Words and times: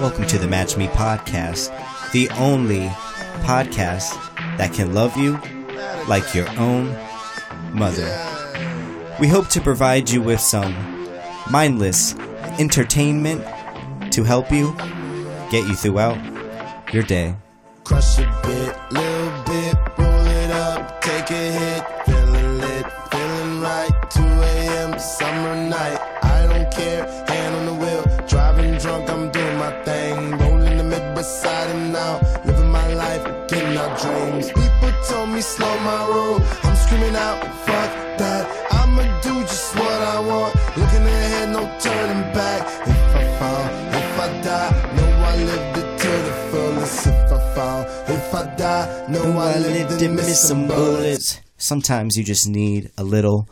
Welcome 0.00 0.28
to 0.28 0.38
the 0.38 0.46
Match 0.46 0.76
Me 0.76 0.86
podcast, 0.86 1.72
the 2.12 2.30
only 2.38 2.86
podcast 3.42 4.14
that 4.56 4.72
can 4.72 4.94
love 4.94 5.16
you 5.16 5.40
like 6.06 6.36
your 6.36 6.48
own 6.56 6.96
mother. 7.72 8.06
We 9.18 9.26
hope 9.26 9.48
to 9.48 9.60
provide 9.60 10.08
you 10.08 10.22
with 10.22 10.38
some 10.38 10.72
mindless 11.50 12.14
entertainment 12.60 13.42
to 14.12 14.22
help 14.22 14.52
you 14.52 14.72
get 15.50 15.66
you 15.66 15.74
throughout 15.74 16.18
your 16.94 17.02
day. 17.02 17.34
Crush 17.82 18.18
a 18.18 18.40
bit, 18.44 18.76
little 18.92 19.42
bit, 19.46 19.74
roll 19.98 20.26
it 20.26 20.50
up, 20.52 21.00
take 21.02 21.28
a 21.32 21.34
hit, 21.34 21.67
some 50.38 50.68
bullets. 50.68 51.40
Sometimes 51.56 52.16
you 52.16 52.22
just 52.22 52.48
need 52.48 52.92
a 52.96 53.02
little 53.02 53.48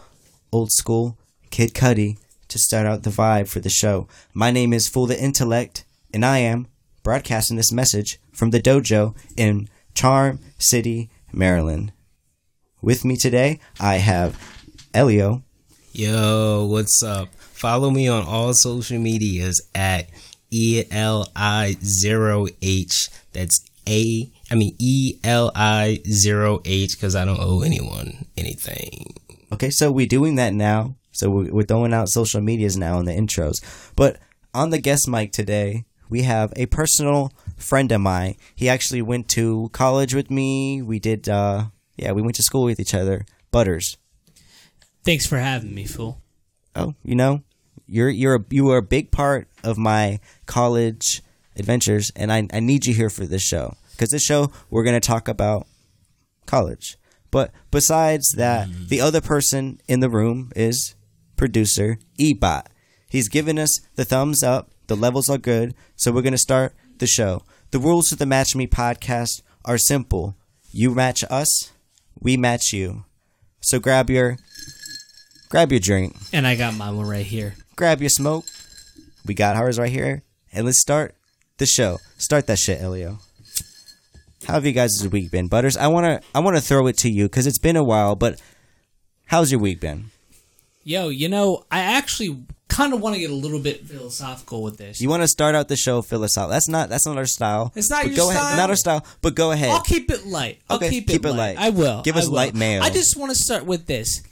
old 0.52 0.70
school 0.70 1.18
Kid 1.50 1.74
Cudi 1.74 2.16
to 2.46 2.58
start 2.60 2.86
out 2.86 3.02
the 3.02 3.11
vibe 3.11 3.48
for 3.48 3.58
the 3.58 3.69
show. 3.69 4.06
My 4.33 4.52
name 4.52 4.72
is 4.72 4.88
Fool 4.88 5.06
the 5.06 5.20
Intellect, 5.20 5.84
and 6.14 6.24
I 6.24 6.38
am 6.38 6.69
broadcasting 7.02 7.56
this 7.56 7.72
message 7.72 8.20
from 8.33 8.50
the 8.50 8.62
dojo 8.62 9.16
in 9.36 9.69
Charm 9.94 10.38
City, 10.58 11.11
Maryland. 11.33 11.92
With 12.80 13.05
me 13.05 13.16
today, 13.16 13.58
I 13.80 13.96
have 13.96 14.41
Elio. 14.94 15.42
Yo, 15.92 16.66
what's 16.66 17.02
up? 17.02 17.34
Follow 17.34 17.91
me 17.91 18.06
on 18.06 18.24
all 18.24 18.55
social 18.55 19.00
medias 19.00 19.61
at 19.74 20.08
E 20.52 20.84
L 20.92 21.27
I 21.34 21.78
zero 21.83 22.46
H. 22.62 23.08
That's 23.33 23.61
A. 23.89 24.30
I 24.50 24.55
mean 24.55 24.77
E 24.78 25.19
L 25.25 25.50
I 25.55 26.00
zero 26.08 26.61
H 26.64 26.97
because 26.97 27.16
I 27.16 27.25
don't 27.25 27.41
owe 27.41 27.62
anyone 27.62 28.27
anything. 28.36 29.14
Okay, 29.52 29.70
so 29.70 29.91
we're 29.91 30.06
doing 30.06 30.36
that 30.36 30.55
now. 30.55 30.97
So 31.12 31.30
we're 31.30 31.52
we're 31.52 31.62
throwing 31.62 31.94
out 31.94 32.08
social 32.08 32.41
medias 32.41 32.77
now 32.77 32.98
in 32.98 33.06
the 33.06 33.12
intros. 33.12 33.62
But 33.97 34.19
on 34.55 34.70
the 34.70 34.78
guest 34.78 35.08
mic 35.08 35.33
today, 35.33 35.84
we 36.08 36.22
have 36.22 36.52
a 36.56 36.67
personal 36.67 37.33
friend 37.56 37.91
of 37.91 38.00
mine. 38.00 38.36
He 38.55 38.69
actually 38.69 39.02
went 39.02 39.28
to 39.30 39.70
college 39.72 40.14
with 40.14 40.30
me. 40.30 40.83
We 40.83 40.98
did, 40.98 41.28
uh, 41.28 41.67
yeah, 41.97 42.12
we 42.12 42.22
went 42.22 42.36
to 42.36 42.42
school 42.42 42.64
with 42.64 42.80
each 42.80 42.94
other. 42.94 43.27
Butters. 43.50 43.97
Thanks 45.05 45.27
for 45.27 45.39
having 45.39 45.74
me, 45.74 45.84
fool. 45.84 46.20
Oh, 46.74 46.94
you 47.02 47.14
know, 47.14 47.42
you're 47.86 48.11
you're 48.11 48.36
a, 48.36 48.44
you 48.50 48.70
are 48.70 48.78
a 48.78 48.83
big 48.83 49.11
part 49.11 49.48
of 49.64 49.78
my 49.78 50.20
college 50.47 51.22
adventures, 51.56 52.12
and 52.14 52.33
I 52.33 52.47
I 52.52 52.61
need 52.61 52.86
you 52.86 52.94
here 52.94 53.11
for 53.11 53.24
this 53.24 53.42
show 53.42 53.77
because 53.97 54.11
this 54.11 54.22
show 54.22 54.52
we're 54.70 54.84
gonna 54.84 55.00
talk 55.00 55.28
about 55.28 55.66
college. 56.47 56.97
But 57.30 57.50
besides 57.70 58.34
that, 58.36 58.69
mm. 58.69 58.89
the 58.89 59.00
other 59.00 59.20
person 59.20 59.80
in 59.89 60.00
the 60.00 60.08
room 60.08 60.52
is 60.55 60.94
producer 61.36 61.98
Ebot. 62.19 62.67
He's 63.08 63.28
given 63.28 63.58
us 63.58 63.80
the 63.94 64.05
thumbs 64.05 64.42
up. 64.42 64.70
The 64.86 64.97
levels 64.97 65.28
are 65.28 65.39
good, 65.39 65.74
so 65.97 66.12
we're 66.12 66.22
gonna 66.22 66.39
start 66.39 66.74
the 66.98 67.07
show. 67.07 67.42
The 67.73 67.79
rules 67.79 68.12
of 68.12 68.18
the 68.18 68.27
Match 68.27 68.55
Me 68.55 68.67
podcast 68.67 69.42
are 69.64 69.79
simple. 69.79 70.36
You 70.70 70.95
match 70.95 71.24
us, 71.28 71.73
we 72.20 72.36
match 72.36 72.73
you. 72.73 73.05
So 73.61 73.80
grab 73.80 74.11
your 74.11 74.39
grab 75.48 75.73
your 75.73 75.80
drink 75.80 76.17
And 76.33 76.46
I 76.46 76.55
got 76.57 76.74
my 76.74 76.90
one 76.90 77.08
right 77.08 77.27
here. 77.27 77.55
grab 77.74 78.01
your 78.01 78.11
smoke. 78.11 78.45
We 79.24 79.34
got 79.34 79.57
ours 79.57 79.78
right 79.78 79.90
here. 79.90 80.23
And 80.52 80.64
let's 80.64 80.80
start 80.80 81.17
the 81.58 81.67
show. 81.67 81.98
Start 82.17 82.46
that 82.46 82.58
shit, 82.58 82.80
Elio. 82.80 83.18
How 84.45 84.55
have 84.55 84.67
you 84.67 84.73
guys' 84.73 85.07
week 85.11 85.30
been? 85.30 85.48
Butters, 85.48 85.77
I 85.77 85.89
wanna 85.89 86.20
I 86.35 86.41
wanna 86.41 86.61
throw 86.61 86.86
it 86.86 86.98
to 86.98 87.11
you 87.11 87.24
because 87.24 87.47
it's 87.47 87.58
been 87.58 87.77
a 87.77 87.85
while, 87.85 88.14
but 88.17 88.41
how's 89.27 89.51
your 89.51 89.61
week 89.61 89.80
been? 89.80 90.11
Yo, 90.85 91.08
you 91.08 91.29
know, 91.29 91.64
I 91.70 91.80
actually 91.80 92.45
kind 92.69 92.92
of 92.92 93.01
want 93.01 93.14
to 93.14 93.20
get 93.20 93.30
a 93.30 93.35
little 93.35 93.58
bit 93.58 93.86
philosophical 93.86 94.63
with 94.63 94.77
this. 94.77 95.01
You 95.01 95.08
wanna 95.08 95.27
start 95.27 95.55
out 95.55 95.69
the 95.69 95.77
show 95.77 96.02
philosophical. 96.02 96.51
That's 96.51 96.69
not 96.69 96.89
that's 96.89 97.07
not 97.07 97.17
our 97.17 97.27
style. 97.27 97.73
It's 97.75 97.91
not 97.91 98.02
But 98.05 98.08
your 98.13 98.17
go 98.17 98.30
Ahead. 98.30 98.42
style? 98.42 98.57
Not 98.57 98.70
our 98.70 98.77
style, 98.77 99.07
but 99.23 99.35
go 99.35 99.51
ahead. 99.52 99.70
I'll 99.70 99.80
keep 99.80 100.11
it 100.11 100.27
light. 100.27 100.61
I'll 100.69 100.77
Okay, 100.77 100.91
keep, 100.91 101.07
keep 101.08 101.25
it, 101.25 101.29
it 101.29 101.33
light. 101.33 101.57
light. 101.57 101.58
I 101.58 101.70
will. 101.70 102.02
Give 102.02 102.17
us 102.17 102.27
will. 102.29 102.35
light 102.35 102.55
mail. 102.55 102.83
I 102.83 102.91
just 102.91 103.17
want 103.17 103.30
to 103.30 103.36
start 103.36 103.64
with 103.67 103.86
this. 103.86 104.23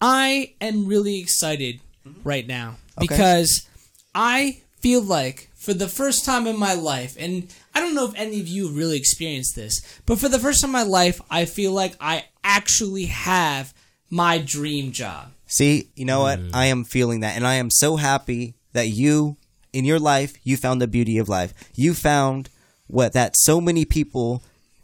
I 0.00 0.54
am 0.60 0.86
really 0.86 1.20
excited 1.20 1.80
mm-hmm. 2.06 2.20
right 2.28 2.46
now 2.46 2.76
Okay. 2.98 3.06
because 3.06 3.66
I 4.14 4.60
feel 4.80 5.00
like 5.00 5.48
for 5.62 5.72
the 5.72 5.86
first 5.86 6.24
time 6.24 6.48
in 6.48 6.58
my 6.58 6.74
life, 6.74 7.16
and 7.16 7.46
I 7.72 7.78
don't 7.78 7.94
know 7.94 8.04
if 8.06 8.14
any 8.16 8.40
of 8.40 8.48
you 8.48 8.68
really 8.70 8.96
experienced 8.96 9.54
this, 9.54 9.80
but 10.06 10.18
for 10.18 10.28
the 10.28 10.40
first 10.40 10.60
time 10.60 10.70
in 10.70 10.72
my 10.72 10.82
life, 10.82 11.20
I 11.30 11.44
feel 11.44 11.70
like 11.70 11.94
I 12.00 12.24
actually 12.42 13.04
have 13.04 13.72
my 14.10 14.38
dream 14.38 14.90
job. 14.90 15.30
See, 15.46 15.90
you 15.94 16.04
know 16.04 16.22
what? 16.22 16.40
Mm. 16.40 16.50
I 16.52 16.66
am 16.66 16.82
feeling 16.82 17.20
that, 17.20 17.36
and 17.36 17.46
I 17.46 17.54
am 17.54 17.70
so 17.70 17.94
happy 17.94 18.56
that 18.72 18.88
you, 18.88 19.36
in 19.72 19.84
your 19.84 20.00
life, 20.00 20.34
you 20.42 20.56
found 20.56 20.82
the 20.82 20.88
beauty 20.88 21.16
of 21.18 21.28
life. 21.28 21.54
You 21.76 21.94
found 21.94 22.48
what 22.88 23.12
that 23.12 23.36
so 23.36 23.60
many 23.60 23.84
people 23.84 24.42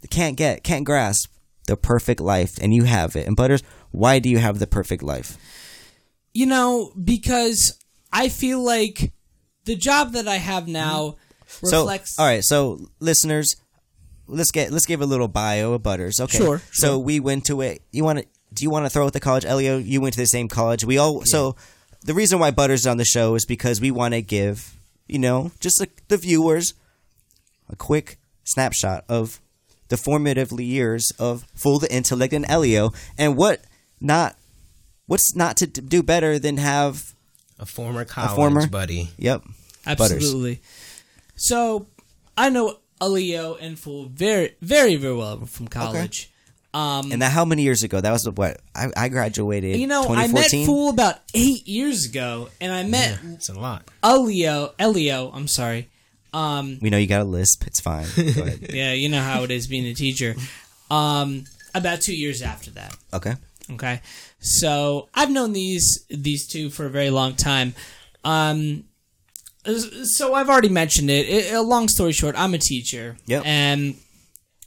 can't 0.09 0.37
get, 0.37 0.63
can't 0.63 0.85
grasp 0.85 1.29
the 1.67 1.75
perfect 1.75 2.21
life, 2.21 2.57
and 2.61 2.73
you 2.73 2.85
have 2.85 3.17
it. 3.17 3.27
And 3.27 3.35
Butters, 3.35 3.63
why 3.91 4.19
do 4.19 4.29
you 4.29 4.37
have 4.37 4.59
the 4.59 4.67
perfect 4.67 5.03
life? 5.03 5.35
You 6.33 6.45
know, 6.45 6.93
because 7.03 7.77
I 8.13 8.29
feel 8.29 8.63
like 8.63 9.11
the 9.69 9.75
job 9.75 10.13
that 10.13 10.27
I 10.27 10.37
have 10.37 10.63
mm-hmm. 10.63 10.73
now 10.73 11.15
reflects. 11.61 12.15
So, 12.15 12.23
all 12.23 12.27
right, 12.27 12.43
so 12.43 12.79
listeners, 12.99 13.55
let's 14.25 14.49
get 14.51 14.71
let's 14.71 14.87
give 14.87 14.99
a 14.99 15.05
little 15.05 15.27
bio 15.27 15.73
of 15.73 15.83
Butters. 15.83 16.19
Okay, 16.19 16.37
Sure, 16.37 16.61
So 16.71 16.87
sure. 16.87 16.97
we 16.97 17.19
went 17.19 17.45
to 17.45 17.61
it. 17.61 17.83
You 17.91 18.03
want 18.03 18.19
to? 18.19 18.25
Do 18.51 18.63
you 18.63 18.71
want 18.71 18.87
to 18.87 18.89
throw 18.89 19.05
at 19.05 19.13
the 19.13 19.19
college, 19.19 19.45
Elio? 19.45 19.77
You 19.77 20.01
went 20.01 20.15
to 20.15 20.19
the 20.19 20.25
same 20.25 20.47
college. 20.47 20.83
We 20.83 20.97
all. 20.97 21.21
So 21.25 21.55
the 22.03 22.15
reason 22.15 22.39
why 22.39 22.49
Butters 22.49 22.81
is 22.81 22.87
on 22.87 22.97
the 22.97 23.05
show 23.05 23.35
is 23.35 23.45
because 23.45 23.79
we 23.79 23.91
want 23.91 24.15
to 24.15 24.23
give 24.23 24.75
you 25.07 25.19
know 25.19 25.51
just 25.59 25.79
like 25.79 26.07
the 26.07 26.17
viewers 26.17 26.73
a 27.69 27.75
quick 27.75 28.17
snapshot 28.43 29.05
of 29.07 29.39
the 29.89 29.97
formative 29.97 30.51
years 30.59 31.11
of 31.19 31.45
Fool 31.53 31.77
the 31.77 31.93
Intellect 31.93 32.33
and 32.33 32.45
Elio, 32.49 32.91
and 33.19 33.37
what 33.37 33.61
not. 34.01 34.35
What's 35.05 35.35
not 35.35 35.57
to 35.57 35.65
d- 35.65 35.81
do 35.81 36.03
better 36.03 36.37
than 36.37 36.57
have 36.57 37.15
A 37.57 37.65
former 37.65 38.05
college 38.05 38.35
former- 38.35 38.67
buddy. 38.67 39.09
Yep. 39.17 39.41
Absolutely. 39.89 40.61
So 41.35 41.87
I 42.37 42.49
know 42.49 42.77
Alio 43.01 43.55
and 43.55 43.77
Fool 43.79 44.05
very, 44.07 44.55
very, 44.61 44.95
very 44.95 45.15
well 45.15 45.45
from 45.45 45.67
college. 45.67 46.29
Um, 46.73 47.11
And 47.11 47.21
that 47.21 47.31
how 47.31 47.45
many 47.45 47.63
years 47.63 47.81
ago? 47.81 47.99
That 47.99 48.11
was 48.11 48.29
what 48.29 48.61
I, 48.75 48.91
I 48.95 49.09
graduated. 49.09 49.77
you 49.77 49.87
know, 49.87 50.05
I 50.07 50.27
met 50.27 50.51
Fool 50.51 50.89
about 50.89 51.15
eight 51.33 51.67
years 51.67 52.05
ago, 52.05 52.49
and 52.61 52.71
I 52.71 52.83
met 52.83 53.19
It's 53.33 53.49
a 53.49 53.59
lot. 53.59 53.87
Alio. 54.03 54.73
Elio, 54.77 55.31
I'm 55.33 55.47
sorry. 55.47 55.89
Um, 56.31 56.77
We 56.79 56.91
know 56.91 56.97
you 56.99 57.07
got 57.07 57.21
a 57.21 57.23
lisp. 57.23 57.65
It's 57.65 57.79
fine. 57.79 58.05
Yeah, 58.69 58.93
you 58.93 59.09
know 59.09 59.21
how 59.21 59.43
it 59.43 59.51
is 59.51 59.65
being 59.67 59.85
a 59.87 59.95
teacher. 59.95 60.35
Um, 60.91 61.45
about 61.73 62.01
two 62.01 62.15
years 62.15 62.41
after 62.43 62.69
that. 62.71 62.95
Okay. 63.13 63.33
Okay, 63.71 64.01
so 64.39 65.09
I've 65.13 65.29
known 65.29 65.53
these 65.53 66.05
these 66.09 66.47
two 66.47 66.69
for 66.71 66.85
a 66.87 66.89
very 66.89 67.11
long 67.11 67.35
time. 67.35 67.75
Um, 68.23 68.83
so 69.77 70.33
I've 70.33 70.49
already 70.49 70.69
mentioned 70.69 71.09
it. 71.09 71.27
it. 71.27 71.53
A 71.53 71.61
long 71.61 71.87
story 71.87 72.11
short, 72.13 72.35
I'm 72.37 72.53
a 72.53 72.57
teacher. 72.57 73.17
Yep. 73.27 73.43
And 73.45 73.95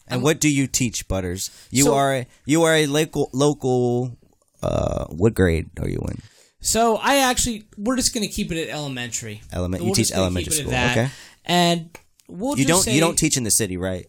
And 0.08 0.22
what 0.22 0.40
do 0.40 0.49
you 0.52 0.66
teach, 0.66 1.08
Butters? 1.08 1.50
You 1.70 1.84
So- 1.84 1.94
are 1.94 2.14
a, 2.14 2.26
you 2.46 2.62
are 2.64 2.75
a 2.75 2.87
local 2.87 3.31
local. 3.32 4.19
Uh, 4.62 5.06
what 5.06 5.34
grade 5.34 5.70
are 5.81 5.88
you 5.88 5.99
in? 6.08 6.19
so 6.60 6.96
I 6.96 7.16
actually 7.28 7.64
we're 7.76 7.96
just 7.96 8.14
gonna 8.14 8.28
keep 8.28 8.52
it 8.52 8.62
at 8.62 8.69
elementary. 8.69 9.43
Element. 9.52 9.82
You 9.82 9.93
teach 9.94 10.12
elementary 10.12 10.52
keep 10.56 10.66
it 10.69 10.72
at 10.72 10.93
school. 10.93 11.02
Okay. 11.05 11.12
And 11.44 11.90
we'll 12.28 12.56
You 12.58 12.64
don't 12.66 12.82
say 12.82 12.94
you 12.94 13.00
don't 13.00 13.16
teach 13.19 13.37
in 13.37 13.43
the 13.43 13.50
city, 13.50 13.76
right? 13.76 14.06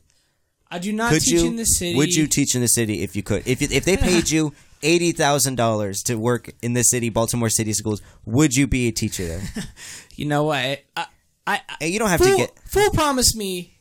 I 0.69 0.77
do 0.79 0.91
not 0.93 1.11
Could 1.13 1.21
teach 1.23 1.33
you? 1.41 1.47
in 1.47 1.55
the 1.55 1.65
city. 1.65 1.95
Would 1.95 2.13
you 2.13 2.27
teach 2.27 2.53
in 2.55 2.61
the 2.61 2.67
city 2.67 3.01
if 3.01 3.15
you 3.15 3.23
could? 3.23 3.47
If 3.47 3.61
if 3.61 3.85
they 3.85 3.97
paid 4.09 4.29
you 4.29 4.53
eighty 4.83 5.11
thousand 5.11 5.55
dollars 5.55 6.03
to 6.03 6.15
work 6.15 6.51
in 6.61 6.73
the 6.73 6.83
city, 6.83 7.09
Baltimore 7.09 7.49
City 7.49 7.73
schools, 7.73 8.01
would 8.25 8.53
you 8.55 8.67
be 8.67 8.87
a 8.87 8.91
teacher 8.91 9.25
there? 9.27 9.41
You 10.15 10.25
know 10.25 10.43
what? 10.43 10.83
I, 10.95 11.05
I, 11.47 11.61
I 11.81 11.85
you 11.85 11.99
don't 11.99 12.09
have 12.09 12.21
to 12.21 12.37
get. 12.37 12.51
Fool 12.69 12.89
promised 12.91 13.35
me 13.35 13.72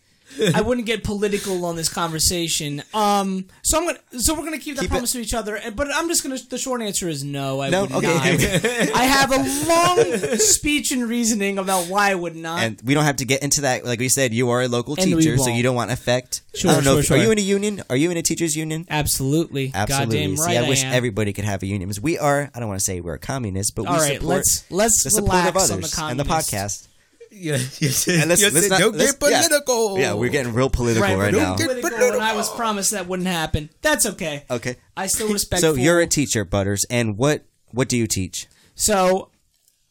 I 0.54 0.60
wouldn't 0.60 0.86
get 0.86 1.04
political 1.04 1.64
on 1.64 1.76
this 1.76 1.88
conversation. 1.88 2.82
Um, 2.94 3.46
so 3.62 3.78
I'm 3.78 3.86
gonna, 3.86 4.20
so 4.20 4.34
we're 4.34 4.44
gonna 4.44 4.58
keep 4.58 4.76
that 4.76 4.82
Keep 4.82 4.90
it- 4.90 4.94
promise 4.94 5.12
to 5.12 5.20
each 5.20 5.34
other. 5.34 5.60
But 5.74 5.88
I'm 5.94 6.08
just 6.08 6.22
gonna. 6.22 6.38
The 6.38 6.58
short 6.58 6.82
answer 6.82 7.08
is 7.08 7.22
no. 7.24 7.60
I 7.60 7.70
No? 7.70 7.82
would 7.82 7.92
Okay. 7.92 8.36
not. 8.36 8.94
I 8.94 9.04
have 9.04 9.32
a 9.32 9.68
long 9.68 10.38
speech 10.38 10.92
and 10.92 11.08
reasoning 11.08 11.58
about 11.58 11.86
why 11.88 12.10
I 12.10 12.14
would 12.14 12.36
not. 12.36 12.62
and 12.62 12.80
we 12.84 12.94
don't 12.94 13.04
have 13.04 13.16
to 13.16 13.24
get 13.24 13.42
into 13.42 13.62
that. 13.62 13.84
Like 13.84 13.98
we 14.00 14.08
said, 14.08 14.32
you 14.34 14.50
are 14.50 14.62
a 14.62 14.68
local 14.68 14.94
And 14.98 15.04
teacher, 15.04 15.36
so 15.38 15.48
you 15.50 15.62
don't 15.62 15.76
want 15.76 15.90
effect. 15.90 16.42
Sure, 16.54 16.70
I 16.70 16.74
don't 16.74 16.84
know. 16.84 16.92
sure, 16.92 17.00
if- 17.00 17.06
sure. 17.06 17.16
Are 17.18 17.20
you 17.22 17.30
in 17.30 17.38
a 17.38 17.42
union? 17.42 17.82
Are 17.90 17.96
you 17.96 18.10
in 18.10 18.16
a 18.16 18.22
teachers 18.22 18.56
union? 18.56 18.86
Absolutely, 18.90 19.70
Absolutely. 19.74 20.16
goddamn 20.18 20.36
See, 20.36 20.42
right. 20.44 20.64
I 20.64 20.68
wish 20.68 20.84
am. 20.84 20.92
everybody 20.92 21.32
could 21.32 21.44
have 21.44 21.62
a 21.62 21.66
union. 21.66 21.88
Because 21.88 22.00
we 22.02 22.18
are. 22.18 22.50
I 22.54 22.60
don't 22.60 22.68
want 22.68 22.80
to 22.80 22.84
say 22.84 23.00
we're 23.00 23.18
communists, 23.18 23.70
but 23.70 23.86
All 23.86 23.94
we 23.94 24.00
right, 24.00 24.14
support 24.20 24.36
let's 24.36 24.70
let's 24.70 25.04
the 25.04 25.10
support 25.10 25.46
of 25.46 25.56
others 25.56 25.70
on 25.70 25.80
the 25.80 25.94
and 26.10 26.20
the 26.20 26.24
podcast. 26.24 26.88
Yeah, 27.34 27.52
you 27.78 27.88
said, 27.88 28.20
And 28.20 28.28
let's, 28.28 28.42
you 28.42 28.50
let's 28.50 28.60
said 28.66 28.70
not, 28.70 28.80
don't 28.80 28.96
let's- 28.96 29.12
get 29.12 29.20
political. 29.20 29.98
Yeah, 29.98 30.14
we're 30.14 30.28
getting 30.30 30.52
real 30.52 30.68
political 30.70 31.02
Right, 31.08 31.16
right, 31.16 31.32
we're 31.32 31.40
now. 31.40 31.56
political, 31.56 32.12
and 32.12 32.22
I 32.22 32.34
was 32.36 32.50
promised 32.50 32.90
that 32.92 33.06
wouldn't 33.06 33.28
happen. 33.28 33.70
That's 33.80 34.04
okay. 34.06 34.44
Okay. 34.50 34.76
I 34.96 35.06
still 35.06 35.32
respect. 35.32 35.60
So 35.62 35.74
you're 35.74 36.00
a 36.00 36.06
teacher, 36.06 36.44
Butters, 36.44 36.84
and 36.90 37.16
what 37.16 37.44
what 37.70 37.88
do 37.88 37.96
you 37.96 38.06
teach? 38.06 38.46
So 38.74 39.30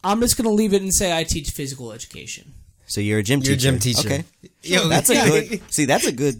I'm 0.04 0.20
just 0.22 0.38
gonna 0.38 0.50
leave 0.52 0.74
it 0.74 0.82
and 0.82 0.94
say 0.94 1.18
I 1.18 1.24
teach 1.24 1.50
physical 1.52 1.92
education. 1.92 2.54
So 2.86 3.02
you're 3.02 3.20
a 3.20 3.24
gym 3.24 3.40
You're 3.42 3.54
a 3.54 3.58
teacher. 3.58 3.72
gym 3.72 3.80
teacher. 3.80 4.08
Okay. 4.08 4.24
Yo, 4.64 4.88
That's 4.88 5.10
a 5.10 5.14
good. 5.16 5.62
See, 5.74 5.86
that's 5.86 6.06
a 6.06 6.12
good. 6.12 6.36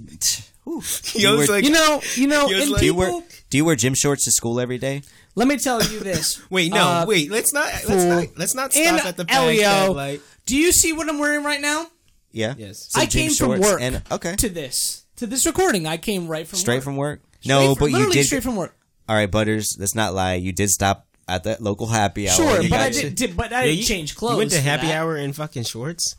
whew. 0.66 0.82
Yo, 1.14 1.32
You 1.32 1.38
wear- 1.40 1.48
like, 1.48 1.64
You 1.64 1.72
know, 1.72 2.02
you 2.16 2.28
know, 2.28 2.48
He 2.48 2.56
was 2.56 2.64
and 2.64 2.72
like- 2.74 2.80
do 2.82 2.86
you 2.86 2.94
wear 2.96 3.24
do 3.50 3.58
you 3.58 3.66
wear 3.66 3.76
gym 3.76 3.94
shorts 3.96 4.26
to 4.26 4.32
school 4.32 4.60
every 4.60 4.78
day? 4.78 5.02
let 5.34 5.48
me 5.48 5.56
tell 5.58 5.82
you 5.82 6.00
this. 6.02 6.42
wait, 6.50 6.72
no, 6.74 6.82
Uh, 6.86 7.06
wait. 7.08 7.32
Let's 7.32 7.54
not. 7.54 7.68
Let's 7.88 8.04
not. 8.04 8.28
Let's 8.38 8.54
not 8.56 8.74
stop 8.74 9.06
at 9.06 9.16
the 9.18 9.24
fact 9.24 9.34
Elio, 9.34 9.62
that 9.62 9.92
like. 9.94 10.22
Do 10.52 10.58
you 10.58 10.74
see 10.74 10.92
what 10.92 11.08
I'm 11.08 11.18
wearing 11.18 11.46
right 11.46 11.62
now? 11.62 11.88
Yeah. 12.34 12.56
Yes. 12.58 12.88
So 12.90 13.00
I 13.00 13.06
gym 13.06 13.22
came 13.22 13.30
from 13.32 13.48
shorts 13.48 13.62
work 13.62 13.82
and 13.82 14.02
okay, 14.12 14.36
to 14.36 14.50
this 14.50 15.06
to 15.16 15.26
this 15.28 15.46
recording. 15.46 15.88
I 15.88 15.96
came 15.98 16.28
right 16.28 16.46
from 16.46 16.60
straight 16.60 16.76
work. 16.78 16.84
from 16.84 16.98
work. 16.98 17.22
Straight 17.40 17.48
no, 17.56 17.74
from- 17.76 17.80
but 17.80 17.86
you 17.88 17.98
literally 17.98 18.14
did. 18.16 18.26
straight 18.26 18.44
from 18.44 18.56
work. 18.58 18.76
all 19.08 19.16
right, 19.16 19.32
Butters. 19.32 19.78
Let's 19.80 19.96
not 19.96 20.14
lie. 20.14 20.34
You 20.36 20.52
did 20.52 20.70
stop 20.70 21.08
at 21.28 21.44
the 21.46 21.56
local 21.62 21.88
happy 21.88 22.28
hour. 22.28 22.36
Sure, 22.36 22.62
You 22.62 22.70
but 22.70 22.80
I 22.82 22.90
got- 22.90 23.02
did, 23.02 23.16
did- 23.16 23.38
but 23.38 23.54
I 23.54 23.62
Yeah, 23.62 23.66
didn't 23.68 23.78
you- 23.80 23.84
change 23.86 24.16
clothes. 24.18 24.34
You 24.34 24.38
went 24.40 24.52
to 24.52 24.58
for 24.58 24.64
happy 24.64 24.88
that. 24.88 24.98
hour 24.98 25.16
in 25.18 25.32
fucking 25.34 25.64
shorts. 25.64 26.16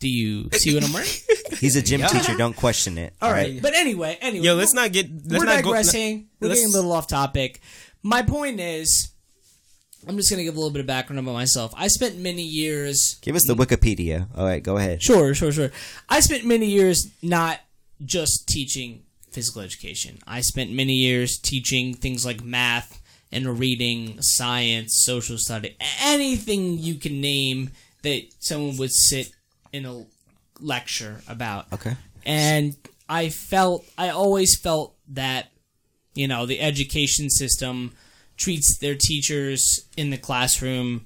Do 0.00 0.08
you 0.08 0.48
see 0.54 0.74
what 0.74 0.82
I'm 0.84 0.92
wearing? 0.92 1.08
He's 1.60 1.76
a 1.76 1.82
gym 1.82 2.00
teacher. 2.02 2.36
Don't 2.36 2.56
question 2.56 2.98
it. 2.98 3.14
All 3.22 3.30
right, 3.30 3.62
but 3.62 3.74
anyway, 3.74 4.18
anyway, 4.20 4.44
Yo, 4.46 4.54
let's 4.54 4.74
not 4.74 4.90
get. 4.92 5.08
Let's 5.08 5.28
we're 5.38 5.44
not 5.44 5.62
digressing. 5.62 6.18
Go, 6.22 6.26
we're 6.40 6.48
let's- 6.48 6.60
getting 6.60 6.74
a 6.74 6.76
little 6.76 6.92
off 6.92 7.06
topic. 7.06 7.60
My 8.02 8.22
point 8.22 8.58
is, 8.58 9.11
I'm 10.08 10.16
just 10.16 10.30
gonna 10.30 10.42
give 10.42 10.54
a 10.54 10.58
little 10.58 10.72
bit 10.72 10.80
of 10.80 10.86
background 10.86 11.20
about 11.20 11.32
myself. 11.32 11.72
I 11.76 11.88
spent 11.88 12.18
many 12.18 12.42
years. 12.42 13.18
Give 13.22 13.36
us 13.36 13.46
the 13.46 13.54
Wikipedia. 13.54 14.26
All 14.36 14.44
right, 14.44 14.62
go 14.62 14.76
ahead. 14.76 15.02
Sure, 15.02 15.34
sure, 15.34 15.52
sure. 15.52 15.70
I 16.08 16.20
spent 16.20 16.44
many 16.44 16.66
years 16.66 17.10
not 17.22 17.60
just 18.04 18.48
teaching 18.48 19.02
physical 19.30 19.62
education. 19.62 20.18
I 20.26 20.40
spent 20.40 20.70
many 20.70 20.94
years 20.94 21.38
teaching 21.38 21.94
things 21.94 22.26
like 22.26 22.42
math 22.42 23.00
and 23.30 23.58
reading, 23.58 24.20
science, 24.20 25.02
social 25.04 25.38
study, 25.38 25.76
anything 26.02 26.78
you 26.78 26.96
can 26.96 27.20
name 27.20 27.70
that 28.02 28.22
someone 28.40 28.76
would 28.76 28.92
sit 28.92 29.32
in 29.72 29.86
a 29.86 30.04
lecture 30.60 31.22
about. 31.28 31.72
Okay. 31.72 31.96
And 32.26 32.76
I 33.08 33.30
felt, 33.30 33.86
I 33.96 34.10
always 34.10 34.58
felt 34.60 34.94
that, 35.08 35.50
you 36.14 36.28
know, 36.28 36.44
the 36.44 36.60
education 36.60 37.30
system 37.30 37.92
treats 38.42 38.78
their 38.78 38.94
teachers 38.94 39.86
in 39.96 40.10
the 40.10 40.18
classroom 40.18 41.04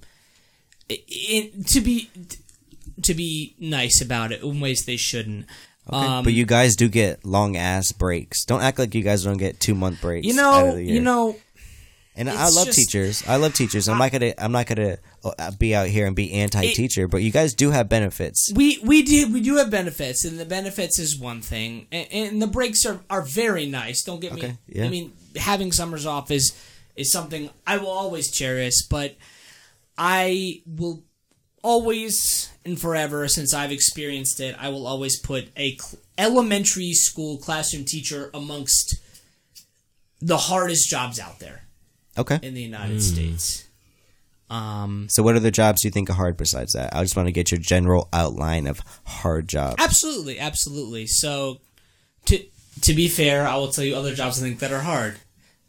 i 0.91 0.99
i 1.35 1.51
to 1.67 1.81
be 1.81 2.09
to 3.03 3.13
be 3.15 3.55
nice 3.59 4.01
about 4.01 4.33
it 4.33 4.43
in 4.43 4.59
ways 4.61 4.85
they 4.87 4.97
shouldn't. 4.97 5.47
Um, 5.89 6.25
but 6.25 6.33
you 6.33 6.47
guys 6.47 6.75
do 6.77 6.89
get 6.89 7.25
long 7.25 7.57
ass 7.57 7.93
breaks. 7.93 8.45
Don't 8.45 8.63
act 8.63 8.79
like 8.79 8.95
you 8.95 9.03
guys 9.03 9.23
don't 9.23 9.37
get 9.37 9.61
two 9.61 9.75
month 9.75 10.01
breaks. 10.01 10.27
you 10.27 10.35
know, 10.35 10.75
you 10.75 11.01
know, 11.01 11.37
and 12.17 12.29
I 12.31 12.49
love 12.49 12.67
just- 12.67 12.79
teachers. 12.79 13.23
I 13.29 13.37
love 13.37 13.53
teachers. 13.55 13.89
I'm 13.89 13.99
not 13.99 14.11
gonna. 14.11 14.33
I'm 14.39 14.51
not 14.51 14.67
gonna 14.67 14.97
uh, 15.25 15.51
be 15.59 15.75
out 15.75 15.87
here 15.89 16.07
and 16.07 16.17
be 16.17 16.33
anti 16.33 16.73
teacher. 16.73 17.07
But 17.07 17.19
you 17.19 17.31
guys 17.31 17.55
do 17.55 17.71
have 17.71 17.89
benefits. 17.89 18.51
we 18.57 18.81
we 18.83 19.03
do 19.03 19.33
we 19.33 19.41
do 19.43 19.57
have 19.57 19.71
benefits, 19.71 20.25
and 20.25 20.41
the 20.41 20.47
benefits 20.47 20.99
is 20.99 21.17
one 21.19 21.41
thing, 21.43 21.87
and, 21.93 22.09
and 22.11 22.43
the 22.43 22.49
breaks 22.49 22.85
are 22.87 23.01
are 23.11 23.23
very 23.23 23.67
nice. 23.67 24.03
Don't 24.03 24.21
get 24.21 24.33
Okay, 24.33 24.49
me. 24.49 24.59
yeah. 24.67 24.87
I 24.87 24.89
mean, 24.89 25.13
having 25.37 25.71
summers 25.71 26.07
off 26.07 26.31
is 26.31 26.53
is 26.97 27.13
something 27.13 27.51
I 27.67 27.77
will 27.79 27.91
always 27.91 28.31
cherish, 28.31 28.83
but 28.89 29.17
I 29.99 30.63
will 30.67 31.03
always 31.63 32.51
and 32.65 32.81
forever 32.81 33.27
since 33.29 33.53
I've 33.55 33.73
experienced 33.73 34.41
it, 34.41 34.57
I 34.59 34.69
will 34.69 34.87
always 34.87 35.19
put 35.21 35.49
a 35.57 35.77
cl- 35.77 36.01
elementary 36.19 36.93
school 36.93 37.39
classroom 37.39 37.85
teacher 37.85 38.31
amongst 38.35 38.97
the 40.21 40.37
hardest 40.37 40.89
jobs 40.89 41.21
out 41.21 41.39
there 41.39 41.63
Okay. 42.19 42.39
in 42.43 42.55
the 42.55 42.63
United 42.63 43.03
States. 43.03 43.65
Um, 44.49 45.09
So, 45.11 45.23
what 45.23 45.37
other 45.37 45.51
jobs 45.51 45.83
do 45.83 45.89
you 45.89 45.93
think 45.93 46.09
are 46.09 46.15
hard 46.15 46.37
besides 46.37 46.73
that? 46.75 46.95
I 46.95 47.03
just 47.03 47.17
want 47.17 47.27
to 47.27 47.33
get 47.33 47.51
your 47.51 47.59
general 47.61 48.09
outline 48.13 48.67
of 48.67 48.81
hard 49.05 49.49
jobs. 49.49 49.77
Absolutely, 49.79 50.39
absolutely. 50.39 51.07
So, 51.09 51.61
to 52.27 52.45
to 52.83 52.95
be 52.95 53.09
fair, 53.09 53.47
I 53.47 53.57
will 53.57 53.69
tell 53.73 53.85
you 53.85 53.97
other 53.97 54.15
jobs 54.15 54.39
I 54.39 54.43
think 54.43 54.61
that 54.61 54.73
are 54.73 54.83
hard. 54.83 55.19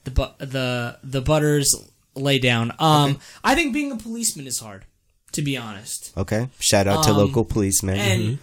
The 0.07 0.12
bu- 0.12 0.38
the 0.45 0.98
the 1.04 1.21
butters 1.21 1.75
lay 2.15 2.39
down. 2.39 2.71
Um, 2.80 3.19
I 3.44 3.56
think 3.56 3.74
being 3.74 3.92
a 3.92 3.98
policeman 3.98 4.48
is 4.48 4.59
hard. 4.59 4.86
To 5.33 5.42
be 5.42 5.57
honest, 5.57 6.12
Okay. 6.15 6.48
Shout 6.59 6.88
out 6.88 7.04
to 7.04 7.12
Um, 7.12 7.18
local 7.18 7.44
policemen. 7.44 7.98
and 8.00 8.39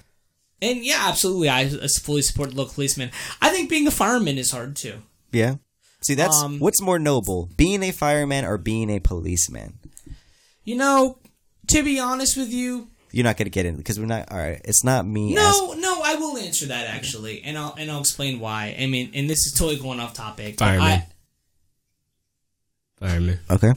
and 0.61 0.85
yeah, 0.85 1.09
absolutely, 1.09 1.49
I 1.49 1.63
I 1.63 1.89
fully 2.03 2.21
support 2.23 2.53
local 2.55 2.75
policemen. 2.75 3.11
I 3.41 3.49
think 3.51 3.71
being 3.71 3.87
a 3.87 3.91
fireman 3.91 4.37
is 4.39 4.51
hard 4.53 4.77
too. 4.77 4.97
yeah. 5.33 5.57
See, 6.03 6.15
that's 6.15 6.37
um, 6.43 6.59
what's 6.61 6.83
more 6.83 6.99
noble: 6.99 7.49
being 7.57 7.83
a 7.83 7.91
fireman 7.91 8.45
or 8.45 8.59
being 8.59 8.91
a 8.91 9.01
policeman. 9.01 9.79
You 10.65 10.77
know, 10.77 11.19
to 11.69 11.83
be 11.83 11.99
honest 11.99 12.37
with 12.37 12.53
you, 12.53 12.89
You're 13.11 13.25
not 13.25 13.39
gonna 13.39 13.49
get 13.51 13.65
in 13.65 13.77
because 13.77 13.99
we're 13.99 14.07
not. 14.17 14.31
All 14.31 14.39
right. 14.39 14.61
It's 14.65 14.85
not 14.85 15.07
me. 15.07 15.33
no, 15.35 15.73
no, 15.79 16.03
I 16.05 16.17
will 16.17 16.37
answer 16.37 16.67
that 16.67 16.87
actually, 16.87 17.43
and 17.43 17.57
I'll 17.57 17.75
and 17.79 17.91
I'll 17.91 18.01
explain 18.05 18.39
why. 18.41 18.77
I 18.79 18.87
mean, 18.87 19.11
and 19.15 19.29
this 19.31 19.47
is 19.47 19.53
totally 19.57 19.79
going 19.81 19.99
off 20.01 20.13
topic. 20.13 20.59
Fireman. 20.59 20.87
I- 21.01 21.07
Fireman. 23.09 23.39
As- 23.49 23.57
okay. 23.65 23.73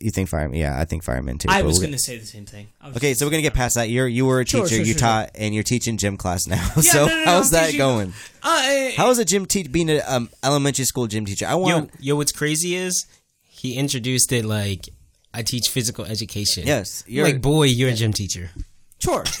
You 0.00 0.10
think 0.10 0.28
fireman? 0.28 0.58
Yeah, 0.58 0.78
I 0.78 0.84
think 0.84 1.02
fireman 1.02 1.38
too. 1.38 1.48
I 1.50 1.62
was 1.62 1.78
going 1.78 1.92
to 1.92 1.98
say 1.98 2.18
the 2.18 2.26
same 2.26 2.44
thing. 2.44 2.66
Okay, 2.96 3.14
so 3.14 3.24
we're 3.24 3.30
gonna 3.30 3.40
get 3.42 3.54
past 3.54 3.76
that. 3.76 3.88
You're 3.88 4.06
you 4.06 4.26
were 4.26 4.40
a 4.42 4.46
Sure, 4.46 4.64
teacher. 4.64 4.76
sure, 4.76 4.84
you 4.84 4.92
sure, 4.92 5.00
taught, 5.00 5.30
and 5.34 5.54
you're 5.54 5.64
teaching 5.64 5.96
gym 5.96 6.18
class 6.18 6.46
now. 6.46 6.62
Yeah, 6.76 6.82
so 6.82 7.06
no, 7.06 7.08
no, 7.08 7.16
no, 7.16 7.24
how's 7.24 7.46
I'm 7.46 7.52
that 7.52 7.66
teaching- 7.66 7.78
going? 7.78 8.12
Uh, 8.42 8.90
How 8.98 9.08
is 9.08 9.18
a 9.18 9.24
gym 9.24 9.46
teacher 9.46 9.70
being 9.70 9.88
an 9.88 10.02
um, 10.06 10.28
elementary 10.44 10.84
school 10.84 11.06
gym 11.06 11.24
teacher? 11.24 11.46
I 11.46 11.52
Yo, 11.52 11.58
want. 11.58 11.90
yo, 12.00 12.16
what's 12.16 12.32
crazy 12.32 12.74
is 12.74 13.06
he 13.48 13.76
introduced 13.76 14.30
it 14.30 14.44
like 14.44 14.90
I 15.32 15.40
teach 15.42 15.68
physical 15.70 16.04
education. 16.04 16.66
yes, 16.66 17.02
You're 17.06 17.24
you're 17.26 17.32
like, 17.34 17.40
boy, 17.42 17.64
you're 17.64 17.88
a 17.88 17.94
gym 17.94 18.12
teacher. 18.12 18.50
sure. 18.98 19.24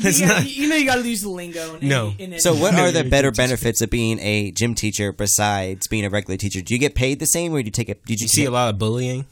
That's 0.00 0.20
you, 0.20 0.26
gotta- 0.26 0.40
not- 0.44 0.50
you 0.50 0.68
know, 0.68 0.76
you 0.76 0.86
got 0.86 0.96
to 0.96 1.08
use 1.08 1.22
the 1.22 1.28
lingo. 1.28 1.76
In 1.76 1.88
No. 1.88 2.14
any- 2.18 2.34
in 2.34 2.40
So, 2.40 2.54
what 2.54 2.74
No, 2.74 2.84
are 2.84 2.92
the 2.92 3.04
better 3.04 3.30
benefits 3.30 3.80
of 3.80 3.90
being 3.90 4.18
a 4.20 4.50
gym 4.52 4.74
teacher 4.74 5.12
besides 5.12 5.86
being 5.86 6.04
a 6.04 6.10
regular 6.10 6.36
teacher? 6.36 6.60
Do 6.62 6.74
you 6.74 6.80
get 6.80 6.94
paid 6.94 7.18
the 7.18 7.26
same, 7.26 7.52
or 7.54 7.62
do 7.62 7.66
you 7.66 7.70
take 7.72 7.88
a? 7.88 7.94
Did 7.94 8.20
you, 8.20 8.24
You 8.24 8.28
see 8.28 8.40
take- 8.42 8.48
a 8.48 8.52
lot 8.52 8.70
of 8.70 8.78
bullying. 8.78 9.26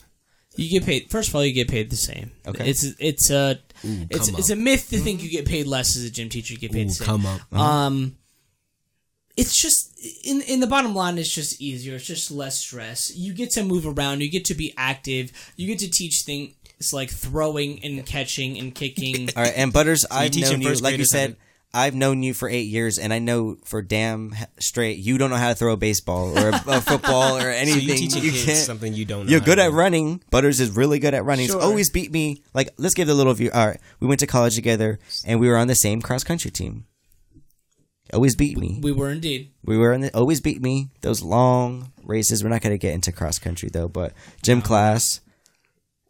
You 0.57 0.69
get 0.71 0.87
paid. 0.87 1.11
First 1.11 1.31
of 1.31 1.35
all, 1.35 1.45
you 1.45 1.53
get 1.53 1.67
paid 1.69 1.91
the 1.91 1.97
same. 1.97 2.31
Okay. 2.47 2.71
It's 2.71 2.85
it's 3.01 3.29
a 3.31 3.59
it's 3.83 4.29
come 4.31 4.39
it's 4.39 4.51
a 4.51 4.57
myth 4.57 4.89
to 4.91 4.99
think 5.01 5.21
you 5.23 5.29
get 5.29 5.47
paid 5.47 5.67
less 5.67 5.97
as 5.97 6.05
a 6.05 6.11
gym 6.11 6.29
teacher. 6.29 6.53
You 6.55 6.61
get 6.61 6.71
paid 6.71 6.85
Ooh, 6.87 6.91
the 6.91 6.95
same. 6.95 7.07
come 7.07 7.27
up. 7.27 7.53
Um, 7.53 8.17
it's 9.37 9.61
just 9.61 9.91
in 10.23 10.43
in 10.43 10.61
the 10.61 10.69
bottom 10.69 10.95
line, 10.95 11.19
it's 11.19 11.35
just 11.35 11.61
easier. 11.61 11.97
It's 11.97 12.07
just 12.07 12.31
less 12.31 12.61
stress. 12.61 13.13
You 13.17 13.35
get 13.35 13.51
to 13.53 13.65
move 13.65 13.85
around. 13.85 14.21
You 14.23 14.31
get 14.31 14.45
to 14.45 14.55
be 14.55 14.73
active. 14.77 15.33
You 15.57 15.67
get 15.67 15.81
to 15.81 15.91
teach 15.91 16.23
things 16.85 16.93
like 16.93 17.11
throwing 17.11 17.83
and 17.85 18.05
catching 18.05 18.59
and 18.59 18.75
kicking. 18.75 19.31
All 19.37 19.43
right, 19.43 19.53
and 19.57 19.73
Butters, 19.73 20.05
I've 20.11 20.35
known 20.35 20.61
you. 20.61 20.75
Like 20.75 20.99
you 20.99 21.05
said, 21.05 21.33
to- 21.35 21.37
I've 21.77 21.95
known 21.95 22.23
you 22.23 22.35
for 22.35 22.49
eight 22.49 22.69
years, 22.69 22.99
and 22.99 23.13
I 23.13 23.19
know 23.19 23.57
for 23.65 23.83
damn 23.83 24.33
straight 24.61 24.99
you 24.99 25.19
don't 25.19 25.31
know 25.31 25.37
how 25.37 25.49
to 25.49 25.55
throw 25.57 25.73
a 25.73 25.77
baseball 25.77 26.39
or 26.39 26.51
a, 26.51 26.63
a 26.69 26.81
football 26.81 27.37
or 27.37 27.41
So 27.41 27.49
anything. 27.49 27.83
you 27.89 27.95
teaching 27.97 28.23
you 28.23 28.31
kids 28.31 28.45
can't. 28.45 28.59
something 28.59 28.95
you 28.95 29.05
don't 29.05 29.27
know. 29.27 29.31
You're 29.33 29.41
good 29.41 29.59
at 29.59 29.71
do. 29.71 29.75
running. 29.75 30.23
Butters 30.31 30.61
is 30.61 30.71
really 30.77 30.99
good 31.01 31.15
at 31.15 31.25
running. 31.25 31.47
He's 31.47 31.55
always 31.55 31.91
beat 31.91 32.13
me. 32.13 32.43
Like, 32.53 32.71
let's 32.79 32.95
give 32.95 33.09
the 33.09 33.15
little 33.15 33.35
view. 33.35 33.51
All 33.53 33.67
right, 33.67 33.81
we 34.01 34.07
went 34.07 34.21
to 34.21 34.27
college 34.27 34.55
together, 34.55 34.99
and 35.27 35.41
we 35.41 35.49
were 35.49 35.57
on 35.57 35.67
the 35.67 35.75
same 35.75 36.01
cross 36.01 36.23
country 36.23 36.51
team. 36.51 36.85
Always 38.13 38.37
beat 38.37 38.59
me. 38.59 38.79
we 38.83 38.93
were 38.93 39.11
indeed. 39.11 39.51
We 39.65 39.77
were 39.79 39.93
in 39.93 40.03
the 40.03 40.15
always 40.17 40.41
beat 40.41 40.61
me. 40.63 40.91
Those 41.01 41.23
long 41.23 41.91
races. 42.05 42.45
We're 42.45 42.51
not 42.51 42.61
going 42.61 42.75
to 42.75 42.79
get 42.79 42.95
into 42.95 43.11
cross 43.11 43.39
country 43.41 43.71
though, 43.73 43.89
but 43.89 44.13
gym 44.43 44.63
class. 44.63 45.21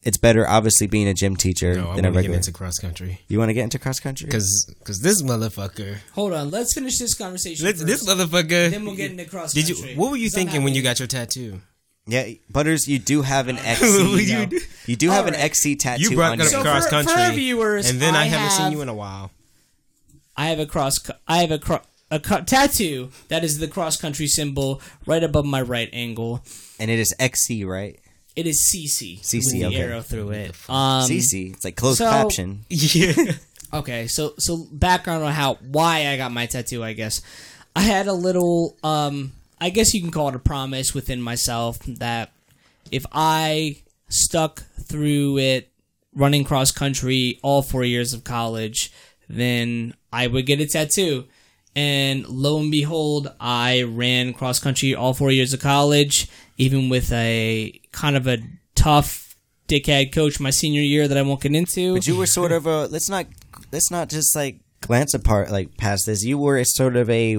It's 0.05 0.19
better, 0.19 0.47
obviously, 0.47 0.87
being 0.87 1.09
a 1.09 1.15
gym 1.15 1.35
teacher 1.35 1.75
No, 1.75 1.91
I 1.91 1.97
than 1.97 1.97
want 1.97 1.99
a 1.99 2.03
to 2.03 2.03
get 2.11 2.17
regular. 2.17 2.37
into 2.37 2.53
cross 2.53 2.79
country 2.79 3.21
you 3.29 3.39
want 3.39 3.49
to 3.49 3.55
get 3.55 3.65
into 3.65 3.79
cross 3.79 4.01
country? 4.01 4.27
because 4.27 4.75
this 5.03 5.23
motherfucker, 5.23 5.97
Hold 6.13 6.35
on. 6.35 6.51
Let's 6.51 6.75
finish 6.75 6.99
this 6.99 7.15
conversation. 7.15 7.65
this, 7.65 7.83
this 7.83 8.05
first. 8.07 8.09
motherfucker. 8.19 8.71
Then 8.71 8.85
we'll 8.85 8.97
get 8.97 9.11
into 9.11 9.25
cross 9.25 9.53
Did 9.55 9.69
you? 9.69 9.77
What 9.97 10.11
were 10.11 10.17
you 10.19 10.29
thinking 10.31 10.63
when 10.63 10.75
you 10.75 10.83
got 10.83 10.99
your 10.99 11.09
tattoo? 11.09 11.61
Yeah, 12.07 12.29
Butters, 12.51 12.87
you 12.87 12.99
do 12.99 13.23
have 13.23 13.49
an 13.49 13.57
XC. 13.65 13.87
you 13.87 14.17
you, 14.19 14.47
do? 14.47 14.97
do 14.97 15.11
have 15.11 15.27
an 15.27 15.35
XC 15.35 15.77
tattoo 15.77 16.03
You 16.03 16.17
brought 16.17 16.33
on 16.33 16.39
that 16.39 16.51
your 16.51 16.61
up 16.61 16.67
So 16.67 16.71
cross 16.71 16.85
for- 16.85 16.91
for 16.91 17.05
country, 17.09 17.23
our 17.23 17.33
viewers, 17.33 17.89
and 17.91 17.99
then 17.99 18.15
I, 18.15 18.23
I 18.23 18.25
haven't 18.27 18.51
seen 18.51 18.73
you 18.73 18.83
in 18.83 18.91
a 18.91 18.95
while. 18.95 19.31
I 20.37 20.47
have 20.49 20.59
a 20.59 20.67
cross. 20.67 20.99
I 21.27 21.39
have 21.39 21.51
a 21.51 21.59
cro- 21.59 21.81
a 22.11 22.21
co- 22.21 22.43
tattoo 22.43 23.11
that 23.29 23.43
is 23.43 23.59
the 23.59 23.69
cross 23.69 23.97
country 23.97 24.27
symbol 24.27 24.83
right 25.07 25.23
above 25.25 25.47
my 25.47 25.63
right 25.63 25.89
angle. 25.95 26.43
And 26.79 26.91
it 26.91 26.99
is 26.99 27.15
XC, 27.19 27.65
right? 27.65 27.99
It 28.37 28.47
is 28.47 28.69
CC. 28.73 29.21
CC, 29.21 29.53
the 29.53 29.67
okay. 29.67 29.77
arrow 29.77 30.01
through 30.01 30.31
it. 30.31 30.51
Um, 30.69 31.09
CC. 31.09 31.55
It's 31.55 31.65
like 31.65 31.77
closed 31.77 31.99
so- 31.99 32.11
caption. 32.11 32.65
Yeah. 32.69 33.15
Okay, 33.73 34.07
so 34.07 34.35
so 34.39 34.67
background 34.71 35.25
on 35.25 35.33
how 35.33 35.55
why 35.55 36.07
I 36.07 36.17
got 36.17 36.31
my 36.31 36.47
tattoo, 36.47 36.85
I 36.85 36.93
guess. 36.93 37.21
I 37.75 37.81
had 37.83 38.07
a 38.07 38.13
little 38.13 38.77
um 38.85 39.33
I 39.61 39.71
guess 39.71 39.95
you 39.95 40.01
can 40.01 40.13
call 40.13 40.29
it 40.29 40.37
a 40.37 40.39
promise 40.39 40.95
within 40.95 41.21
myself 41.21 41.81
that 41.81 42.31
if 42.93 43.05
I 43.11 43.79
stuck 44.09 44.63
through 44.81 45.39
it 45.39 45.71
running 46.15 46.45
cross 46.45 46.71
country 46.71 47.41
all 47.43 47.63
4 47.63 47.83
years 47.83 48.13
of 48.13 48.23
college, 48.23 48.93
then 49.29 49.95
I 50.13 50.29
would 50.29 50.47
get 50.47 50.61
a 50.61 50.67
tattoo. 50.67 51.25
And 51.75 52.29
lo 52.29 52.61
and 52.61 52.71
behold, 52.71 53.33
I 53.41 53.83
ran 53.83 54.35
cross 54.35 54.61
country 54.61 54.95
all 54.95 55.15
4 55.15 55.33
years 55.33 55.53
of 55.53 55.59
college 55.59 56.29
even 56.57 56.89
with 56.89 57.13
a 57.13 57.81
kind 57.93 58.17
of 58.17 58.27
a 58.27 58.39
tough 58.75 59.37
dickhead 59.69 60.13
coach 60.13 60.41
my 60.41 60.51
senior 60.51 60.83
year 60.83 61.09
that 61.09 61.17
I 61.17 61.23
won't 61.23 61.41
get 61.41 61.55
into. 61.55 61.95
But 61.95 62.07
you 62.07 62.17
were 62.17 62.27
sort 62.27 62.53
of 62.53 62.67
a 62.67 62.87
let's 62.87 63.09
not 63.09 63.27
let's 63.73 63.91
not 63.91 64.09
just 64.09 64.35
like 64.37 64.61
glance 64.81 65.15
apart 65.15 65.51
like 65.51 65.77
past 65.77 66.07
this. 66.07 66.25
You 66.25 66.39
were 66.39 66.59
a 66.59 66.65
sort 66.65 66.97
of 66.97 67.09
a 67.11 67.39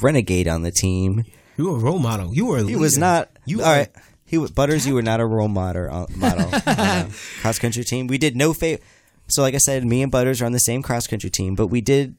renegade 0.00 0.48
on 0.48 0.62
the 0.62 0.70
team. 0.70 1.24
You 1.56 1.70
were 1.70 1.76
a 1.76 1.80
role 1.80 1.98
model. 1.98 2.34
You 2.34 2.46
were. 2.46 2.58
A 2.58 2.64
He 2.64 2.76
was 2.76 2.98
not. 2.98 3.30
You 3.44 3.62
all 3.62 3.72
right. 3.72 3.88
He 4.24 4.38
was, 4.38 4.50
Butters. 4.50 4.86
You 4.86 4.94
were 4.94 5.02
not 5.02 5.20
a 5.20 5.26
role 5.26 5.48
model. 5.48 5.88
Uh, 5.88 6.06
model 6.16 6.50
on 6.66 7.10
cross 7.40 7.58
country 7.58 7.84
team. 7.84 8.08
We 8.08 8.18
did 8.18 8.36
no 8.36 8.52
favor. 8.52 8.82
So, 9.28 9.42
like 9.42 9.54
I 9.54 9.58
said, 9.58 9.84
me 9.84 10.02
and 10.02 10.12
Butters 10.12 10.42
are 10.42 10.46
on 10.46 10.52
the 10.52 10.58
same 10.58 10.82
cross 10.82 11.06
country 11.06 11.30
team, 11.30 11.54
but 11.54 11.68
we 11.68 11.80
did 11.80 12.16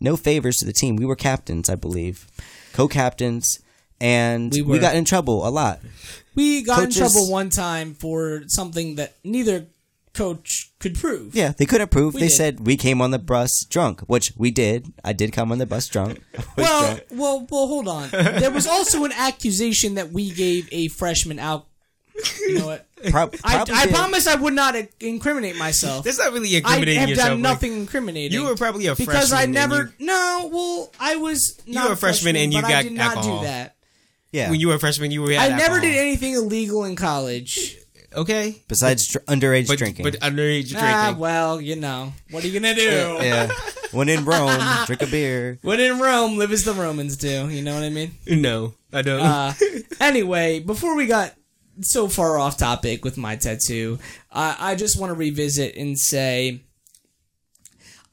no 0.00 0.16
favors 0.16 0.58
to 0.58 0.64
the 0.64 0.72
team. 0.72 0.96
We 0.96 1.04
were 1.04 1.16
captains, 1.16 1.68
I 1.68 1.74
believe, 1.74 2.26
co-captains, 2.72 3.60
and 4.00 4.52
We 4.52 4.62
we, 4.62 4.78
got 4.78 4.94
in 4.96 5.04
trouble 5.04 5.46
a 5.46 5.50
lot. 5.50 5.80
We 6.34 6.62
got 6.62 6.78
Coaches- 6.80 6.96
in 6.96 7.02
trouble 7.02 7.30
one 7.30 7.50
time 7.50 7.94
for 7.94 8.42
something 8.46 8.96
that 8.96 9.14
neither 9.24 9.66
coach 10.14 10.70
could 10.80 10.96
prove. 10.96 11.34
Yeah, 11.34 11.52
they 11.56 11.66
couldn't 11.66 11.90
prove. 11.90 12.14
We 12.14 12.20
they 12.20 12.28
did. 12.28 12.34
said 12.36 12.66
we 12.66 12.76
came 12.76 13.00
on 13.00 13.10
the 13.12 13.18
bus 13.18 13.64
drunk, 13.68 14.00
which 14.02 14.32
we 14.36 14.50
did. 14.50 14.92
I 15.04 15.12
did 15.12 15.32
come 15.32 15.52
on 15.52 15.58
the 15.58 15.66
bus 15.66 15.86
drunk. 15.88 16.20
Well, 16.56 16.80
drunk. 16.94 17.04
well, 17.12 17.46
well. 17.50 17.66
Hold 17.68 17.88
on. 17.88 18.08
There 18.10 18.50
was 18.50 18.66
also 18.66 19.04
an 19.04 19.12
accusation 19.12 19.94
that 19.94 20.10
we 20.12 20.30
gave 20.30 20.68
a 20.72 20.88
freshman 20.88 21.38
out. 21.38 21.66
You 22.40 22.58
know 22.58 22.66
what? 22.66 22.86
Prob- 23.10 23.36
I, 23.44 23.64
I 23.72 23.86
promise 23.86 24.26
I 24.26 24.34
would 24.34 24.54
not 24.54 24.74
incriminate 24.98 25.56
myself. 25.56 26.04
That's 26.04 26.18
not 26.18 26.32
really 26.32 26.56
incriminating. 26.56 26.96
I 26.98 27.00
have 27.02 27.08
yourself. 27.10 27.28
done 27.28 27.42
like- 27.42 27.52
nothing 27.52 27.72
incriminating. 27.74 28.36
you 28.40 28.44
were 28.46 28.56
probably 28.56 28.86
a 28.88 28.96
freshman 28.96 29.14
because 29.14 29.32
I 29.32 29.44
freshman 29.44 29.56
and 29.56 29.70
never. 29.70 29.94
No, 30.00 30.50
well, 30.52 30.92
I 30.98 31.14
was. 31.16 31.60
Not 31.66 31.86
were 31.88 31.92
a 31.94 31.96
freshman 31.96 32.34
and 32.34 32.52
you 32.52 32.60
but 32.60 32.66
I 32.68 32.70
got 32.72 32.82
did 32.82 32.92
not 32.92 33.16
alcohol. 33.18 33.40
do 33.40 33.46
that. 33.46 33.76
Yeah. 34.32 34.50
when 34.50 34.60
you 34.60 34.68
were 34.68 34.74
a 34.74 34.78
freshman, 34.78 35.10
you 35.10 35.22
were. 35.22 35.30
I 35.30 35.48
Had 35.48 35.56
never 35.56 35.80
did 35.80 35.96
anything 35.96 36.34
illegal 36.34 36.84
in 36.84 36.96
college. 36.96 37.76
Okay, 38.14 38.62
Besides 38.68 39.06
dr- 39.08 39.24
underage 39.26 39.68
but 39.68 39.76
drinking. 39.78 40.02
but 40.02 40.14
underage 40.20 40.70
drinking. 40.70 40.78
Ah, 40.82 41.14
well, 41.16 41.60
you 41.60 41.76
know 41.76 42.12
what 42.30 42.42
are 42.42 42.46
you 42.48 42.58
gonna 42.58 42.74
do? 42.74 43.18
yeah. 43.20 43.50
When 43.90 44.10
in 44.10 44.26
Rome, 44.26 44.60
drink 44.84 45.00
a 45.00 45.06
beer. 45.06 45.58
When 45.62 45.80
in 45.80 45.98
Rome, 45.98 46.36
live 46.36 46.52
as 46.52 46.64
the 46.64 46.74
Romans 46.74 47.16
do. 47.16 47.48
You 47.48 47.62
know 47.62 47.74
what 47.74 47.84
I 47.84 47.88
mean? 47.88 48.12
no, 48.26 48.74
I 48.92 49.00
don't. 49.00 49.20
Uh, 49.20 49.54
anyway, 50.00 50.60
before 50.60 50.94
we 50.94 51.06
got 51.06 51.34
so 51.80 52.06
far 52.08 52.38
off 52.38 52.58
topic 52.58 53.02
with 53.04 53.16
my 53.16 53.36
tattoo, 53.36 53.98
uh, 54.30 54.56
I 54.58 54.74
just 54.74 55.00
want 55.00 55.08
to 55.10 55.14
revisit 55.14 55.74
and 55.76 55.98
say 55.98 56.60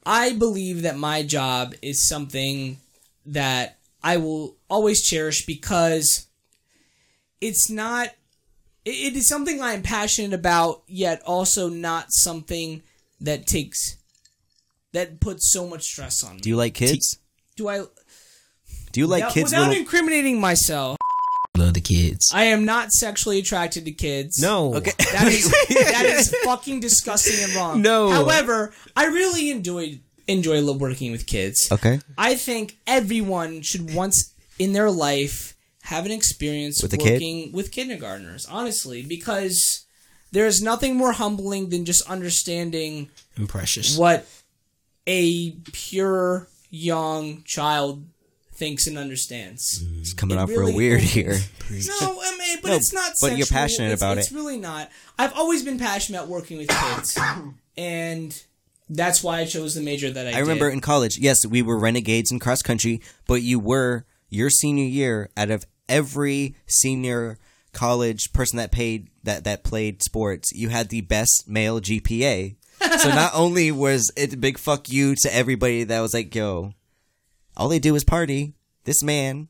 I 0.04 0.32
believe 0.32 0.82
that 0.82 0.96
my 0.96 1.22
job 1.22 1.74
is 1.82 2.06
something 2.08 2.78
that 3.26 3.78
I 4.02 4.16
will 4.18 4.56
always 4.68 5.02
cherish 5.02 5.46
because 5.46 6.26
it's 7.40 7.70
not. 7.70 8.08
It, 8.84 8.90
it 8.90 9.16
is 9.16 9.28
something 9.28 9.60
I 9.60 9.72
am 9.72 9.82
passionate 9.82 10.32
about, 10.32 10.82
yet 10.86 11.22
also 11.26 11.68
not 11.68 12.06
something 12.08 12.82
that 13.20 13.46
takes 13.46 13.96
that 14.92 15.20
puts 15.20 15.50
so 15.52 15.66
much 15.66 15.84
stress 15.84 16.22
on 16.24 16.36
me. 16.36 16.40
Do 16.40 16.48
you 16.48 16.56
like 16.56 16.74
kids? 16.74 17.18
Do 17.56 17.68
I? 17.68 17.84
Do 18.92 19.00
you 19.00 19.06
like 19.06 19.22
without, 19.22 19.34
kids? 19.34 19.50
without 19.50 19.68
Little, 19.68 19.82
incriminating 19.82 20.40
myself, 20.40 20.96
Love 21.56 21.74
the 21.74 21.80
kids. 21.80 22.30
I 22.34 22.44
am 22.44 22.64
not 22.64 22.92
sexually 22.92 23.38
attracted 23.38 23.86
to 23.86 23.92
kids. 23.92 24.40
No. 24.40 24.74
Okay. 24.74 24.92
That 25.12 25.28
is 25.28 25.50
that 25.68 26.04
is 26.04 26.34
fucking 26.44 26.80
disgusting 26.80 27.42
and 27.42 27.54
wrong. 27.54 27.82
No. 27.82 28.10
However, 28.10 28.72
I 28.94 29.06
really 29.06 29.50
enjoy 29.50 30.00
enjoy 30.28 30.60
lo- 30.60 30.76
working 30.76 31.12
with 31.12 31.26
kids. 31.26 31.68
okay. 31.70 32.00
I 32.18 32.34
think 32.34 32.76
everyone 32.86 33.62
should 33.62 33.94
once 33.94 34.32
in 34.58 34.72
their 34.72 34.90
life 34.90 35.54
have 35.82 36.04
an 36.06 36.12
experience 36.12 36.82
With 36.82 36.92
a 36.94 36.96
kid? 36.98 37.12
working 37.12 37.52
with 37.52 37.70
kindergartners. 37.70 38.46
Honestly, 38.46 39.02
because 39.02 39.84
there 40.32 40.46
is 40.46 40.60
nothing 40.60 40.96
more 40.96 41.12
humbling 41.12 41.68
than 41.70 41.84
just 41.84 42.02
understanding 42.10 43.08
And 43.36 43.48
precious. 43.48 43.96
what 43.96 44.26
a 45.06 45.52
pure 45.72 46.48
young 46.70 47.42
child 47.44 48.04
thinks 48.54 48.86
and 48.86 48.98
understands. 48.98 49.82
Mm. 49.84 50.00
It's 50.00 50.12
coming 50.14 50.36
It 50.38 50.40
off 50.40 50.48
really 50.48 50.66
real 50.72 50.76
weird 50.76 51.00
here. 51.02 51.38
No, 51.70 52.20
I 52.22 52.36
mean, 52.38 52.58
but 52.62 52.68
No, 52.70 52.74
it's 52.76 52.92
not. 52.92 53.12
but 53.20 53.36
you're 53.36 53.46
passionate 53.46 53.92
It's- 53.92 54.00
about 54.00 54.18
it's 54.18 54.28
it. 54.28 54.30
It's 54.30 54.34
really 54.36 54.56
not. 54.56 54.90
I've 55.18 55.34
always 55.34 55.62
been 55.62 55.78
passionate 55.78 56.18
about 56.18 56.28
working 56.28 56.56
with 56.58 56.68
kids, 56.68 57.16
and 57.76 58.42
that's 58.88 59.22
why 59.22 59.40
I 59.40 59.44
chose 59.44 59.74
the 59.74 59.80
major 59.80 60.10
that 60.10 60.26
I. 60.26 60.36
I 60.36 60.38
remember 60.40 60.68
did. 60.68 60.74
in 60.74 60.80
college, 60.80 61.18
yes, 61.18 61.44
we 61.44 61.62
were 61.62 61.78
renegades 61.78 62.30
in 62.30 62.38
cross 62.38 62.62
country, 62.62 63.00
but 63.26 63.42
you 63.42 63.58
were 63.58 64.04
your 64.28 64.50
senior 64.50 64.84
year 64.84 65.30
out 65.36 65.50
of 65.50 65.66
every 65.88 66.56
senior 66.66 67.38
college 67.72 68.32
person 68.32 68.56
that 68.56 68.72
paid 68.72 69.10
that 69.22 69.44
that 69.44 69.62
played 69.62 70.02
sports, 70.02 70.52
you 70.52 70.68
had 70.70 70.88
the 70.88 71.02
best 71.02 71.44
male 71.46 71.80
GPA. 71.80 72.56
so 72.98 73.08
not 73.08 73.32
only 73.34 73.70
was 73.70 74.10
it 74.16 74.34
a 74.34 74.36
big 74.36 74.58
fuck 74.58 74.88
you 74.88 75.14
to 75.14 75.34
everybody 75.34 75.84
that 75.84 76.00
was 76.00 76.14
like, 76.14 76.34
yo, 76.34 76.72
all 77.56 77.68
they 77.68 77.78
do 77.78 77.94
is 77.94 78.04
party. 78.04 78.54
This 78.84 79.02
man 79.02 79.48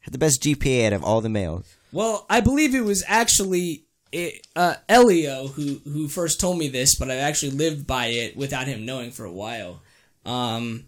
had 0.00 0.12
the 0.12 0.18
best 0.18 0.42
GPA 0.42 0.86
out 0.86 0.92
of 0.92 1.04
all 1.04 1.20
the 1.20 1.28
males. 1.28 1.76
Well, 1.92 2.26
I 2.28 2.40
believe 2.40 2.74
it 2.74 2.84
was 2.84 3.04
actually 3.06 3.85
it, 4.12 4.46
uh, 4.54 4.76
Elio 4.88 5.48
who 5.48 5.80
who 5.84 6.08
first 6.08 6.40
told 6.40 6.58
me 6.58 6.68
this, 6.68 6.96
but 6.96 7.10
I 7.10 7.16
actually 7.16 7.52
lived 7.52 7.86
by 7.86 8.06
it 8.06 8.36
without 8.36 8.66
him 8.66 8.84
knowing 8.84 9.10
for 9.10 9.24
a 9.24 9.32
while. 9.32 9.82
Um, 10.24 10.84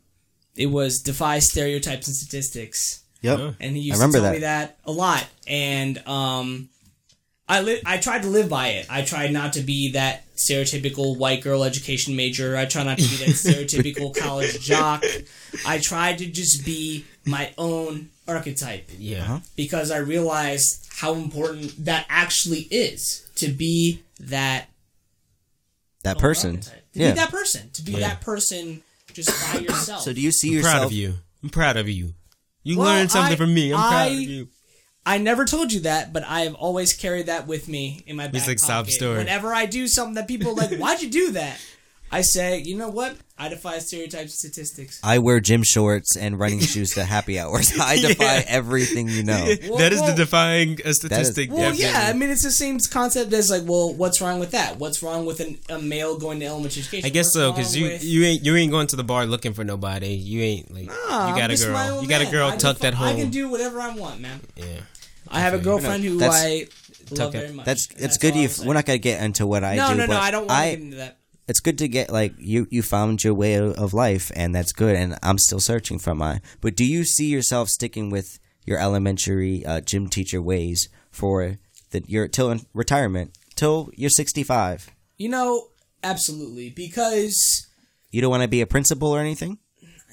it 0.56 0.66
was 0.66 1.00
defy 1.00 1.38
stereotypes 1.38 2.06
and 2.06 2.16
statistics. 2.16 3.04
Yep. 3.20 3.56
and 3.58 3.76
he 3.76 3.82
used 3.82 4.00
I 4.00 4.04
remember 4.04 4.18
to 4.18 4.22
tell 4.22 4.30
that. 4.30 4.36
me 4.36 4.40
that 4.42 4.78
a 4.84 4.92
lot. 4.92 5.26
And 5.48 5.98
um, 6.06 6.68
I 7.48 7.62
li- 7.62 7.82
I 7.84 7.98
tried 7.98 8.22
to 8.22 8.28
live 8.28 8.48
by 8.48 8.68
it. 8.68 8.86
I 8.90 9.02
tried 9.02 9.32
not 9.32 9.54
to 9.54 9.60
be 9.60 9.92
that 9.92 10.24
stereotypical 10.36 11.18
white 11.18 11.42
girl 11.42 11.64
education 11.64 12.14
major. 12.14 12.56
I 12.56 12.66
tried 12.66 12.84
not 12.84 12.98
to 12.98 13.08
be 13.08 13.16
that 13.24 13.28
stereotypical 13.34 14.16
college 14.16 14.60
jock. 14.60 15.02
I 15.66 15.78
tried 15.78 16.18
to 16.18 16.26
just 16.26 16.64
be 16.64 17.06
my 17.26 17.52
own 17.58 18.10
archetype 18.28 18.90
Yeah. 18.98 19.22
Uh-huh. 19.24 19.40
because 19.56 19.90
I 19.90 19.98
realized 19.98 20.86
how 20.96 21.14
important 21.14 21.84
that 21.84 22.06
actually 22.08 22.62
is 22.70 23.26
to 23.36 23.48
be 23.48 24.02
that 24.20 24.68
That 26.04 26.18
person. 26.18 26.56
archetype. 26.56 26.92
To 26.92 26.98
Yeah. 26.98 27.10
be 27.10 27.16
that 27.16 27.30
person. 27.30 27.70
To 27.72 27.82
be 27.82 27.92
Yeah. 27.92 27.98
that 28.00 28.20
person 28.20 28.82
just 29.12 29.30
by 29.52 29.58
yourself. 29.68 30.02
So 30.02 30.12
do 30.12 30.20
you 30.20 30.32
see 30.32 30.48
I'm 30.48 30.54
yourself 30.54 30.74
proud 30.74 30.86
of 30.86 30.92
you. 30.92 31.14
I'm 31.42 31.50
proud 31.50 31.76
of 31.76 31.88
you. 31.88 32.14
You 32.62 32.78
Well, 32.78 32.86
learned 32.88 33.10
something 33.10 33.32
I- 33.32 33.36
from 33.36 33.54
me. 33.54 33.72
I'm 33.72 33.78
proud 33.78 33.92
I- 33.92 34.06
of 34.06 34.20
you. 34.20 34.48
I 35.06 35.16
never 35.16 35.46
told 35.46 35.72
you 35.72 35.80
that, 35.80 36.12
but 36.12 36.22
I 36.24 36.42
have 36.42 36.54
always 36.54 36.92
carried 36.92 37.26
that 37.26 37.46
with 37.46 37.66
me 37.66 38.02
in 38.06 38.14
my 38.16 38.28
back 38.28 38.46
like 38.46 38.58
sob 38.58 38.84
pocket. 38.84 38.92
story. 38.92 39.16
Whenever 39.18 39.54
I 39.54 39.64
do 39.64 39.88
something 39.88 40.14
that 40.14 40.28
people 40.28 40.50
are 40.50 40.54
like, 40.54 40.70
"Why'd 40.78 41.00
you 41.00 41.08
do 41.08 41.30
that?" 41.32 41.58
I 42.10 42.22
say, 42.22 42.60
"You 42.60 42.76
know 42.76 42.88
what? 42.88 43.16
I 43.36 43.48
defy 43.50 43.78
stereotypes 43.80 44.22
and 44.44 44.52
statistics." 44.52 44.98
I 45.04 45.18
wear 45.18 45.40
gym 45.40 45.62
shorts 45.62 46.16
and 46.16 46.38
running 46.38 46.60
shoes 46.72 46.94
to 46.94 47.04
happy 47.04 47.38
hours. 47.38 47.72
I 47.78 47.98
defy 48.00 48.24
Yeah. 48.38 48.44
everything 48.48 49.08
you 49.08 49.22
know. 49.24 49.54
Well, 49.68 49.78
that 49.78 49.92
is 49.92 50.00
well- 50.00 50.10
the 50.10 50.16
defying 50.16 50.78
uh, 50.84 50.88
a 50.90 50.94
statistic. 50.94 51.52
Well, 51.52 51.74
yeah, 51.74 52.06
I 52.08 52.14
mean, 52.14 52.30
it's 52.30 52.42
the 52.42 52.50
same 52.50 52.78
concept 52.90 53.32
as 53.34 53.50
like, 53.50 53.62
well, 53.66 53.92
what's 53.92 54.20
wrong 54.20 54.38
with 54.40 54.52
that? 54.52 54.78
What's 54.78 55.02
wrong 55.02 55.26
with 55.26 55.40
an, 55.40 55.58
a 55.68 55.78
male 55.78 56.18
going 56.18 56.40
to 56.40 56.46
elementary 56.46 56.80
education? 56.82 57.06
I 57.06 57.10
guess 57.10 57.26
What's 57.26 57.34
so 57.34 57.52
because 57.52 57.76
you 57.76 57.84
with- 57.88 58.04
you 58.04 58.24
ain't 58.24 58.44
you 58.44 58.56
ain't 58.56 58.70
going 58.72 58.86
to 58.88 58.96
the 58.96 59.04
bar 59.04 59.26
looking 59.26 59.52
for 59.52 59.64
nobody. 59.64 60.14
You 60.14 60.40
ain't 60.40 60.72
like 60.74 60.86
Nah, 60.86 61.28
you 61.28 61.36
got 61.36 61.50
I'm 61.50 61.50
a 61.50 61.56
girl. 61.56 62.02
You 62.02 62.08
got 62.08 62.22
a 62.22 62.30
girl 62.30 62.48
I 62.48 62.56
tucked 62.56 62.80
can, 62.80 62.94
at 62.94 63.00
I 63.00 63.14
can 63.14 63.30
do 63.30 63.48
whatever 63.50 63.80
I 63.80 63.94
want, 63.94 64.20
man. 64.20 64.40
Yeah. 64.56 64.64
I 65.30 65.40
have 65.40 65.52
a 65.52 65.58
girlfriend 65.58 66.04
who 66.04 66.16
That's- 66.16 66.42
I 66.42 66.66
love 67.14 67.32
very 67.32 67.52
much. 67.52 67.66
That's 67.66 67.86
and 67.88 68.00
it's 68.04 68.16
good. 68.16 68.32
all 68.34 68.40
You 68.40 68.48
we're 68.66 68.74
not 68.74 68.86
gonna 68.86 68.98
get 68.98 69.22
into 69.22 69.46
what 69.46 69.62
I 69.64 69.76
No, 69.76 69.88
do. 69.90 69.94
no, 69.96 70.00
no. 70.04 70.06
but 70.08 70.22
I 70.22 70.30
don't 70.30 70.46
want 70.46 70.60
to 70.64 70.70
get 70.70 70.80
into 70.80 70.96
that. 70.96 71.17
It's 71.48 71.60
good 71.60 71.78
to 71.78 71.88
get 71.88 72.10
like 72.10 72.34
you 72.38 72.66
you 72.70 72.82
found 72.82 73.24
your 73.24 73.34
way 73.34 73.54
of 73.54 73.72
of 73.78 73.94
life, 73.94 74.30
and 74.36 74.54
that's 74.54 74.72
good. 74.72 74.94
And 74.96 75.16
I'm 75.22 75.38
still 75.38 75.60
searching 75.60 75.98
for 75.98 76.14
mine. 76.14 76.42
But 76.60 76.76
do 76.76 76.84
you 76.84 77.04
see 77.04 77.26
yourself 77.28 77.68
sticking 77.68 78.10
with 78.10 78.38
your 78.66 78.78
elementary 78.78 79.64
uh, 79.64 79.80
gym 79.80 80.08
teacher 80.08 80.42
ways 80.42 80.88
for 81.10 81.56
the 81.90 82.02
your 82.06 82.28
till 82.28 82.50
in 82.50 82.60
retirement 82.74 83.32
till 83.54 83.90
you're 83.96 84.10
65? 84.10 84.90
You 85.16 85.30
know, 85.30 85.68
absolutely, 86.04 86.70
because 86.70 87.66
You 88.10 88.20
don't 88.20 88.30
want 88.30 88.42
to 88.42 88.48
be 88.48 88.60
a 88.60 88.66
principal 88.66 89.08
or 89.08 89.20
anything. 89.20 89.58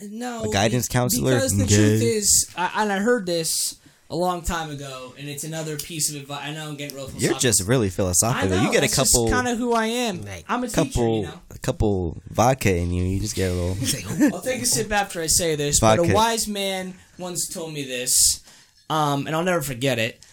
No, 0.09 0.43
A 0.43 0.49
guidance 0.49 0.87
be- 0.87 0.93
counselor? 0.93 1.35
Because 1.35 1.57
the 1.57 1.63
Okay. 1.63 1.75
truth 1.75 2.01
is, 2.01 2.49
I, 2.57 2.81
and 2.83 2.91
I 2.91 2.99
heard 2.99 3.25
this 3.25 3.75
a 4.09 4.15
long 4.15 4.41
time 4.43 4.69
ago, 4.69 5.13
and 5.17 5.27
it's 5.27 5.43
another 5.43 5.77
piece 5.77 6.13
of 6.13 6.21
advice. 6.21 6.41
I 6.43 6.53
know 6.53 6.67
I'm 6.67 6.75
getting 6.75 6.95
real. 6.95 7.09
You're 7.17 7.33
just 7.33 7.67
really 7.67 7.87
I 7.87 7.89
philosophical. 7.89 8.49
know, 8.49 8.63
you 8.63 8.71
get 8.71 8.79
a 8.79 8.81
that's 8.81 8.95
just 8.95 9.13
couple, 9.13 9.29
kind 9.29 9.47
of 9.47 9.57
who 9.57 9.73
I 9.73 9.87
am. 9.87 10.21
Like, 10.21 10.45
I'm 10.47 10.63
a 10.63 10.67
teacher, 10.67 10.83
couple, 10.83 11.17
you 11.17 11.23
know. 11.23 11.41
a 11.51 11.59
couple 11.59 12.21
vodka 12.29 12.75
in 12.75 12.91
you. 12.91 13.03
You 13.03 13.19
just 13.19 13.35
get 13.35 13.51
a 13.51 13.53
little. 13.53 14.33
I'll 14.35 14.41
take 14.41 14.61
a 14.61 14.65
sip 14.65 14.91
after 14.91 15.21
I 15.21 15.27
say 15.27 15.55
this, 15.55 15.79
but 15.79 15.99
a 15.99 16.13
wise 16.13 16.47
man 16.47 16.93
once 17.17 17.47
told 17.47 17.73
me 17.73 17.83
this, 17.83 18.43
um, 18.89 19.25
and 19.25 19.35
I'll 19.35 19.43
never 19.43 19.61
forget 19.61 19.97
it. 19.97 20.23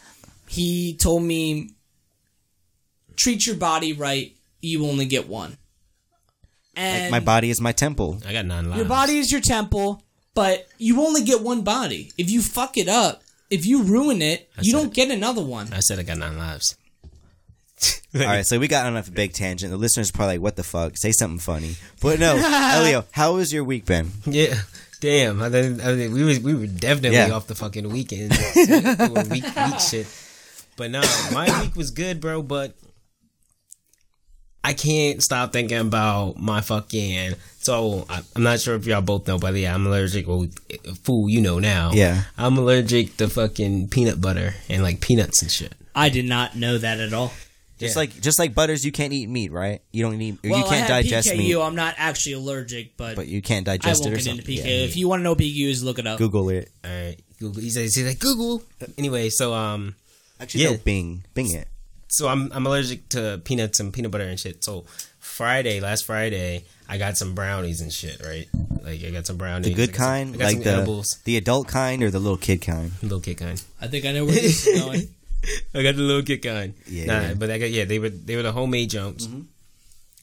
He 0.48 0.94
told 0.96 1.22
me, 1.22 1.70
"Treat 3.16 3.46
your 3.46 3.56
body 3.56 3.94
right. 3.94 4.36
You 4.60 4.86
only 4.86 5.06
get 5.06 5.28
one." 5.28 5.56
And 6.74 7.10
my 7.10 7.20
body 7.20 7.50
is 7.50 7.60
my 7.60 7.72
temple. 7.72 8.18
I 8.26 8.32
got 8.32 8.46
nine 8.46 8.64
lives. 8.66 8.78
your 8.78 8.88
body 8.88 9.18
is 9.18 9.30
your 9.30 9.42
temple, 9.42 10.02
but 10.34 10.66
you 10.78 11.00
only 11.02 11.22
get 11.22 11.42
one 11.42 11.62
body. 11.62 12.12
If 12.16 12.30
you 12.30 12.40
fuck 12.40 12.78
it 12.78 12.88
up, 12.88 13.22
if 13.52 13.66
you 13.66 13.82
ruin 13.82 14.22
it, 14.22 14.48
you 14.60 14.72
said 14.72 14.78
don't 14.78 14.94
get 14.94 15.10
another 15.10 15.42
one. 15.42 15.72
I 15.72 15.80
said 15.80 15.98
I 15.98 16.02
got 16.02 16.18
nine 16.18 16.38
lives. 16.38 16.76
All 18.14 18.20
right, 18.22 18.46
so 18.46 18.58
we 18.58 18.68
got 18.68 18.86
on 18.86 18.96
a 18.96 19.02
big 19.02 19.32
tangent. 19.32 19.70
The 19.70 19.76
listeners 19.76 20.10
are 20.10 20.12
probably 20.12 20.34
like, 20.36 20.42
"What 20.42 20.56
the 20.56 20.62
fuck? 20.62 20.96
Say 20.96 21.12
something 21.12 21.38
funny." 21.40 21.76
But 22.00 22.18
no, 22.20 22.36
Elio, 22.76 23.04
how 23.10 23.34
was 23.34 23.52
your 23.52 23.64
week 23.64 23.84
been? 23.86 24.10
Yeah. 24.24 24.54
Damn, 25.00 25.42
I 25.42 25.50
think, 25.50 25.80
I 25.80 25.96
think 25.96 26.14
we 26.14 26.22
were 26.22 26.40
we 26.40 26.54
were 26.54 26.66
definitely 26.68 27.18
Yeah. 27.18 27.30
off 27.32 27.48
the 27.48 27.56
fucking 27.56 27.90
weekend, 27.90 28.30
Doing 28.54 29.28
week 29.30 29.44
week 29.44 29.80
shit. 29.80 30.06
But 30.76 30.92
no, 30.92 31.00
my 31.32 31.60
week 31.60 31.74
was 31.74 31.90
good, 31.90 32.20
bro. 32.20 32.40
But 32.42 32.74
I 34.62 34.74
can't 34.74 35.20
stop 35.22 35.52
thinking 35.52 35.78
about 35.78 36.38
my 36.38 36.60
fucking. 36.60 37.34
So 37.62 38.04
I, 38.10 38.22
I'm 38.34 38.42
not 38.42 38.58
sure 38.60 38.74
if 38.74 38.86
y'all 38.86 39.00
both 39.02 39.28
know, 39.28 39.38
but 39.38 39.54
yeah, 39.54 39.72
I'm 39.72 39.86
allergic. 39.86 40.26
Well, 40.26 40.46
fool, 41.02 41.28
you 41.30 41.40
know 41.40 41.60
now. 41.60 41.92
Yeah. 41.92 42.22
I'm 42.36 42.58
allergic 42.58 43.16
to 43.18 43.28
fucking 43.28 43.88
peanut 43.88 44.20
butter 44.20 44.54
and 44.68 44.82
like 44.82 45.00
peanuts 45.00 45.42
and 45.42 45.50
shit. 45.50 45.72
I 45.94 46.08
did 46.08 46.24
not 46.24 46.56
know 46.56 46.76
that 46.78 46.98
at 46.98 47.12
all. 47.12 47.32
Just 47.78 47.94
Yeah. 47.94 48.00
like 48.00 48.20
just 48.20 48.38
like 48.40 48.52
butters, 48.54 48.84
you 48.84 48.90
can't 48.90 49.12
eat 49.12 49.28
meat, 49.28 49.52
right? 49.52 49.80
You 49.92 50.02
don't 50.02 50.18
need. 50.18 50.38
Well, 50.42 50.58
you 50.58 50.64
can't 50.64 50.74
I 50.90 50.96
have 50.96 51.04
digest 51.04 51.28
PKU. 51.28 51.38
meat, 51.38 51.56
I'm 51.56 51.76
not 51.76 51.94
actually 51.98 52.32
allergic, 52.34 52.96
but, 52.96 53.14
but 53.16 53.28
you 53.28 53.40
can't 53.42 53.68
I 53.68 53.76
digest 53.76 54.02
won't 54.02 54.14
it 54.14 54.20
or 54.20 54.24
get 54.24 54.38
into. 54.38 54.42
PKU. 54.50 54.56
Yeah. 54.64 54.84
If 54.84 54.96
you 54.96 55.08
want 55.08 55.20
to 55.20 55.24
know 55.24 55.30
what 55.30 55.38
PKU 55.38 55.68
is, 55.68 55.84
look 55.84 55.98
it 56.00 56.06
up. 56.06 56.18
Google 56.18 56.48
it. 56.50 56.68
All 56.84 56.90
right, 56.90 57.16
Google. 57.38 57.62
He 57.62 57.70
says 57.70 57.94
he's 57.94 58.06
like 58.06 58.18
Google. 58.18 58.62
Anyway, 58.98 59.28
so 59.30 59.54
um, 59.54 59.94
Actually, 60.40 60.64
Yeah. 60.64 60.70
no, 60.70 60.76
Bing, 60.78 61.24
Bing 61.34 61.50
it. 61.54 61.68
so 62.08 62.26
I'm 62.26 62.50
I'm 62.52 62.66
allergic 62.66 63.08
to 63.10 63.40
peanuts 63.44 63.78
and 63.78 63.92
peanut 63.92 64.10
butter 64.10 64.24
and 64.24 64.38
shit. 64.38 64.64
So 64.64 64.84
Friday, 65.20 65.78
last 65.80 66.04
Friday, 66.04 66.64
I 66.92 66.98
got 66.98 67.16
some 67.16 67.34
brownies 67.34 67.80
and 67.80 67.90
shit, 67.92 68.20
right? 68.22 68.46
Like 68.82 69.02
I 69.02 69.10
got 69.10 69.24
some 69.26 69.38
brownies. 69.38 69.64
The 69.68 69.74
good 69.74 69.88
I 69.88 69.92
got 69.92 69.96
some- 69.96 70.06
kind, 70.06 70.34
I 70.34 70.38
got 70.38 70.44
like 70.44 70.54
some 70.56 70.64
the 70.64 70.70
edibles, 70.70 71.18
the 71.24 71.36
adult 71.38 71.68
kind 71.68 72.02
or 72.02 72.10
the 72.10 72.18
little 72.20 72.36
kid 72.36 72.60
kind. 72.60 72.92
little 73.02 73.20
kid 73.20 73.38
kind. 73.38 73.62
I 73.80 73.86
think 73.86 74.04
I 74.04 74.12
know 74.12 74.24
where 74.26 74.34
this 74.34 74.66
is 74.66 74.80
going. 74.84 75.08
I 75.74 75.82
got 75.82 75.96
the 75.96 76.02
little 76.02 76.22
kid 76.22 76.42
kind. 76.42 76.74
Yeah, 76.86 77.06
nah, 77.06 77.12
yeah. 77.14 77.28
Mm-hmm. 77.30 77.38
but 77.38 77.50
I 77.50 77.58
got 77.58 77.70
yeah, 77.70 77.84
they 77.86 77.98
were 77.98 78.10
they 78.10 78.36
were 78.36 78.42
the 78.42 78.52
homemade 78.52 78.90
jumps. 78.90 79.26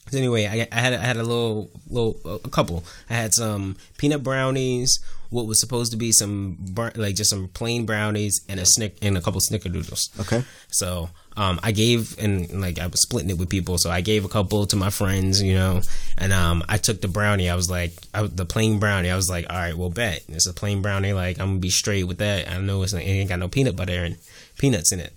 So 0.10 0.18
anyway, 0.18 0.48
I, 0.48 0.68
I 0.72 0.80
had 0.80 0.94
I 0.94 1.06
had 1.06 1.18
a 1.18 1.24
little 1.24 1.70
little 1.90 2.42
a 2.44 2.50
couple. 2.50 2.84
I 3.10 3.14
had 3.14 3.34
some 3.34 3.78
peanut 3.98 4.24
brownies, 4.24 5.00
what 5.30 5.46
was 5.46 5.60
supposed 5.60 5.92
to 5.92 5.98
be 5.98 6.12
some 6.12 6.58
br- 6.60 6.90
like 6.96 7.16
just 7.16 7.30
some 7.30 7.48
plain 7.50 7.86
brownies 7.86 8.42
and 8.50 8.60
a 8.60 8.66
snick 8.66 8.98
and 9.02 9.18
a 9.18 9.22
couple 9.22 9.40
snickerdoodles. 9.40 10.20
Okay. 10.20 10.44
So 10.70 11.10
um, 11.38 11.60
I 11.62 11.72
gave 11.72 12.18
and 12.18 12.60
like 12.60 12.80
I 12.80 12.88
was 12.88 13.02
splitting 13.02 13.30
it 13.30 13.38
with 13.38 13.50
people. 13.50 13.78
So 13.78 13.92
I 13.92 14.02
gave 14.02 14.26
a 14.26 14.30
couple 14.30 14.66
to 14.66 14.76
my 14.76 14.90
friends, 14.90 15.42
you 15.42 15.54
know, 15.54 15.82
and 16.18 16.34
um, 16.34 16.64
I 16.68 16.78
took 16.78 17.02
the 17.02 17.08
brownie. 17.08 17.50
I 17.50 17.56
was 17.56 17.70
like, 17.70 17.94
I, 18.14 18.24
the 18.24 18.46
plain 18.46 18.80
brownie. 18.80 19.12
I 19.12 19.16
was 19.16 19.30
like, 19.30 19.46
all 19.50 19.56
right, 19.56 19.78
well, 19.78 19.90
bet 19.90 20.24
it's 20.30 20.48
a 20.48 20.54
plain 20.54 20.82
brownie. 20.82 21.14
Like 21.14 21.40
I'm 21.40 21.48
gonna 21.48 21.60
be 21.60 21.70
straight 21.70 22.06
with 22.06 22.18
that. 22.18 22.50
I 22.50 22.60
know 22.60 22.82
it's, 22.82 22.94
it 22.94 23.02
ain't 23.02 23.30
got 23.30 23.40
no 23.40 23.48
peanut 23.48 23.76
butter 23.76 24.04
and 24.04 24.18
peanuts 24.58 24.92
in 24.92 25.00
it. 25.00 25.14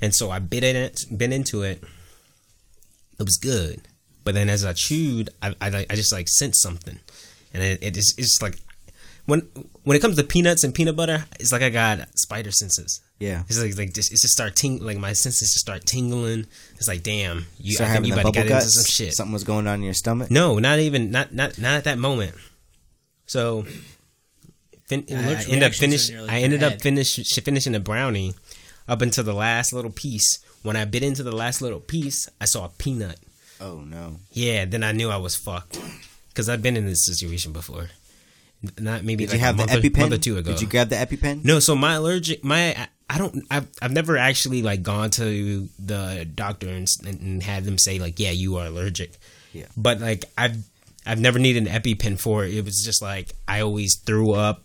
And 0.00 0.14
so 0.14 0.30
I 0.30 0.38
bit 0.38 0.64
in 0.64 0.76
it, 0.76 1.04
bit 1.14 1.32
into 1.32 1.62
it. 1.62 1.82
It 3.18 3.24
was 3.24 3.36
good, 3.36 3.82
but 4.30 4.36
then 4.36 4.48
as 4.48 4.64
I 4.64 4.72
chewed, 4.74 5.30
I 5.42 5.56
I, 5.60 5.86
I 5.90 5.96
just 5.96 6.12
like 6.12 6.28
sensed 6.28 6.62
something, 6.62 7.00
and 7.52 7.64
it, 7.64 7.82
it 7.82 7.96
is 7.96 8.14
it's 8.16 8.28
just 8.28 8.42
like 8.42 8.60
when 9.26 9.40
when 9.82 9.96
it 9.96 10.00
comes 10.00 10.16
to 10.18 10.22
peanuts 10.22 10.62
and 10.62 10.72
peanut 10.72 10.94
butter, 10.94 11.24
it's 11.40 11.50
like 11.50 11.62
I 11.62 11.68
got 11.70 12.06
spider 12.16 12.52
senses. 12.52 13.00
Yeah. 13.18 13.42
It's 13.48 13.60
like 13.60 13.76
like 13.76 13.92
just 13.92 14.12
it's 14.12 14.22
just 14.22 14.32
start 14.32 14.54
ting 14.54 14.78
like 14.84 14.98
my 14.98 15.14
senses 15.14 15.52
just 15.52 15.58
start 15.58 15.84
tingling. 15.84 16.46
It's 16.76 16.86
like 16.86 17.02
damn, 17.02 17.46
you 17.58 17.74
Start 17.74 17.90
I 17.90 17.94
think 17.94 18.04
having 18.04 18.06
you 18.06 18.12
about 18.14 18.20
to 18.20 18.22
bubble 18.22 18.32
get 18.34 18.42
into 18.42 18.54
guts. 18.54 18.74
some 18.74 18.84
shit. 18.84 19.14
Something 19.14 19.32
was 19.32 19.42
going 19.42 19.66
on 19.66 19.80
in 19.80 19.82
your 19.82 19.94
stomach. 19.94 20.30
No, 20.30 20.60
not 20.60 20.78
even 20.78 21.10
not 21.10 21.34
not 21.34 21.58
not 21.58 21.72
at 21.72 21.84
that 21.84 21.98
moment. 21.98 22.36
So 23.26 23.64
fin- 24.86 25.06
I 25.10 25.14
allergic 25.14 25.48
ended 25.48 25.62
up 25.64 25.74
finish. 25.74 26.08
I 26.12 26.38
ended 26.38 26.62
up 26.62 26.80
finish 26.80 27.16
finishing 27.42 27.72
the 27.72 27.80
brownie 27.80 28.34
up 28.86 29.02
until 29.02 29.24
the 29.24 29.34
last 29.34 29.72
little 29.72 29.90
piece. 29.90 30.38
When 30.62 30.76
I 30.76 30.84
bit 30.84 31.02
into 31.02 31.24
the 31.24 31.32
last 31.34 31.60
little 31.60 31.80
piece, 31.80 32.28
I 32.40 32.44
saw 32.44 32.66
a 32.66 32.68
peanut. 32.68 33.18
Oh 33.60 33.80
no. 33.80 34.16
Yeah, 34.32 34.64
then 34.64 34.82
I 34.82 34.92
knew 34.92 35.10
I 35.10 35.16
was 35.18 35.36
fucked 35.36 35.78
because 36.28 36.48
I've 36.48 36.62
been 36.62 36.76
in 36.76 36.86
this 36.86 37.04
situation 37.04 37.52
before. 37.52 37.88
Not 38.78 39.04
maybe 39.04 39.24
Did 39.24 39.30
like 39.32 39.38
you 39.40 39.44
have 39.46 39.56
the 39.56 39.66
month, 39.66 39.74
or, 39.74 39.80
EpiPen? 39.80 39.98
month 39.98 40.12
or 40.12 40.18
two 40.18 40.36
ago. 40.38 40.50
Did 40.52 40.60
you 40.60 40.66
grab 40.66 40.88
the 40.90 40.96
EpiPen? 40.96 41.44
No, 41.44 41.60
so 41.60 41.74
my 41.74 41.94
allergic, 41.94 42.44
my 42.44 42.74
I- 43.08 43.18
don't, 43.18 43.44
I've 43.50 43.66
I've 43.82 43.90
never 43.92 44.16
actually 44.16 44.62
like 44.62 44.82
gone 44.82 45.10
to 45.12 45.68
the 45.78 46.28
doctor 46.32 46.68
and, 46.68 46.86
and 47.06 47.42
had 47.42 47.64
them 47.64 47.76
say 47.78 47.98
like, 47.98 48.20
yeah, 48.20 48.30
you 48.30 48.56
are 48.56 48.66
allergic. 48.66 49.18
Yeah. 49.52 49.66
But 49.76 50.00
like 50.00 50.26
I've 50.38 50.56
I've 51.06 51.18
never 51.20 51.38
needed 51.38 51.66
an 51.66 51.72
EpiPen 51.82 52.20
for 52.20 52.44
it. 52.44 52.54
It 52.54 52.64
was 52.64 52.84
just 52.84 53.02
like 53.02 53.32
I 53.48 53.60
always 53.62 53.96
threw 53.96 54.32
up, 54.32 54.62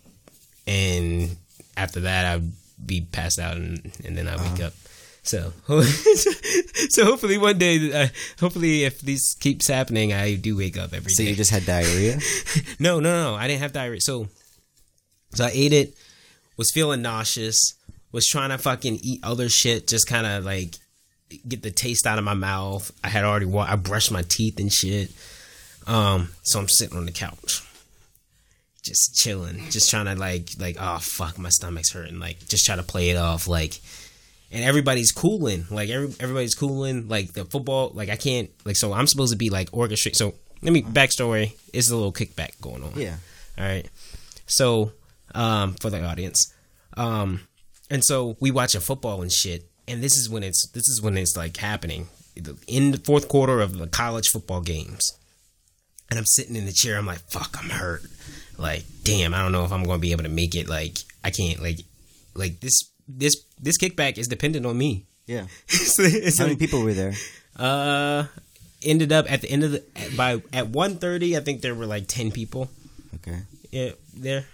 and 0.68 1.36
after 1.78 2.02
that 2.02 2.26
I'd 2.36 2.52
be 2.86 3.02
passed 3.02 3.40
out, 3.40 3.58
and, 3.58 3.92
and 4.06 4.18
then 4.18 4.28
I 4.28 4.36
wake 4.36 4.46
Uh-huh. 4.60 4.66
up. 4.68 4.74
So, 5.26 5.54
so 6.90 7.04
hopefully 7.04 7.40
one 7.40 7.58
day, 7.58 7.92
uh, 7.92 8.08
hopefully 8.40 8.84
if 8.84 9.02
this 9.02 9.34
keeps 9.34 9.68
happening, 9.68 10.14
I 10.14 10.36
do 10.36 10.56
wake 10.56 10.78
up 10.78 10.94
every 10.94 11.10
day. 11.10 11.14
So 11.16 11.24
you 11.24 11.36
just 11.36 11.50
had 11.50 11.66
diarrhea. 11.66 12.20
No, 12.80 13.00
no, 13.00 13.32
no. 13.32 13.36
I 13.36 13.48
didn't 13.48 13.62
have 13.62 13.74
diarrhea. 13.74 14.02
So, 14.02 14.28
so 15.34 15.46
I 15.46 15.52
ate 15.52 15.74
it. 15.74 15.96
Was 16.58 16.72
feeling 16.72 17.02
nauseous. 17.02 17.60
Was 18.12 18.28
trying 18.28 18.52
to 18.52 18.58
fucking 18.60 19.00
eat 19.02 19.20
other 19.24 19.50
shit. 19.50 19.88
Just 19.88 20.08
kind 20.08 20.28
of 20.28 20.46
like 20.46 20.76
get 21.48 21.64
the 21.64 21.72
taste 21.72 22.06
out 22.06 22.20
of 22.20 22.24
my 22.24 22.34
mouth. 22.36 22.92
I 23.04 23.10
had 23.10 23.24
already. 23.26 23.46
Wa- 23.48 23.68
I 23.68 23.76
brushed 23.78 24.12
my 24.12 24.22
teeth 24.22 24.60
and 24.60 24.72
shit. 24.72 25.12
Um. 25.88 26.30
So 26.44 26.60
I'm 26.60 26.70
sitting 26.70 26.98
on 26.98 27.06
the 27.08 27.12
couch, 27.12 27.62
just 28.84 29.16
chilling, 29.16 29.70
just 29.70 29.90
trying 29.90 30.06
to 30.06 30.16
like, 30.16 30.50
like, 30.60 30.78
oh 30.80 31.00
fuck, 31.00 31.38
my 31.40 31.50
stomach's 31.50 31.92
hurting. 31.92 32.20
Like, 32.20 32.48
just 32.48 32.66
try 32.66 32.76
to 32.76 32.84
play 32.84 33.10
it 33.10 33.18
off. 33.18 33.48
Like, 33.48 33.80
and 34.52 34.64
everybody's 34.64 35.12
cooling. 35.12 35.66
Like 35.70 35.90
every, 35.90 36.14
everybody's 36.20 36.56
cooling. 36.56 37.08
Like 37.08 37.34
the 37.34 37.46
football. 37.46 37.92
Like 37.94 38.10
I 38.10 38.16
can't. 38.16 38.50
Like 38.66 38.76
so, 38.76 38.94
I'm 38.94 39.08
supposed 39.08 39.32
to 39.32 39.38
be 39.38 39.50
like 39.50 39.72
orchestrate. 39.72 40.16
So 40.16 40.34
let 40.62 40.72
me 40.74 40.82
backstory. 40.82 41.54
It's 41.74 41.90
a 41.90 41.96
little 41.96 42.14
kickback 42.14 42.60
going 42.62 42.84
on. 42.84 42.94
yeah. 42.96 43.16
All 43.58 43.66
right. 43.66 43.88
So, 44.48 44.92
um, 45.34 45.74
for 45.74 45.90
the 45.90 46.04
audience, 46.04 46.54
um, 46.98 47.42
and 47.90 48.04
so 48.04 48.38
we 48.40 48.52
watching 48.52 48.82
football 48.82 49.22
and 49.22 49.32
shit, 49.32 49.70
and 49.88 50.04
this 50.04 50.18
is 50.18 50.30
when 50.30 50.44
it's 50.44 50.68
this 50.70 50.88
is 50.88 51.02
when 51.02 51.18
it's 51.18 51.36
like 51.36 51.58
happening 51.58 52.08
in 52.68 52.92
the 52.92 52.98
fourth 52.98 53.28
quarter 53.28 53.62
of 53.62 53.78
the 53.78 53.88
college 53.88 54.28
football 54.28 54.62
games, 54.62 55.18
and 56.10 56.20
I'm 56.20 56.26
sitting 56.26 56.56
in 56.56 56.66
the 56.66 56.72
chair. 56.74 56.98
I'm 56.98 57.06
like, 57.06 57.20
fuck, 57.30 57.56
I'm 57.62 57.70
hurt. 57.70 58.02
Like, 58.58 58.84
damn, 59.04 59.34
I 59.34 59.42
don't 59.42 59.52
know 59.52 59.66
if 59.66 59.72
I'm 59.72 59.84
gonna 59.84 60.00
be 60.00 60.12
able 60.12 60.24
to 60.24 60.30
make 60.30 60.56
it. 60.56 60.70
Like, 60.70 60.98
I 61.24 61.32
can't. 61.32 61.62
Like, 61.62 61.80
like 62.34 62.60
this 62.60 62.92
this 63.08 63.36
this 63.60 63.78
kickback 63.78 64.18
is 64.18 64.28
dependent 64.28 64.66
on 64.66 64.78
me. 64.78 65.06
Yeah. 65.28 65.48
So 65.68 66.04
How 66.38 66.46
many 66.46 66.56
people 66.58 66.82
were 66.84 66.94
there? 66.94 67.14
uh, 67.58 68.26
ended 68.84 69.12
up 69.12 69.32
at 69.32 69.42
the 69.42 69.50
end 69.50 69.64
of 69.64 69.72
the 69.72 69.84
by 70.18 70.34
at 70.54 70.68
1.30, 70.72 71.38
I 71.38 71.40
think 71.42 71.62
there 71.62 71.74
were 71.74 71.86
like 71.88 72.08
ten 72.08 72.32
people 72.32 72.70
Okay. 73.16 73.40
yeah, 73.72 73.92
there. 74.14 74.46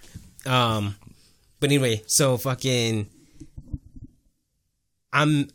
Um, 0.46 0.96
but 1.60 1.70
anyway, 1.70 2.02
so 2.08 2.38
fucking, 2.38 3.08
I'm 5.14 5.50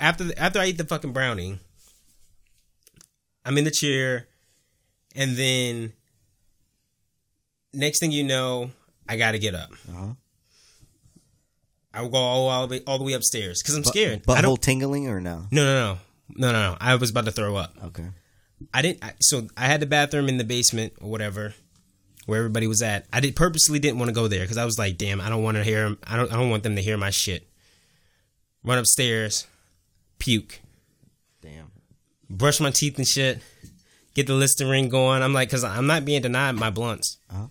after 0.00 0.24
the, 0.24 0.38
after 0.38 0.58
I 0.58 0.66
eat 0.66 0.78
the 0.78 0.84
fucking 0.84 1.12
brownie, 1.12 1.58
I'm 3.44 3.56
in 3.58 3.64
the 3.64 3.70
chair, 3.70 4.26
and 5.14 5.36
then 5.36 5.92
next 7.72 8.00
thing 8.00 8.10
you 8.12 8.24
know, 8.24 8.70
I 9.08 9.16
got 9.16 9.32
to 9.32 9.38
get 9.38 9.54
up. 9.54 9.70
Uh-huh. 9.88 10.14
I 11.94 12.02
will 12.02 12.08
go 12.08 12.18
all, 12.18 12.48
all 12.48 12.66
the 12.66 12.76
way 12.78 12.82
all 12.86 12.98
the 12.98 13.04
way 13.04 13.12
upstairs 13.12 13.62
because 13.62 13.76
I'm 13.76 13.84
scared. 13.84 14.22
I 14.28 14.42
Butthole 14.42 14.60
tingling 14.60 15.08
or 15.08 15.20
no? 15.20 15.46
No, 15.50 15.64
no, 15.64 15.74
no, 15.74 15.98
no, 16.36 16.52
no, 16.52 16.70
no. 16.72 16.76
I 16.80 16.96
was 16.96 17.10
about 17.10 17.24
to 17.26 17.30
throw 17.32 17.56
up. 17.56 17.72
Okay. 17.84 18.06
I 18.72 18.82
didn't. 18.82 19.04
I, 19.04 19.12
so 19.20 19.46
I 19.56 19.66
had 19.66 19.80
the 19.80 19.86
bathroom 19.86 20.28
in 20.28 20.38
the 20.38 20.44
basement 20.44 20.94
or 21.00 21.10
whatever, 21.10 21.54
where 22.26 22.38
everybody 22.38 22.66
was 22.66 22.82
at. 22.82 23.06
I 23.12 23.20
did 23.20 23.36
purposely 23.36 23.78
didn't 23.78 23.98
want 23.98 24.08
to 24.08 24.14
go 24.14 24.26
there 24.28 24.40
because 24.40 24.56
I 24.56 24.64
was 24.64 24.78
like, 24.78 24.96
damn, 24.98 25.20
I 25.20 25.28
don't 25.28 25.42
want 25.42 25.56
to 25.56 25.64
hear. 25.64 25.96
I 26.06 26.16
don't. 26.16 26.32
I 26.32 26.36
don't 26.36 26.50
want 26.50 26.62
them 26.62 26.76
to 26.76 26.82
hear 26.82 26.96
my 26.96 27.10
shit. 27.10 27.46
Run 28.64 28.78
upstairs, 28.78 29.46
puke, 30.18 30.60
Damn. 31.42 31.70
brush 32.30 32.60
my 32.60 32.70
teeth 32.70 32.96
and 32.96 33.06
shit. 33.06 33.40
get 34.14 34.26
the 34.26 34.32
Listerine 34.32 34.88
going. 34.88 35.22
I'm 35.22 35.34
like, 35.34 35.48
because 35.48 35.64
I'm 35.64 35.86
not 35.86 36.06
being 36.06 36.22
denied 36.22 36.52
my 36.52 36.70
blunts. 36.70 37.18
Uh-huh. 37.30 37.48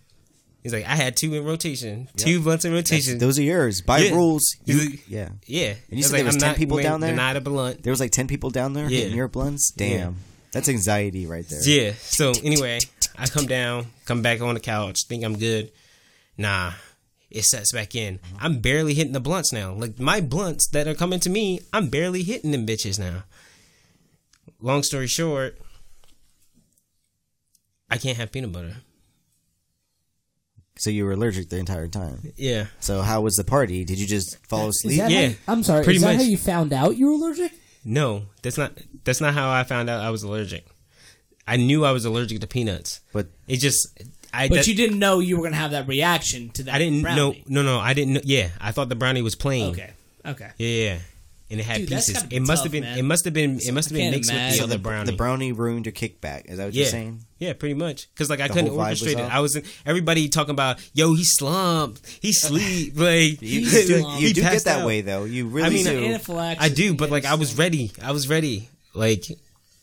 He's 0.63 0.71
like, 0.73 0.86
I 0.86 0.95
had 0.95 1.17
two 1.17 1.34
in 1.36 1.43
rotation, 1.43 2.08
two 2.15 2.39
blunts 2.39 2.63
in 2.63 2.71
rotation. 2.71 3.17
Those 3.17 3.38
are 3.38 3.43
yours 3.43 3.82
by 3.82 3.99
Yeah. 3.99 4.12
rules. 4.15 4.45
You, 4.63 4.97
yeah. 5.10 5.30
yeah, 5.45 5.71
And 5.71 5.78
you 5.89 5.97
It's 5.99 6.08
said 6.08 6.19
there 6.19 6.26
was 6.26 6.36
I'm 6.36 6.41
10 6.41 6.56
people 6.56 6.82
down 6.82 7.02
there? 7.02 7.12
Denied 7.12 7.36
a 7.36 7.41
blunt. 7.41 7.84
There 7.84 7.91
was 7.91 7.99
like 7.99 8.12
ten 8.12 8.28
people 8.28 8.49
down 8.49 8.71
there 8.73 8.89
Yeah. 8.89 8.99
hitting 8.99 9.17
your 9.17 9.28
blunts. 9.28 9.71
Damn, 9.71 10.15
that's 10.54 10.69
anxiety 10.69 11.26
right 11.26 11.45
there. 11.49 11.62
Yeah. 11.67 11.93
So 11.99 12.32
anyway, 12.43 12.80
I 13.17 13.28
come 13.28 13.45
down, 13.45 13.88
come 14.06 14.21
back 14.21 14.39
on 14.41 14.54
the 14.54 14.62
couch, 14.62 15.04
think 15.10 15.26
I'm 15.26 15.38
good. 15.38 15.69
Nah, 16.38 16.71
it 17.30 17.43
sets 17.43 17.73
back 17.73 17.93
in. 17.93 18.19
Mm-hmm. 18.19 18.38
I'm 18.39 18.60
barely 18.60 18.93
hitting 18.93 19.12
the 19.13 19.19
blunts 19.19 19.52
now. 19.52 19.73
Like 19.73 19.99
my 19.99 20.21
blunts 20.21 20.69
that 20.69 20.88
are 20.88 20.95
coming 20.95 21.19
to 21.19 21.30
me, 21.30 21.60
I'm 21.73 21.89
barely 21.89 22.23
hitting 22.23 22.52
them 22.52 22.65
bitches 22.65 22.97
now. 22.97 23.23
Long 24.62 24.82
story 24.82 25.08
short, 25.08 25.60
I 27.89 27.97
can't 27.97 28.17
have 28.17 28.32
peanut 28.32 28.54
butter. 28.54 28.78
So 30.84 30.89
you 30.89 31.06
were 31.06 31.13
allergic 31.13 31.48
the 31.48 31.60
entire 31.60 31.88
time. 31.88 32.34
Yeah. 32.36 32.65
So 32.82 33.02
how 33.02 33.22
was 33.22 33.36
the 33.38 33.46
party? 33.46 33.86
Did 33.86 34.00
you 34.00 34.06
just 34.06 34.46
fall 34.48 34.67
asleep? 34.67 34.98
Yeah, 34.98 35.30
how, 35.30 35.54
I'm 35.54 35.63
sorry. 35.63 35.86
pretty 35.86 35.96
is 35.96 36.02
that 36.04 36.17
much. 36.17 36.17
how 36.17 36.30
you 36.30 36.36
found 36.36 36.74
out 36.74 36.98
you 36.98 37.06
were 37.06 37.13
allergic? 37.13 37.54
No, 37.86 38.24
that's 38.41 38.58
not 38.58 38.74
that's 39.06 39.22
not 39.22 39.34
how 39.34 39.50
I 39.50 39.63
found 39.63 39.89
out 39.89 40.02
I 40.04 40.10
was 40.10 40.24
allergic. 40.24 40.65
I 41.48 41.56
knew 41.56 41.86
I 41.86 41.91
was 41.91 42.04
allergic 42.04 42.41
to 42.41 42.48
peanuts. 42.48 43.00
But 43.13 43.28
It 43.48 43.58
just 43.58 43.98
I 44.34 44.50
But 44.50 44.56
that- 44.56 44.67
you 44.67 44.76
didn't 44.76 45.00
know 45.00 45.19
you 45.19 45.38
were 45.38 45.43
gonna 45.43 45.56
have 45.56 45.72
that 45.72 45.88
reaction 45.88 46.50
to 46.50 46.63
that. 46.63 46.76
I 46.76 46.80
didn't 46.80 47.02
know 47.02 47.32
brownie. 47.32 47.46
no 47.48 47.62
no 47.62 47.80
I 47.80 47.93
didn't 47.93 48.15
know 48.15 48.22
yeah, 48.26 48.50
I 48.60 48.74
thought 48.74 48.89
the 48.89 48.96
brownie 48.96 49.22
was 49.22 49.36
plain. 49.36 49.72
Okay. 49.72 49.91
Okay. 50.26 50.50
Yeah, 50.58 50.67
yeah. 50.67 51.00
And 51.53 51.59
it 51.61 51.65
had 51.65 51.77
Dude, 51.77 51.89
that's 51.89 52.07
pieces. 52.07 52.15
gotta 52.23 52.27
be 52.29 52.35
It 52.35 52.39
must 52.41 52.49
tough, 52.49 52.63
have 52.63 52.71
been. 52.71 52.83
man. 52.83 52.97
It 52.97 53.03
must 53.03 53.25
have 53.25 53.33
been. 53.33 53.59
It 53.59 53.71
must 53.73 53.89
have 53.89 53.95
been 53.95 54.01
can't 54.11 54.15
mixed 54.15 54.33
with 54.33 54.41
the 54.49 54.57
so 54.57 54.63
other 54.63 54.73
the, 54.73 54.79
brownie. 54.79 55.11
the 55.11 55.15
brownie 55.15 55.51
ruined 55.51 55.85
your 55.85 55.93
kickback. 55.93 56.49
Is 56.49 56.57
that 56.57 56.65
what 56.65 56.73
yeah, 56.73 56.81
you're 56.81 56.89
saying? 56.91 57.19
yeah, 57.37 57.53
pretty 57.53 57.75
much. 57.75 58.09
Because 58.11 58.29
like 58.29 58.39
I 58.41 58.47
The 58.47 58.53
couldn't 58.55 58.69
whole 58.71 58.79
vibe 58.79 58.89
was 58.89 59.01
orchestrate 59.03 59.19
it. 59.19 59.31
I 59.31 59.39
was 59.39 59.61
everybody 59.85 60.29
talking 60.29 60.51
about 60.51 60.79
yo, 60.93 61.13
he 61.13 61.23
slumped, 61.23 62.01
he 62.21 62.33
sleep, 62.33 62.93
like 62.97 63.39
You, 63.41 63.59
you 63.61 63.85
do, 63.87 63.97
you 63.99 64.27
he 64.27 64.33
do 64.33 64.41
get 64.41 64.63
that 64.63 64.79
out. 64.81 64.85
way 64.87 65.01
though. 65.01 65.25
You 65.25 65.47
really 65.47 65.67
I 65.67 65.69
mean, 65.69 65.85
do. 65.85 66.05
Anaphylaxis. 66.05 66.65
I 66.71 66.73
do, 66.73 66.95
but 66.95 67.11
like 67.11 67.25
I 67.25 67.35
was 67.35 67.55
ready. 67.57 67.91
I 68.01 68.11
was 68.13 68.27
ready. 68.27 68.67
Like, 68.95 69.23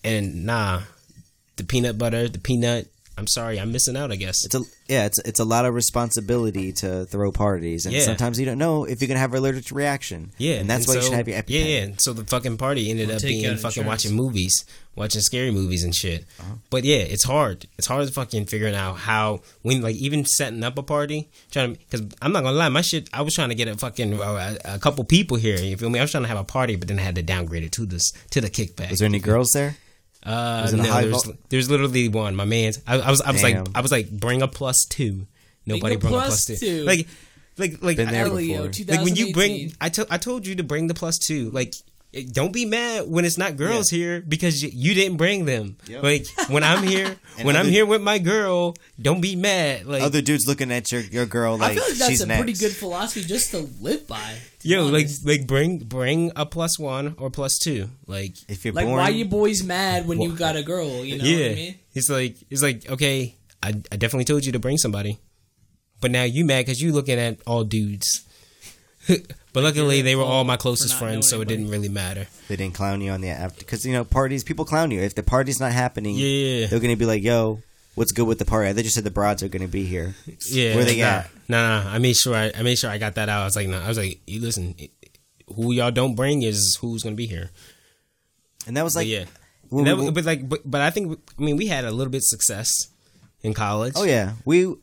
and 0.03 0.45
nah, 0.47 0.81
the 1.57 1.65
peanut 1.65 1.97
butter, 1.99 2.29
the 2.29 2.39
peanut. 2.41 2.89
I'm 3.21 3.27
sorry, 3.27 3.61
I'm 3.61 3.71
missing 3.71 3.97
out. 3.97 4.11
I 4.11 4.17
guess. 4.17 4.45
it's 4.47 4.55
a 4.55 4.63
yeah, 4.89 5.05
it's 5.05 5.19
it's 5.21 5.39
a 5.39 5.45
lot 5.45 5.67
of 5.67 5.75
responsibility 5.75 6.73
to 6.73 7.05
throw 7.05 7.31
parties, 7.31 7.85
and 7.87 7.95
Yeah. 7.95 8.01
sometimes 8.03 8.41
you 8.41 8.47
don't 8.47 8.59
know 8.59 8.85
if 8.85 9.01
you're 9.01 9.09
gonna 9.09 9.21
have 9.21 9.33
an 9.33 9.39
allergic 9.39 9.71
reaction. 9.71 10.33
Yeah, 10.39 10.55
and 10.55 10.69
that's 10.71 10.89
why 10.89 10.95
you 10.95 11.01
so- 11.03 11.09
should 11.09 11.17
have 11.17 11.29
your 11.29 11.37
EpiPen. 11.39 11.51
Yeah, 11.51 11.65
yeah. 11.87 11.87
So 11.99 12.13
the 12.15 12.25
fucking 12.25 12.57
party 12.57 12.91
ended 12.91 13.11
up 13.11 13.21
being 13.23 13.43
fucking 13.45 13.83
insurance. 13.83 13.87
watching 13.87 14.15
movies, 14.17 14.65
watching 14.97 15.21
scary 15.21 15.51
movies 15.51 15.85
and 15.85 15.95
shit. 15.95 16.25
Uh-huh. 16.41 16.55
But 16.71 16.85
yeah, 16.85 16.97
it's 17.15 17.25
hard. 17.25 17.67
It's 17.79 17.87
hard 17.87 18.07
to 18.09 18.13
fucking 18.13 18.47
figuring 18.47 18.75
out 18.75 18.95
how 18.95 19.43
when 19.63 19.83
like 19.83 19.97
even 19.97 20.25
setting 20.25 20.65
up 20.65 20.79
a 20.79 20.83
party, 20.83 21.29
trying 21.51 21.75
to 21.75 21.79
because 21.79 22.03
I'm 22.23 22.33
not 22.33 22.43
gonna 22.43 22.57
lie, 22.57 22.71
my 22.71 22.81
shit. 22.81 23.09
I 23.13 23.21
was 23.23 23.35
trying 23.35 23.51
to 23.51 23.55
get 23.55 23.69
a 23.69 23.77
fucking 23.77 24.19
uh, 24.19 24.57
a, 24.65 24.77
a 24.77 24.79
couple 24.79 25.05
people 25.05 25.37
here. 25.37 25.59
You 25.61 25.77
feel 25.77 25.91
me? 25.91 25.99
I 25.99 26.03
was 26.03 26.11
trying 26.11 26.25
to 26.25 26.29
have 26.29 26.39
a 26.39 26.45
party, 26.45 26.75
but 26.77 26.89
then 26.89 26.99
I 26.99 27.03
had 27.03 27.17
to 27.17 27.23
downgrade 27.23 27.65
it 27.65 27.73
to 27.73 27.85
this 27.85 28.13
to 28.31 28.41
the 28.41 28.49
kickback. 28.51 28.91
Was 28.91 29.01
there 29.01 29.07
any 29.07 29.19
girls 29.21 29.51
there? 29.53 29.77
Uh, 30.23 30.61
Was 30.63 30.75
it 30.75 30.81
a 30.81 30.83
no, 30.83 30.93
there's, 31.01 31.25
vol- 31.25 31.35
there's 31.49 31.71
literally 31.71 32.09
one. 32.09 32.37
My 32.37 32.45
man's. 32.45 32.81
I, 32.87 32.99
I 32.99 33.11
was. 33.11 33.21
I 33.23 33.31
was 33.33 33.43
like. 33.43 33.57
I 33.75 33.81
was 33.81 33.91
like, 33.91 34.11
bring 34.11 34.43
a 34.43 34.49
plus 34.49 34.85
two. 34.89 35.27
Nobody 35.67 35.95
a 35.95 35.99
brought 35.99 36.09
a 36.09 36.17
plus 36.17 36.47
plus 36.47 36.61
two. 36.61 36.67
two. 36.81 36.85
Like, 36.85 37.07
like, 37.57 37.83
like. 37.83 37.97
Been 37.97 38.11
there 38.11 38.27
I- 38.27 38.29
before. 38.29 38.71
Like 38.89 39.05
when 39.05 39.17
you 39.17 39.33
bring 39.33 39.73
I 39.81 39.89
told 39.89 40.09
I 40.11 40.19
told 40.19 40.47
you 40.47 40.57
to 40.57 40.63
bring 40.63 40.87
the 40.89 40.95
plus 40.95 41.19
two 41.19 41.51
like 41.51 41.75
don't 42.33 42.53
be 42.53 42.65
mad 42.65 43.09
when 43.09 43.25
it's 43.25 43.39
not 43.39 43.57
girls 43.57 43.89
here 43.89 44.21
because 44.21 44.63
you, 44.63 44.71
you 44.73 44.95
didn't 44.95 45.17
bring 45.17 45.45
them 45.45 45.77
Yep. 45.87 46.03
like 46.03 46.27
when 46.49 46.65
i'm 46.65 46.83
here 46.83 47.17
And 47.39 47.47
when 47.47 47.57
i'm 47.57 47.69
here 47.69 47.87
with 47.87 48.03
my 48.03 48.19
girl 48.19 48.75
don't 49.01 49.21
be 49.21 49.37
mad 49.37 49.87
like 49.87 50.03
Other 50.03 50.21
dudes 50.21 50.47
looking 50.49 50.73
at 50.73 50.91
your 50.91 51.03
your 51.03 51.25
girl 51.27 51.57
like 51.57 51.73
I 51.73 51.75
feel 51.77 51.85
like 51.85 51.95
that's 51.99 52.11
she's 52.11 52.21
a 52.23 52.27
next. 52.27 52.41
pretty 52.43 52.59
good 52.59 52.73
philosophy 52.77 53.23
just 53.23 53.53
to 53.53 53.59
live 53.81 54.09
by. 54.09 54.19
to 54.61 54.69
be 54.69 54.75
yo 54.75 54.87
like 54.87 55.07
like 55.25 55.47
bring 55.47 55.79
bring 55.79 56.33
a 56.35 56.45
plus 56.47 56.79
one 56.81 57.15
or 57.19 57.31
plus 57.31 57.59
two 57.59 57.89
like 58.09 58.35
If 58.49 58.65
you're 58.65 58.75
like 58.75 58.87
born, 58.87 58.99
why 58.99 59.11
you 59.11 59.25
boys 59.27 59.63
mad 59.63 60.09
when 60.09 60.21
you 60.21 60.35
got 60.35 60.57
a 60.57 60.63
girl? 60.65 61.05
You 61.05 61.19
know 61.19 61.25
yeah 61.25 61.47
what 61.49 61.53
I 61.53 61.55
mean? 61.55 61.75
it's 61.95 62.11
like 62.11 62.37
it's 62.51 62.63
like 62.63 62.91
okay 62.91 63.37
I, 63.63 63.69
I 63.93 63.97
definitely 63.97 64.25
told 64.25 64.45
you 64.45 64.53
to 64.53 64.59
bring 64.59 64.79
somebody 64.79 65.21
but 66.01 66.11
now 66.11 66.25
you 66.25 66.45
mad 66.45 66.67
because 66.67 66.83
you 66.83 66.91
looking 66.93 67.19
at 67.21 67.39
all 67.47 67.63
dudes 67.63 68.27
but 69.53 69.63
luckily 69.63 70.03
they 70.03 70.15
were 70.17 70.23
all 70.25 70.45
my 70.45 70.57
closest 70.57 70.97
friends 70.99 71.29
so 71.29 71.37
knowing 71.37 71.43
it 71.43 71.49
didn't 71.49 71.69
really 71.71 71.89
matter 71.89 72.27
they 72.49 72.57
didn't 72.57 72.75
clown 72.75 73.01
you 73.01 73.11
on 73.11 73.21
the 73.21 73.29
after 73.29 73.59
because 73.59 73.85
you 73.87 73.93
know 73.93 74.05
parties 74.05 74.45
people 74.45 74.65
clown 74.65 74.91
you 74.91 75.01
if 75.01 75.15
the 75.15 75.23
party's 75.23 75.59
not 75.61 75.73
happening. 75.73 76.15
Yeah. 76.17 76.67
they're 76.67 76.81
gonna 76.81 76.97
be 76.97 77.07
like, 77.07 77.23
"Yo, 77.23 77.63
what's 77.95 78.13
good 78.13 78.27
with 78.27 78.39
the 78.39 78.45
party?" 78.45 78.73
They 78.73 78.83
just 78.83 78.95
said 78.95 79.05
the 79.05 79.11
broads 79.11 79.43
are 79.43 79.49
gonna 79.49 79.69
be 79.69 79.85
here. 79.85 80.15
Yeah, 80.47 80.75
Where 80.77 80.85
they 80.85 81.01
nah, 81.01 81.07
at? 81.07 81.31
Nah, 81.49 81.83
nah. 81.85 81.91
I 81.91 81.99
made 81.99 82.17
sure 82.17 82.35
I, 82.35 82.53
I 82.57 82.63
made 82.63 82.77
sure 82.79 82.91
I 82.91 82.99
got 82.99 83.15
that 83.17 83.29
out. 83.29 83.43
I 83.43 83.45
was 83.45 83.57
like, 83.57 83.69
nah. 83.69 83.85
I 83.85 83.89
was 83.89 83.99
like, 83.99 84.21
you 84.27 84.41
listen, 84.41 84.75
who 85.55 85.73
y'all 85.73 85.91
don't 85.91 86.15
bring 86.15 86.43
is 86.43 86.77
who's 86.81 87.03
gonna 87.03 87.17
be 87.17 87.27
here. 87.27 87.51
And 88.67 88.77
that 88.77 88.85
was 88.85 88.95
But 88.95 89.01
like, 89.01 89.09
yeah, 89.09 89.25
when 89.69 89.85
That 89.85 89.97
we- 89.97 90.11
but 90.11 90.25
like, 90.25 90.49
but, 90.49 90.61
but 90.69 90.81
I 90.81 90.91
think 90.91 91.19
I 91.39 91.43
mean 91.43 91.57
we 91.57 91.67
had 91.67 91.85
a 91.85 91.91
little 91.91 92.11
bit 92.11 92.23
success 92.23 92.71
in 93.43 93.55
college. 93.55 93.95
oh 93.97 94.05
yeah, 94.05 94.33
we 94.45 94.67
we 94.67 94.77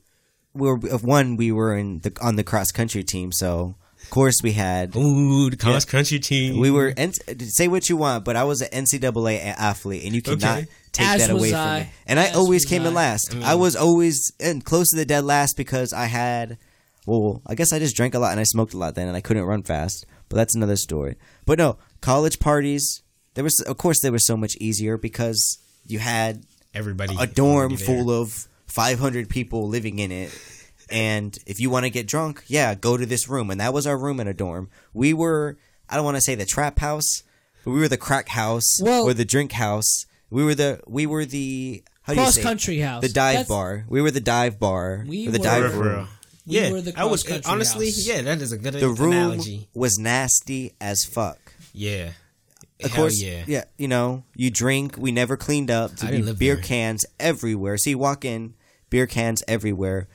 were 0.67 0.79
of 0.89 1.03
one. 1.03 1.37
We 1.37 1.51
were 1.51 1.77
in 1.77 1.99
the 1.99 2.11
on 2.21 2.35
the 2.35 2.43
cross 2.43 2.71
country 2.71 3.03
team, 3.03 3.31
so 3.31 3.49
of 3.51 3.75
course 4.09 4.35
we 4.43 4.53
had. 4.53 4.95
Ooh, 4.95 5.49
the 5.49 5.57
cross 5.57 5.85
country 5.85 6.19
team. 6.19 6.59
We 6.59 6.71
were 6.71 6.93
N- 6.97 7.13
say 7.13 7.67
what 7.67 7.89
you 7.89 7.97
want, 7.97 8.25
but 8.25 8.35
I 8.35 8.43
was 8.43 8.61
an 8.61 8.69
NCAA 8.85 9.39
athlete, 9.57 10.03
and 10.05 10.13
you 10.15 10.21
cannot 10.21 10.57
Okay. 10.59 10.67
take 10.91 11.07
As 11.07 11.21
that 11.21 11.29
away 11.31 11.39
was 11.41 11.51
from 11.51 11.59
I. 11.59 11.79
me. 11.81 11.89
And 12.07 12.19
I 12.19 12.31
always 12.31 12.63
was 12.63 12.69
came 12.69 12.85
in 12.85 12.93
last. 12.93 13.35
I, 13.35 13.51
I 13.51 13.55
was 13.55 13.75
always 13.75 14.31
in 14.39 14.61
close 14.61 14.89
to 14.91 14.95
the 14.95 15.05
dead 15.05 15.23
last 15.23 15.57
because 15.57 15.93
I 15.93 16.05
had. 16.05 16.57
Well, 17.05 17.41
I 17.47 17.55
guess 17.55 17.71
I 17.71 17.79
just 17.79 17.95
drank 17.95 18.15
a 18.15 18.19
lot 18.19 18.31
and 18.31 18.39
I 18.39 18.43
smoked 18.43 18.73
a 18.73 18.77
lot 18.77 18.95
then, 18.95 19.07
and 19.07 19.15
I 19.15 19.21
couldn't 19.21 19.45
run 19.45 19.63
fast. 19.63 20.05
But 20.29 20.35
that's 20.35 20.55
another 20.55 20.75
story. 20.75 21.15
But 21.45 21.57
no, 21.57 21.77
college 22.01 22.39
parties. 22.39 23.01
There 23.35 23.43
was, 23.45 23.61
of 23.61 23.77
course, 23.77 24.01
they 24.01 24.09
were 24.09 24.19
so 24.19 24.35
much 24.35 24.55
easier 24.57 24.97
because 24.97 25.57
you 25.85 25.99
had 25.99 26.43
everybody 26.73 27.15
a 27.17 27.27
dorm 27.27 27.77
full 27.77 28.09
of 28.11 28.47
500 28.65 29.29
people 29.29 29.67
living 29.69 29.99
in 29.99 30.11
it. 30.11 30.37
And 30.89 31.37
if 31.45 31.59
you 31.59 31.69
want 31.69 31.85
to 31.85 31.89
get 31.89 32.07
drunk, 32.07 32.43
yeah, 32.47 32.73
go 32.75 32.97
to 32.97 33.05
this 33.05 33.27
room. 33.27 33.49
And 33.51 33.59
that 33.61 33.73
was 33.73 33.85
our 33.87 33.97
room 33.97 34.19
in 34.19 34.27
a 34.27 34.33
dorm. 34.33 34.69
We 34.93 35.13
were, 35.13 35.57
I 35.89 35.95
don't 35.95 36.05
want 36.05 36.17
to 36.17 36.21
say 36.21 36.35
the 36.35 36.45
trap 36.45 36.79
house, 36.79 37.23
but 37.65 37.71
we 37.71 37.79
were 37.79 37.87
the 37.87 37.97
crack 37.97 38.29
house 38.29 38.79
Well- 38.81 39.03
or 39.07 39.13
the 39.13 39.25
drink 39.25 39.51
house. 39.53 40.05
We 40.29 40.43
were 40.43 40.55
the, 40.55 40.81
we 40.87 41.05
were 41.05 41.25
the, 41.25 41.83
how 42.03 42.13
do 42.13 42.19
you 42.19 42.25
Cross 42.25 42.37
country 42.39 42.79
house. 42.79 43.01
The 43.01 43.09
dive 43.09 43.33
That's- 43.33 43.47
bar. 43.47 43.85
We 43.89 44.01
were 44.01 44.11
the 44.11 44.19
dive 44.21 44.59
bar. 44.59 45.05
We 45.07 45.27
or 45.27 45.31
the 45.31 45.39
were- 45.39 45.43
dive 45.43 45.71
For 45.73 45.79
room. 45.79 46.07
We 46.45 46.53
yeah, 46.61 46.71
were 46.71 46.79
the 46.81 46.93
I 46.97 47.03
was 47.03 47.23
cross-country 47.23 47.51
honestly, 47.51 47.85
house. 47.87 48.07
yeah, 48.07 48.21
that 48.21 48.41
is 48.41 48.53
a 48.53 48.57
good 48.57 48.73
The 48.75 48.87
room 48.87 49.11
analogy. 49.11 49.67
was 49.73 49.97
nasty 49.99 50.71
as 50.79 51.03
fuck. 51.03 51.37
Yeah, 51.73 52.11
Of 52.81 52.91
Hell 52.91 53.03
course, 53.03 53.21
yeah. 53.21 53.43
yeah. 53.47 53.63
You 53.77 53.89
know, 53.89 54.23
you 54.33 54.49
drink. 54.49 54.95
We 54.97 55.11
never 55.11 55.35
cleaned 55.35 55.69
up. 55.69 55.91
I 56.01 56.09
didn't 56.11 56.25
live 56.25 56.39
beer 56.39 56.55
there. 56.55 56.63
cans 56.63 57.05
everywhere. 57.19 57.77
So 57.77 57.89
you 57.89 57.97
walk 57.97 58.23
in, 58.23 58.53
beer 58.89 59.07
cans 59.07 59.43
everywhere. 59.45 60.07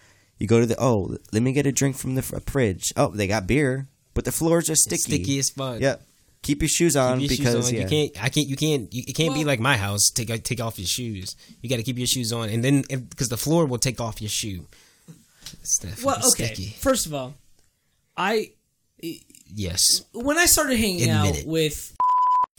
You 0.43 0.49
go 0.49 0.59
to 0.59 0.67
the 0.67 0.75
oh, 0.77 1.17
let 1.33 1.41
me 1.41 1.53
get 1.53 1.67
a 1.67 1.71
drink 1.73 1.95
from 1.95 2.17
the 2.17 2.23
fridge. 2.23 2.93
Oh, 2.97 3.13
they 3.13 3.29
got 3.29 3.47
beer, 3.47 3.87
but 4.13 4.25
the 4.25 4.33
floors 4.33 4.69
are 4.71 4.75
sticky. 4.75 5.01
sticky 5.01 5.39
as 5.39 5.51
fuck. 5.51 5.81
Yep. 5.81 6.03
Keep 6.43 6.63
your 6.63 6.69
shoes 6.69 6.97
on 6.97 7.21
your 7.21 7.29
because 7.29 7.55
shoes 7.55 7.69
on. 7.69 7.75
yeah. 7.75 7.81
you 7.83 7.87
can't. 7.87 8.25
I 8.25 8.29
can't. 8.29 8.49
You 8.49 8.57
can't. 8.57 8.93
You, 8.93 9.05
it 9.07 9.13
can't 9.13 9.37
be 9.37 9.45
like 9.45 9.61
my 9.61 9.77
house. 9.77 10.11
Take 10.11 10.43
take 10.43 10.61
off 10.61 10.81
your 10.81 10.89
shoes. 10.89 11.37
You 11.61 11.69
got 11.71 11.77
to 11.77 11.85
keep 11.85 11.97
your 11.97 12.09
shoes 12.09 12.33
on, 12.33 12.49
and 12.49 12.65
then 12.65 12.83
because 12.91 13.29
the 13.29 13.37
floor 13.37 13.67
will 13.67 13.79
take 13.79 14.01
off 14.01 14.21
your 14.21 14.31
shoe. 14.31 14.67
It's 15.61 16.03
Well, 16.03 16.17
okay. 16.17 16.47
sticky. 16.47 16.71
First 16.81 17.07
of 17.07 17.15
all, 17.15 17.35
I 18.17 18.51
Yes. 19.55 20.03
when 20.13 20.39
I 20.39 20.47
started 20.47 20.77
hanging 20.77 21.09
Admit 21.09 21.15
out 21.15 21.39
it. 21.39 21.47
with 21.47 21.95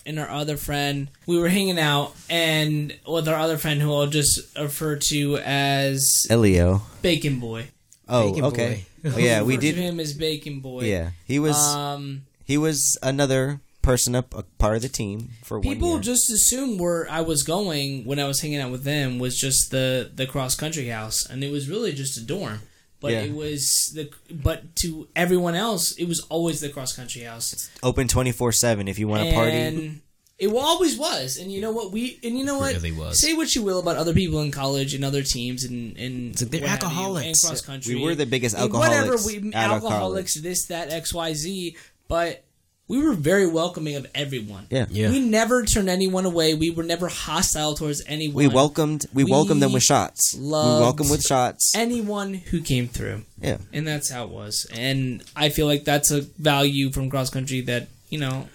and 0.06 0.20
our 0.20 0.30
other 0.30 0.56
friend, 0.56 1.10
we 1.28 1.38
were 1.38 1.50
hanging 1.50 1.80
out 1.80 2.16
and 2.30 2.98
with 3.06 3.28
our 3.28 3.36
other 3.40 3.58
friend 3.58 3.82
who 3.82 3.94
I'll 3.94 4.08
just 4.08 4.40
refer 4.58 4.96
to 4.96 5.38
as 5.40 6.26
Elio. 6.30 6.84
Bacon 7.02 7.40
Boy. 7.42 7.68
Oh, 8.10 8.30
Bacon 8.32 8.46
okay. 8.46 8.86
boy. 9.04 9.12
Oh, 9.16 9.18
yeah, 9.18 9.42
we 9.44 9.58
did. 9.58 9.76
him 9.76 10.00
as 10.00 10.14
Bacon 10.14 10.60
Boy. 10.60 10.84
Yeah, 10.84 11.12
he 11.26 11.40
was. 11.40 11.58
Um, 11.58 12.24
he 12.46 12.58
was 12.58 12.98
another 13.02 13.60
person 13.82 14.16
up 14.16 14.34
a 14.34 14.44
part 14.60 14.78
of 14.78 14.82
the 14.82 14.88
team 14.90 15.30
for 15.44 15.60
one 15.60 15.74
people 15.76 16.00
just 16.00 16.30
assumed 16.32 16.80
where 16.80 17.06
I 17.12 17.20
was 17.20 17.44
going 17.44 18.06
when 18.06 18.18
I 18.18 18.26
was 18.26 18.40
hanging 18.40 18.60
out 18.62 18.72
with 18.72 18.84
them 18.86 19.20
was 19.20 19.38
just 19.38 19.72
the 19.72 20.10
the 20.14 20.26
cross 20.26 20.56
country 20.56 20.88
house, 20.88 21.26
and 21.26 21.44
it 21.44 21.52
was 21.52 21.70
really 21.70 21.92
just 21.94 22.18
a 22.18 22.22
dorm. 22.22 22.62
But 23.02 23.12
Yeah. 23.12 23.22
it 23.24 23.34
was 23.34 23.92
the 23.94 24.10
but 24.32 24.76
to 24.78 25.08
everyone 25.16 25.56
else, 25.56 25.92
it 25.94 26.06
was 26.08 26.22
always 26.30 26.62
the 26.62 26.70
cross 26.70 26.94
country 26.96 27.24
house. 27.24 27.70
Open 27.82 28.08
twenty 28.08 28.32
four 28.32 28.52
seven 28.54 28.88
if 28.88 28.98
you 29.00 29.08
want 29.10 29.28
to 29.28 29.34
party. 29.36 30.02
And 30.44 30.54
it 30.54 30.58
always 30.58 30.98
was. 30.98 31.38
And 31.38 31.52
you 31.52 31.62
know 31.62 31.72
what 31.72 31.92
we 31.92 32.20
and 32.24 32.38
you 32.38 32.46
know 32.46 32.58
what 32.60 32.74
Really 32.76 32.92
was. 32.92 33.22
say 33.22 33.34
what 33.34 33.56
you 33.56 33.64
will 33.64 33.80
about 33.80 33.98
other 33.98 34.14
people 34.14 34.42
in 34.42 34.52
college 34.52 34.94
and 34.94 35.04
other 35.06 35.24
teams 35.24 35.64
and 35.64 35.98
and 35.98 36.40
like 36.42 36.52
they're 36.52 36.62
what 36.62 36.70
have 36.70 36.82
you, 36.82 36.88
alcoholics. 36.88 37.26
and 37.26 37.50
cross 37.50 37.62
country. 37.62 37.96
We 37.96 38.04
were 38.04 38.16
the 38.16 38.26
biggest 38.26 38.56
and 38.58 38.72
Whatever 38.72 39.14
alcoholics 39.14 39.26
we 39.26 39.54
alcoholics, 39.54 40.42
this 40.42 40.66
that 40.68 40.92
X 40.92 41.14
Y 41.14 41.34
Z. 41.34 41.78
But 42.08 42.44
we 42.88 43.02
were 43.02 43.14
very 43.14 43.48
welcoming 43.48 43.96
of 43.96 44.06
everyone. 44.14 44.68
Yeah. 44.70 44.86
Yeah. 44.90 45.10
We 45.10 45.20
never 45.20 45.64
turned 45.64 45.90
anyone 45.90 46.26
away. 46.26 46.54
We 46.54 46.70
were 46.70 46.84
never 46.84 47.08
hostile 47.08 47.76
towards 47.76 48.04
anyone. 48.08 48.36
We 48.36 48.48
welcomed 48.50 49.06
we, 49.14 49.24
We 49.24 49.32
welcomed 49.32 49.62
them 49.62 49.72
with 49.72 49.84
shots. 49.84 50.36
We 50.36 50.42
loved 50.42 50.82
welcome 50.82 51.10
with 51.10 51.24
shots. 51.24 51.74
anyone 51.76 52.34
who 52.34 52.62
came 52.62 52.88
through. 52.90 53.24
Yeah. 53.42 53.58
And 53.72 53.88
that's 53.88 54.10
how 54.12 54.26
it 54.26 54.30
was. 54.30 54.68
And 54.74 55.24
I 55.36 55.50
feel 55.50 55.66
like 55.66 55.86
that's 55.86 56.12
a 56.12 56.22
value 56.22 56.92
from 56.92 57.10
cross 57.10 57.30
country 57.30 57.62
that, 57.62 57.88
you 58.10 58.20
know, 58.20 58.48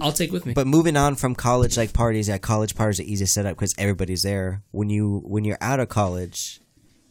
I'll 0.00 0.12
take 0.12 0.32
with 0.32 0.44
me. 0.46 0.52
But 0.54 0.66
moving 0.66 0.96
on 0.96 1.14
from 1.16 1.34
college 1.34 1.76
like 1.76 1.92
parties, 1.92 2.28
yeah, 2.28 2.38
college 2.38 2.74
parties 2.76 3.00
are 3.00 3.04
easy 3.04 3.24
to 3.24 3.30
set 3.30 3.46
up 3.46 3.56
because 3.56 3.74
everybody's 3.78 4.22
there. 4.22 4.62
When 4.70 4.90
you 4.90 5.22
when 5.24 5.44
you're 5.44 5.58
out 5.60 5.80
of 5.80 5.88
college, 5.88 6.60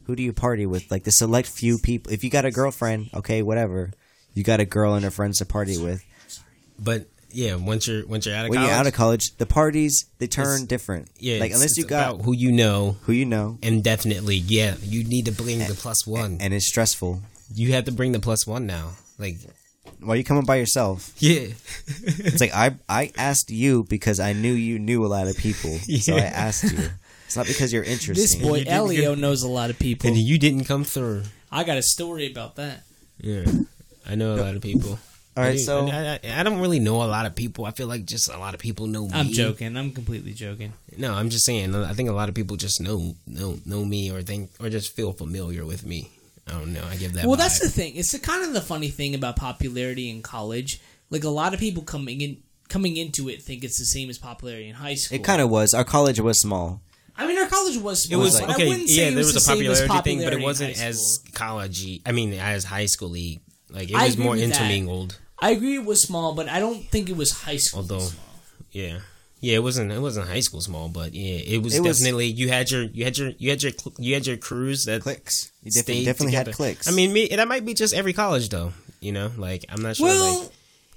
who 0.04 0.16
do 0.16 0.24
you 0.24 0.34
party 0.34 0.66
with? 0.66 0.90
Like 0.92 1.04
the 1.04 1.12
select 1.12 1.48
few 1.48 1.78
people. 1.80 2.12
If 2.14 2.24
you 2.24 2.30
got 2.30 2.46
a 2.46 2.52
girlfriend, 2.52 3.10
okay, 3.14 3.42
whatever. 3.42 3.92
You 4.34 4.44
got 4.44 4.60
a 4.60 4.66
girl 4.66 4.94
and 4.96 5.04
her 5.04 5.12
friends 5.12 5.38
to 5.40 5.46
party 5.46 5.78
with. 5.78 6.04
But 6.78 7.08
yeah, 7.32 7.56
once 7.56 7.88
you're 7.88 8.06
once 8.06 8.26
you're 8.26 8.36
out 8.36 8.46
of 8.46 8.50
When 8.50 8.58
college, 8.60 8.70
you're 8.70 8.80
out 8.80 8.88
of 8.88 8.94
college, 8.94 9.38
the 9.38 9.46
parties 9.46 10.06
they 10.20 10.28
turn 10.28 10.46
It's- 10.56 10.62
different. 10.68 11.08
yeah, 11.20 11.40
like 11.40 11.52
unless 11.54 11.72
it's 11.72 11.78
you 11.78 11.86
got 11.86 12.14
about 12.16 12.26
who 12.26 12.34
you 12.34 12.52
know, 12.52 12.98
who 13.04 13.14
you 13.14 13.26
know, 13.26 13.58
and 13.64 13.84
definitely, 13.84 14.36
yeah, 14.38 14.76
you 14.82 15.04
need 15.04 15.26
to 15.26 15.32
bring 15.32 15.60
the 15.60 15.74
plus 15.74 16.06
one. 16.06 16.38
and 16.40 16.54
it's 16.54 16.68
stressful. 16.68 17.22
You 17.54 17.74
have 17.74 17.86
to 17.86 17.92
bring 17.92 18.12
the 18.12 18.20
plus 18.20 18.46
one 18.48 18.66
now. 18.66 18.92
Like, 19.18 19.38
Why 20.00 20.14
are 20.14 20.18
you 20.18 20.24
coming 20.24 20.46
by 20.46 20.56
yourself? 20.58 21.14
yeah, 21.18 21.48
It's 21.88 22.42
like 22.42 22.54
I 22.54 22.76
I 22.90 23.12
asked 23.18 23.50
you 23.52 23.84
because 23.90 24.20
I 24.20 24.34
knew 24.34 24.54
you 24.54 24.80
knew 24.80 25.06
a 25.06 25.08
lot 25.08 25.28
of 25.28 25.38
people, 25.38 25.78
so 26.00 26.16
I 26.16 26.20
asked 26.22 26.72
you. 26.72 26.90
It's 27.26 27.36
not 27.36 27.48
because 27.48 27.74
you're 27.74 27.84
interested. 27.84 28.16
this 28.24 28.36
boy 28.36 28.60
You 28.60 28.66
didn't 28.66 28.74
Elio 28.78 29.16
knows 29.16 29.42
a 29.44 29.50
lot 29.50 29.70
of 29.70 29.80
people. 29.80 30.08
and 30.08 30.18
you 30.18 30.38
didn't 30.38 30.66
come 30.66 30.84
through. 30.84 31.24
I 31.52 31.64
got 31.64 31.78
a 31.78 31.82
story 31.84 32.30
about 32.32 32.56
that. 32.58 32.84
Yeah, 33.20 33.46
I 34.08 34.16
know 34.16 34.36
a 34.36 34.42
lot 34.42 34.56
of 34.56 34.62
people. 34.62 35.00
All 35.38 35.44
right, 35.44 35.50
I 35.50 35.54
do- 35.54 35.60
so 35.60 35.88
I, 35.88 36.20
I, 36.24 36.40
I 36.40 36.44
don't 36.44 36.60
really 36.62 36.80
know 36.80 36.98
a 37.04 37.10
lot 37.12 37.26
of 37.26 37.36
people. 37.36 37.66
I 37.66 37.72
feel 37.72 37.88
like 37.88 38.06
just 38.06 38.30
a 38.32 38.38
lot 38.38 38.54
of 38.54 38.60
people 38.62 38.88
know 38.88 39.06
me. 39.08 39.14
I'm 39.14 39.30
joking. 39.30 39.76
I'm 39.76 39.92
completely 39.92 40.34
joking. 40.34 40.72
No, 40.98 41.14
I'm 41.14 41.30
just 41.30 41.46
saying. 41.46 41.76
I 41.76 41.94
think 41.94 42.10
a 42.10 42.14
lot 42.14 42.30
of 42.30 42.36
people 42.36 42.56
just 42.58 42.80
know 42.80 43.16
know 43.28 43.60
know 43.66 43.84
me 43.84 44.12
or 44.12 44.22
think 44.22 44.52
or 44.62 44.70
just 44.70 44.96
feel 44.96 45.12
familiar 45.12 45.66
with 45.66 45.86
me. 45.86 46.10
Oh, 46.52 46.58
I 46.58 46.60
don't. 46.60 46.78
I 46.78 46.96
give 46.96 47.14
that. 47.14 47.26
Well, 47.26 47.38
that's 47.38 47.60
the 47.60 47.70
thing. 47.70 47.96
It's 47.96 48.12
the 48.12 48.20
kind 48.20 48.44
of 48.44 48.54
the 48.54 48.62
funny 48.62 48.90
thing 48.90 49.16
about 49.16 49.36
popularity 49.36 50.10
in 50.10 50.22
college. 50.22 50.80
Like 51.10 51.24
a 51.24 51.30
lot 51.30 51.54
of 51.54 51.60
people 51.60 51.84
coming 51.84 52.22
in 52.22 52.38
coming 52.70 52.98
into 52.98 53.30
it 53.30 53.42
think 53.42 53.64
it's 53.64 53.78
the 53.80 53.86
same 53.86 54.10
as 54.10 54.18
popularity 54.18 54.68
in 54.70 54.76
high 54.76 54.96
school. 54.96 55.16
it 55.16 55.24
kind 55.24 55.42
of 55.42 55.50
was. 55.50 55.74
Our 55.74 55.84
college 55.84 56.20
was 56.20 56.40
small. 56.40 56.82
I 57.18 57.26
mean, 57.28 57.38
our 57.38 57.48
college 57.48 57.78
was. 57.78 58.06
It 58.06 58.10
small, 58.10 58.20
was 58.22 58.40
but 58.40 58.50
I 58.50 58.54
okay. 58.56 58.68
wouldn't 58.68 58.90
say 58.90 58.96
Yeah, 59.04 59.08
it 59.08 59.12
there 59.12 59.18
was, 59.20 59.34
the 59.34 59.38
a 59.38 59.42
same 59.42 59.66
as 59.72 59.82
popularity 59.82 60.04
thing, 60.18 60.24
but 60.24 60.34
it 60.34 60.42
wasn't 60.42 60.82
as 60.82 61.16
school. 61.16 61.32
collegey. 61.34 62.02
I 62.06 62.12
mean, 62.12 62.34
as 62.34 62.64
high 62.66 62.86
schooly. 62.86 63.40
Like 63.70 63.90
it 63.90 63.96
I 63.96 64.06
was 64.06 64.18
more 64.18 64.32
with 64.32 64.40
that. 64.42 64.46
intermingled. 64.48 65.20
I 65.40 65.52
agree 65.52 65.76
it 65.76 65.86
was 65.86 66.02
small, 66.02 66.34
but 66.34 66.48
I 66.50 66.60
don't 66.60 66.84
think 66.90 67.10
it 67.10 67.18
was 67.18 67.32
high 67.32 67.58
school. 67.58 67.80
Although- 67.82 68.00
small. 68.00 68.22
Yeah, 68.72 69.00
yeah. 69.46 69.56
It 69.56 69.64
wasn't. 69.64 69.92
It 69.92 70.00
wasn't 70.00 70.28
high 70.28 70.40
school 70.42 70.62
small, 70.62 70.90
but 70.90 71.14
yeah, 71.14 71.38
it 71.56 71.62
was 71.64 71.76
It 71.76 71.82
was- 71.82 71.98
definitely. 72.00 72.28
you 72.28 72.50
had 72.50 72.70
your. 72.72 72.84
You 72.84 73.04
had 73.04 73.18
your. 73.18 73.30
You 73.38 73.50
had 73.52 73.62
your. 73.64 73.72
You 73.98 74.14
had 74.14 74.26
your 74.28 74.38
crews 74.38 74.86
that 74.86 75.02
Clicks. 75.02 75.52
You 75.64 75.72
definitely, 75.72 76.06
definitely 76.06 76.36
had 76.36 76.52
clicks. 76.54 76.88
I 76.88 76.92
mean, 76.92 77.12
me, 77.14 77.28
that 77.30 77.48
might 77.48 77.66
be 77.66 77.74
just 77.74 77.94
every 77.94 78.14
college 78.14 78.50
though. 78.50 78.72
You 79.02 79.12
know, 79.12 79.32
like 79.38 79.66
I'm 79.70 79.82
not 79.82 79.96
sure. 79.98 80.08
well, 80.08 80.40
like, 80.42 80.52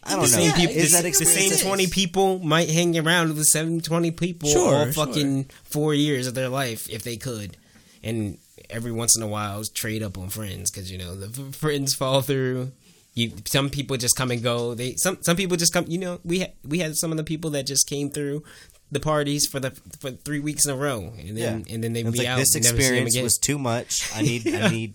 I 0.04 0.10
don't 0.12 0.20
know. 0.20 0.26
same 0.26 0.52
people, 0.52 0.76
Is 0.76 0.92
the, 0.92 1.02
that 1.02 1.08
the 1.18 1.24
same 1.24 1.66
twenty 1.66 1.86
people 1.86 2.38
might 2.38 2.68
hang 2.70 2.98
around 2.98 3.28
with 3.28 3.36
the 3.36 3.44
same 3.44 3.80
twenty 3.80 4.10
people 4.10 4.48
Sure, 4.48 4.74
all 4.74 4.84
sure. 4.90 4.92
fucking 5.06 5.50
four 5.64 5.92
years 5.94 6.26
of 6.26 6.34
their 6.34 6.48
life 6.48 6.88
if 6.88 7.02
they 7.02 7.16
could, 7.16 7.56
and 8.02 8.38
every 8.70 8.92
once 8.92 9.16
in 9.16 9.22
a 9.22 9.26
while 9.26 9.62
trade 9.64 10.02
up 10.02 10.16
on 10.18 10.28
friends 10.28 10.70
because 10.70 10.90
you 10.92 10.98
know 10.98 11.14
the 11.16 11.26
f- 11.48 11.54
friends 11.54 11.94
fall 11.94 12.20
through. 12.22 12.70
You, 13.18 13.32
some 13.46 13.68
people 13.70 13.96
just 13.96 14.16
come 14.16 14.30
and 14.30 14.42
go. 14.42 14.74
They 14.74 14.94
some 14.96 15.18
some 15.22 15.36
people 15.36 15.56
just 15.56 15.72
come. 15.72 15.84
You 15.88 15.98
know, 15.98 16.20
we 16.24 16.40
ha- 16.40 16.52
we 16.66 16.78
had 16.78 16.96
some 16.96 17.10
of 17.10 17.16
the 17.16 17.24
people 17.24 17.50
that 17.50 17.66
just 17.66 17.88
came 17.88 18.10
through 18.10 18.44
the 18.92 19.00
parties 19.00 19.46
for 19.46 19.58
the 19.60 19.70
for 20.00 20.10
three 20.12 20.40
weeks 20.40 20.64
in 20.66 20.70
a 20.72 20.76
row, 20.76 21.12
and 21.18 21.36
then 21.36 21.64
and 21.68 21.82
then 21.82 21.92
they'd 21.94 22.06
It's 22.06 22.12
be 22.12 22.18
like 22.18 22.28
out. 22.28 22.38
this 22.38 22.54
and 22.54 22.64
never 22.64 22.76
see 22.76 22.82
them 22.82 22.90
experience 22.92 23.14
again. 23.14 23.24
was 23.24 23.38
too 23.38 23.58
much. 23.58 24.10
I 24.14 24.22
need. 24.22 24.46
I 24.54 24.68
need. 24.68 24.94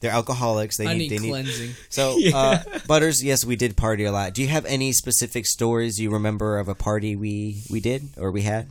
They're 0.00 0.12
alcoholics. 0.12 0.76
They 0.76 0.86
I 0.86 0.92
need. 0.94 1.10
need 1.10 1.18
they 1.18 1.22
need. 1.22 1.30
cleansing. 1.30 1.70
So, 1.88 2.18
uh, 2.34 2.58
Butters, 2.86 3.24
yes, 3.24 3.44
we 3.44 3.56
did 3.56 3.74
party 3.76 4.04
a 4.04 4.12
lot. 4.12 4.34
Do 4.34 4.42
you 4.42 4.48
have 4.48 4.66
any 4.66 4.92
specific 4.92 5.46
stories 5.46 5.98
you 5.98 6.10
remember 6.10 6.58
of 6.58 6.68
a 6.68 6.74
party 6.74 7.16
we 7.16 7.62
we 7.70 7.80
did 7.80 8.02
or 8.18 8.30
we 8.30 8.42
had? 8.42 8.68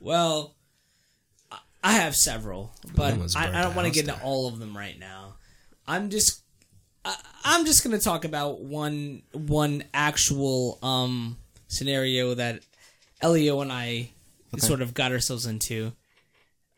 Well, 0.00 0.54
I- 1.50 1.58
I 1.82 1.92
have 1.92 2.16
several, 2.16 2.72
but 2.94 3.14
I, 3.36 3.48
I 3.58 3.62
don't 3.62 3.74
want 3.76 3.86
to 3.88 3.92
get 3.94 4.06
down. 4.06 4.16
into 4.16 4.26
all 4.26 4.48
of 4.48 4.58
them 4.58 4.76
right 4.76 4.98
now. 4.98 5.34
I'm 5.86 6.10
just, 6.10 6.30
I, 6.32 6.43
I'm 7.44 7.66
just 7.66 7.84
going 7.84 7.96
to 7.96 8.02
talk 8.02 8.24
about 8.24 8.60
one 8.62 9.22
one 9.32 9.84
actual 9.92 10.78
um 10.82 11.36
scenario 11.68 12.34
that 12.34 12.60
Elio 13.20 13.60
and 13.60 13.70
I 13.72 14.10
sort 14.60 14.80
of 14.82 14.94
got 14.94 15.12
ourselves 15.12 15.46
into. 15.46 15.92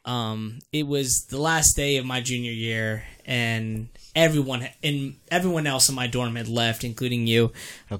Um, 0.04 0.60
it 0.72 0.86
was 0.86 1.26
the 1.28 1.38
last 1.40 1.74
day 1.76 1.96
of 1.96 2.06
my 2.06 2.20
junior 2.20 2.52
year, 2.52 3.04
and 3.24 3.88
everyone 4.14 4.68
and 4.82 5.16
everyone 5.30 5.66
else 5.66 5.88
in 5.88 5.94
my 5.94 6.06
dorm 6.06 6.36
had 6.36 6.48
left, 6.48 6.84
including 6.84 7.26
you. 7.26 7.52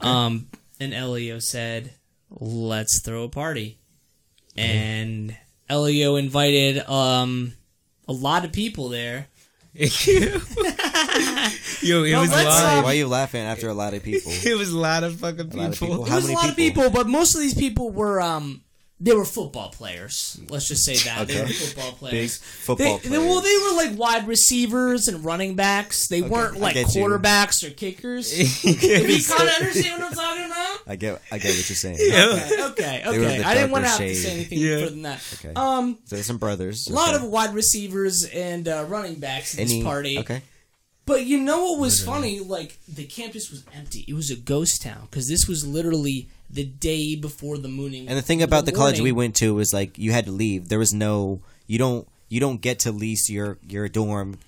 Um, 0.08 0.48
and 0.80 0.94
Elio 0.94 1.38
said, 1.40 1.92
"Let's 2.30 3.00
throw 3.04 3.24
a 3.24 3.28
party." 3.28 3.78
and 4.56 5.36
Elio 5.68 6.16
invited 6.16 6.78
um 6.88 7.52
a 8.08 8.12
lot 8.12 8.44
of 8.44 8.52
people 8.52 8.88
there. 8.88 9.26
Yo, 11.82 12.02
it 12.04 12.12
No, 12.12 12.20
was 12.22 12.30
a 12.30 12.34
let's, 12.34 12.46
lot. 12.48 12.76
um, 12.78 12.84
Why 12.84 12.92
are 12.92 12.94
you 12.94 13.08
laughing 13.08 13.42
after 13.42 13.68
a 13.68 13.74
lot 13.74 13.92
of 13.94 14.02
people? 14.02 14.32
It 14.44 14.56
was 14.56 14.70
a 14.70 14.78
lot 14.78 15.04
of 15.04 15.16
fucking 15.20 15.52
A 15.52 15.56
lot 15.56 15.72
of 15.72 15.78
people. 15.78 15.88
people. 15.88 16.06
It 16.06 16.08
How 16.08 16.16
was 16.16 16.24
a 16.24 16.28
many 16.28 16.36
lot 16.36 16.48
of 16.50 16.56
people? 16.56 16.82
people, 16.84 16.94
but 17.02 17.08
most 17.08 17.34
of 17.34 17.40
these 17.42 17.54
people 17.54 17.90
were 17.90 18.20
um 18.20 18.62
they 18.98 19.12
were 19.12 19.26
football 19.26 19.68
players. 19.68 20.40
Let's 20.48 20.68
just 20.68 20.85
say 20.85 20.96
that 20.96 21.28
they 21.28 21.38
were 21.40 21.48
football 21.48 21.90
Big 21.90 21.98
players. 21.98 22.37
football 22.38 22.98
They, 22.98 23.09
they- 23.11 23.18
well, 23.18 23.42
they 23.42 23.56
were 23.59 23.76
like 23.76 23.98
wide 23.98 24.26
receivers 24.26 25.06
and 25.09 25.22
running 25.24 25.54
backs. 25.54 26.09
They 26.09 26.22
weren't 26.22 26.59
like 26.59 26.74
get 26.74 26.94
you. 26.94 27.02
quarterbacks 27.04 27.62
or 27.62 27.70
kickers. 27.70 28.32
if 28.38 28.64
you 28.64 29.37
kind 29.37 29.48
of 29.48 29.54
understand 29.56 30.00
what 30.02 30.11
I'm 30.12 30.16
talking 30.16 30.44
about. 30.46 30.78
I 30.88 30.96
get. 30.96 31.20
I 31.30 31.37
get 31.38 31.48
what 31.56 31.68
you're 31.68 31.76
saying. 31.76 31.96
Okay, 31.96 32.62
okay, 32.64 33.02
okay. 33.06 33.38
the 33.38 33.46
I 33.46 33.54
didn't 33.54 33.70
want 33.70 33.85
to 33.85 33.90
darker 33.90 34.02
have 34.04 34.12
to 34.12 34.14
say 34.14 34.32
anything 34.32 34.59
Yeah. 34.61 34.74
further 34.76 34.90
than 34.90 35.02
that. 35.02 35.35
Okay. 35.40 35.52
Um, 35.54 35.98
So 36.06 36.16
there's 36.16 36.26
some 36.26 36.38
brothers. 36.38 36.87
a 36.87 36.92
lot 36.92 37.14
Okay. 37.14 37.24
of 37.24 37.30
wide 37.30 37.52
receivers 37.54 38.24
and 38.32 38.66
uh, 38.66 38.85
running 38.88 39.16
backs 39.16 39.54
in 39.54 39.61
Any 39.61 39.74
this 39.78 39.85
party. 39.85 40.18
Okay. 40.20 40.42
But 41.04 41.24
you 41.26 41.38
know 41.40 41.64
what 41.64 41.80
was 41.80 42.02
funny? 42.02 42.40
Like 42.40 42.78
the 42.88 43.04
campus 43.04 43.50
was 43.50 43.62
empty. 43.74 44.04
It 44.09 44.14
was 44.14 44.30
a 44.30 44.37
ghost 44.37 44.82
town 44.82 45.06
because 45.11 45.28
this 45.28 45.46
was 45.46 45.64
literally 45.66 46.28
the 46.50 46.64
day 46.64 47.16
before 47.16 47.59
the 47.59 47.68
mooning. 47.68 48.09
And 48.09 48.16
the 48.16 48.22
thing 48.22 48.42
about 48.42 48.66
the, 48.66 48.72
college 48.72 49.00
we 49.00 49.12
went 49.12 49.35
to 49.37 49.54
was 49.54 49.72
like 49.72 49.98
you 49.98 50.12
had 50.12 50.26
to 50.26 50.32
leave. 50.32 50.68
There 50.68 50.78
was 50.78 50.92
no. 50.92 51.40
You 51.66 51.78
don't. 51.78 52.09
You 52.28 52.40
don't 52.40 52.61
get 52.61 52.80
to 52.80 52.92
lease 52.92 53.28
your 53.30 53.59
your 53.66 53.88
dorm 53.88 54.38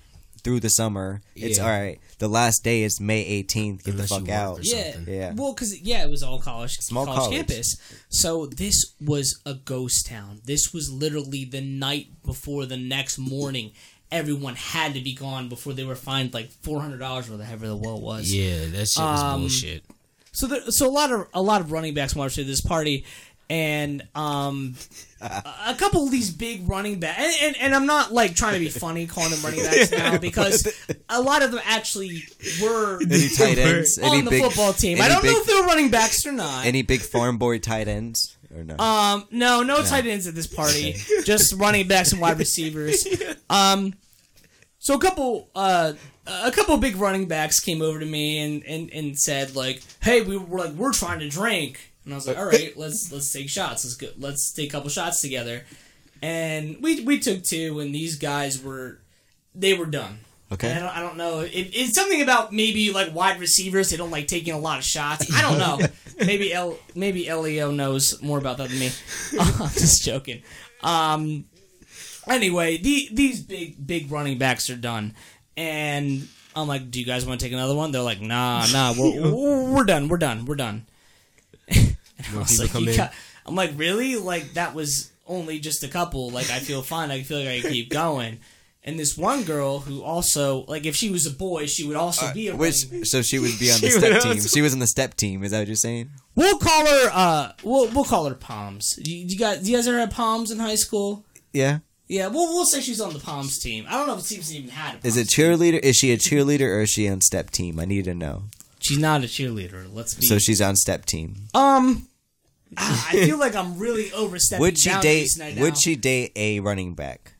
through 0.43 0.59
the 0.61 0.69
summer. 0.69 1.21
It's 1.35 1.57
Yeah. 1.57 1.63
all 1.65 1.69
right. 1.69 1.99
The 2.19 2.27
last 2.29 2.63
day 2.63 2.83
is 2.83 2.99
May 3.01 3.23
18th. 3.43 3.83
Get 3.83 3.93
Unless 3.93 4.09
the 4.09 4.15
fuck 4.15 4.21
work 4.23 4.29
out. 4.31 4.63
Yeah, 4.63 4.93
something. 4.93 5.13
Yeah. 5.13 5.33
Well, 5.35 5.53
because 5.53 5.79
yeah, 5.81 6.03
it 6.03 6.09
was 6.09 6.23
all 6.23 6.39
college, 6.39 6.77
Small 6.79 7.05
college, 7.05 7.19
college. 7.19 7.35
campus. 7.35 7.77
So 8.09 8.45
this 8.45 8.93
was 9.01 9.39
a 9.45 9.53
ghost 9.53 10.07
town. 10.07 10.39
This 10.45 10.73
was 10.73 10.91
literally 10.91 11.43
the 11.45 11.61
night 11.61 12.07
before 12.25 12.65
the 12.65 12.77
next 12.77 13.17
morning. 13.17 13.71
Everyone 14.11 14.55
had 14.55 14.93
to 14.95 15.01
be 15.01 15.13
gone 15.13 15.49
before 15.49 15.73
they 15.73 15.83
were 15.83 15.95
fined 15.95 16.33
like 16.33 16.49
four 16.63 16.81
hundred 16.81 16.97
dollars 16.99 17.29
or 17.29 17.33
whatever 17.37 17.67
the 17.67 17.75
well 17.75 17.99
was. 18.01 18.33
Yeah, 18.33 18.65
that 18.65 18.87
shit 18.89 19.03
was 19.03 19.21
Um, 19.21 19.41
bullshit. 19.41 19.83
So 20.31 20.47
there, 20.47 20.61
so 20.71 20.87
a 20.87 20.91
lot 20.91 21.11
of 21.11 21.27
a 21.33 21.41
lot 21.41 21.61
of 21.61 21.71
running 21.71 21.93
backs 21.93 22.15
marched 22.15 22.35
to 22.35 22.43
this 22.43 22.61
party, 22.61 23.05
and 23.49 24.07
um, 24.15 24.75
a 25.21 25.43
a 25.69 25.75
couple 25.77 26.05
of 26.05 26.11
these 26.11 26.29
big 26.31 26.69
running 26.69 26.99
backs, 26.99 27.19
and, 27.41 27.55
and, 27.55 27.63
and 27.63 27.75
I'm 27.75 27.85
not 27.85 28.13
like 28.13 28.35
trying 28.35 28.53
to 28.53 28.59
be 28.59 28.69
funny 28.69 29.07
calling 29.07 29.31
them 29.31 29.41
running 29.43 29.63
backs 29.63 29.91
now 29.91 30.17
because 30.21 30.71
a 31.09 31.21
lot 31.21 31.41
of 31.41 31.51
them 31.51 31.61
actually 31.65 32.23
were 32.61 32.99
Any 33.01 33.29
tight 33.29 33.57
ends? 33.59 33.97
on 33.97 34.05
Any 34.13 34.21
the 34.21 34.29
big, 34.29 34.43
football 34.43 34.73
team. 34.73 35.01
I 35.01 35.05
any 35.05 35.13
don't 35.15 35.23
know 35.25 35.31
big- 35.33 35.41
if 35.41 35.47
they 35.47 35.55
were 35.55 35.65
running 35.67 35.89
backs 35.89 36.25
or 36.25 36.31
not. 36.31 36.65
Any 36.65 36.81
big 36.83 37.01
farm 37.01 37.37
boy 37.37 37.57
tight 37.59 37.87
ends 37.87 38.37
or 38.55 38.63
no? 38.63 38.77
Um, 38.77 39.27
no, 39.31 39.63
no 39.63 39.81
tight 39.83 40.05
ends 40.05 40.27
at 40.27 40.35
this 40.35 40.47
party. 40.47 40.95
Just 41.23 41.53
running 41.55 41.87
backs 41.87 42.11
and 42.11 42.21
wide 42.21 42.37
receivers. 42.39 43.07
Um, 43.51 43.95
so 44.79 44.95
a 44.95 44.99
couple, 44.99 45.49
uh, 45.55 45.93
a 46.25 46.51
couple 46.51 46.77
big 46.77 46.95
running 46.95 47.27
backs 47.27 47.59
came 47.59 47.81
over 47.81 47.99
to 47.99 48.05
me 48.05 48.39
and, 48.39 48.63
and, 48.65 48.89
and 48.91 49.17
said 49.17 49.55
like, 49.55 49.81
"Hey, 50.01 50.21
we 50.21 50.37
were 50.37 50.59
like, 50.59 50.71
we're 50.71 50.93
trying 50.93 51.19
to 51.19 51.29
drink," 51.29 51.91
and 52.05 52.13
I 52.13 52.17
was 52.17 52.27
like, 52.27 52.37
"All 52.37 52.45
right, 52.45 52.75
let's 52.77 53.11
let's 53.11 53.31
take 53.31 53.49
shots. 53.49 53.83
Let's 53.83 53.95
go. 53.95 54.07
Let's 54.17 54.53
take 54.53 54.69
a 54.69 54.71
couple 54.71 54.89
shots 54.89 55.21
together." 55.21 55.65
And 56.21 56.77
we 56.81 57.01
we 57.01 57.19
took 57.19 57.43
two, 57.43 57.79
and 57.79 57.93
these 57.93 58.15
guys 58.15 58.61
were 58.61 58.99
they 59.53 59.73
were 59.73 59.85
done. 59.85 60.19
Okay. 60.51 60.71
I 60.71 60.79
don't, 60.79 60.97
I 60.97 61.01
don't 61.01 61.17
know. 61.17 61.41
It, 61.41 61.51
it's 61.51 61.93
something 61.93 62.21
about 62.21 62.51
maybe 62.51 62.91
like 62.91 63.13
wide 63.13 63.39
receivers. 63.39 63.89
They 63.89 63.97
don't 63.97 64.11
like 64.11 64.27
taking 64.27 64.53
a 64.53 64.57
lot 64.57 64.79
of 64.79 64.83
shots. 64.83 65.31
I 65.33 65.41
don't 65.41 65.59
know. 65.59 65.87
maybe 66.25 66.51
El, 66.51 66.77
maybe 66.95 67.27
Elio 67.27 67.69
knows 67.71 68.21
more 68.21 68.39
about 68.39 68.57
that 68.57 68.69
than 68.69 68.79
me. 68.79 68.89
I'm 69.39 69.69
just 69.69 70.03
joking. 70.03 70.41
Um. 70.81 71.45
Anyway, 72.29 72.77
the, 72.77 73.09
these 73.11 73.41
big 73.41 73.85
big 73.85 74.11
running 74.11 74.37
backs 74.37 74.69
are 74.69 74.75
done, 74.75 75.15
and 75.57 76.27
I'm 76.55 76.67
like, 76.67 76.91
"Do 76.91 76.99
you 76.99 77.05
guys 77.05 77.25
want 77.25 77.39
to 77.39 77.45
take 77.45 77.53
another 77.53 77.75
one?" 77.75 77.91
They're 77.91 78.01
like, 78.01 78.21
"Nah, 78.21 78.65
nah, 78.71 78.93
we're 78.97 79.31
we're 79.73 79.83
done. 79.85 80.07
We're 80.07 80.17
done. 80.17 80.45
We're 80.45 80.55
done." 80.55 80.85
And 82.19 82.35
I 82.35 82.39
was 82.39 82.59
like, 82.59 82.73
you 82.81 82.97
got, 82.97 83.13
I'm 83.45 83.55
like, 83.55 83.71
really? 83.77 84.17
Like 84.17 84.53
that 84.55 84.75
was 84.75 85.09
only 85.25 85.59
just 85.59 85.83
a 85.83 85.87
couple. 85.87 86.29
Like 86.31 86.49
I 86.49 86.59
feel 86.59 86.81
fine. 86.81 87.11
I 87.11 87.21
feel 87.21 87.39
like 87.39 87.47
I 87.47 87.61
can 87.61 87.71
keep 87.71 87.89
going. 87.89 88.39
And 88.83 88.99
this 88.99 89.17
one 89.17 89.43
girl 89.43 89.79
who 89.79 90.03
also 90.03 90.65
like 90.67 90.85
if 90.85 90.95
she 90.97 91.09
was 91.09 91.25
a 91.25 91.31
boy, 91.31 91.65
she 91.67 91.85
would 91.87 91.95
also 91.95 92.33
be 92.33 92.49
a 92.49 92.55
Which 92.57 93.05
so 93.05 93.21
she 93.21 93.39
would 93.39 93.57
be 93.57 93.71
on 93.71 93.79
the 93.81 93.89
step 93.89 94.21
team. 94.21 94.41
She 94.41 94.61
was 94.61 94.73
on 94.73 94.79
the 94.79 94.87
step 94.87 95.15
team. 95.15 95.43
Is 95.45 95.51
that 95.51 95.59
what 95.59 95.67
you're 95.67 95.75
saying? 95.77 96.09
We'll 96.35 96.57
call 96.57 96.85
her. 96.85 97.09
uh 97.13 97.51
We'll 97.63 97.89
we'll 97.91 98.03
call 98.03 98.27
her 98.27 98.35
Palms. 98.35 98.99
You, 99.01 99.15
you 99.15 99.37
got? 99.37 99.63
Do 99.63 99.69
you 99.71 99.77
guys 99.77 99.87
ever 99.87 99.99
have 99.99 100.11
Palms 100.11 100.51
in 100.51 100.59
high 100.59 100.75
school? 100.75 101.23
Yeah. 101.53 101.79
Yeah, 102.09 102.27
we'll 102.27 102.47
we'll 102.51 102.65
say 102.65 102.81
she's 102.81 102.99
on 102.99 103.13
the 103.13 103.19
Palms 103.19 103.59
team. 103.59 103.85
I 103.87 103.91
don't 103.91 104.07
know 104.07 104.15
if 104.17 104.21
Stevenson 104.23 104.57
even 104.57 104.69
had. 104.71 104.95
A 104.95 104.97
Is 105.07 105.13
Palms 105.13 105.17
it 105.17 105.29
team. 105.29 105.45
cheerleader? 105.45 105.79
Is 105.79 105.95
she 105.95 106.11
a 106.11 106.17
cheerleader 106.17 106.61
or 106.75 106.81
is 106.81 106.89
she 106.89 107.07
on 107.07 107.21
step 107.21 107.51
team? 107.51 107.79
I 107.79 107.85
need 107.85 108.05
to 108.05 108.15
know. 108.15 108.43
She's 108.79 108.97
not 108.97 109.21
a 109.23 109.27
cheerleader. 109.27 109.85
Let's 109.93 110.15
be. 110.15 110.25
So 110.25 110.39
she's 110.39 110.59
on 110.59 110.75
step 110.75 111.05
team. 111.05 111.35
um. 111.53 112.07
ah, 112.77 113.07
I 113.09 113.25
feel 113.25 113.37
like 113.37 113.53
I'm 113.55 113.77
really 113.77 114.11
overstepping. 114.13 114.61
Would 114.61 114.79
she 114.79 114.89
date? 114.89 114.93
boundaries 114.95 115.37
right 115.39 115.55
now. 115.55 115.61
Would 115.61 115.77
she 115.77 115.95
date 115.95 116.31
a 116.35 116.59
running 116.61 116.95
back? 116.95 117.33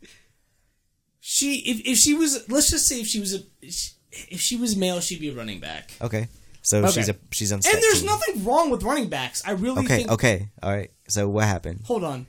She 1.19 1.57
if 1.65 1.81
if 1.85 1.97
she 1.97 2.13
was 2.13 2.47
let's 2.49 2.69
just 2.71 2.87
say 2.87 2.99
if 3.01 3.07
she 3.07 3.19
was 3.19 3.33
a 3.33 3.39
if 3.61 4.39
she 4.41 4.55
was 4.55 4.75
male, 4.75 4.99
she'd 4.99 5.19
be 5.19 5.29
a 5.29 5.33
running 5.33 5.59
back. 5.59 5.91
Okay. 6.01 6.27
So 6.61 6.79
Okay. 6.79 6.91
she's 6.91 7.09
a 7.09 7.15
she's 7.31 7.51
on 7.51 7.61
step 7.61 7.73
And 7.75 7.81
there's 7.83 7.99
team. 8.01 8.07
nothing 8.07 8.43
wrong 8.43 8.69
with 8.69 8.83
running 8.83 9.07
backs. 9.09 9.41
I 9.45 9.51
really 9.51 9.79
Okay. 9.85 9.97
think. 9.97 10.11
Okay. 10.11 10.49
All 10.61 10.71
right. 10.71 10.91
So 11.07 11.27
what 11.29 11.45
happened? 11.45 11.81
Hold 11.85 12.03
on. 12.03 12.27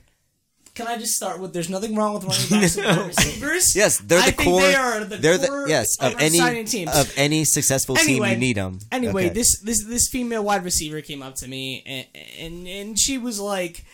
Can 0.81 0.87
I 0.95 0.97
just 0.97 1.15
start 1.15 1.39
with 1.39 1.53
there's 1.53 1.69
nothing 1.69 1.95
wrong 1.95 2.13
with 2.15 2.23
running 2.23 2.49
backs 2.61 2.77
and 2.77 2.85
wide 2.97 3.07
receivers? 3.07 3.75
Yes, 3.81 3.97
they're 3.99 4.19
the 4.19 4.25
I 4.25 4.31
think 4.31 4.49
core. 4.49 4.61
They 4.61 4.75
are 4.75 5.03
the 5.03 5.17
they're 5.17 5.37
core 5.37 5.63
the 5.63 5.69
yes 5.69 5.97
of, 5.99 6.13
of 6.13 6.19
any 6.21 6.39
of 6.87 7.13
any 7.17 7.45
successful 7.45 7.95
team. 7.95 8.23
You 8.23 8.37
need 8.37 8.57
them. 8.57 8.79
Anyway, 8.91 9.25
Okay. 9.25 9.33
this 9.33 9.59
this 9.59 9.85
this 9.85 10.07
female 10.09 10.43
wide 10.43 10.63
receiver 10.63 11.01
came 11.01 11.21
up 11.21 11.35
to 11.35 11.47
me 11.47 11.83
and 11.85 12.05
and 12.39 12.67
and 12.67 12.99
she 12.99 13.17
was 13.17 13.39
like, 13.39 13.85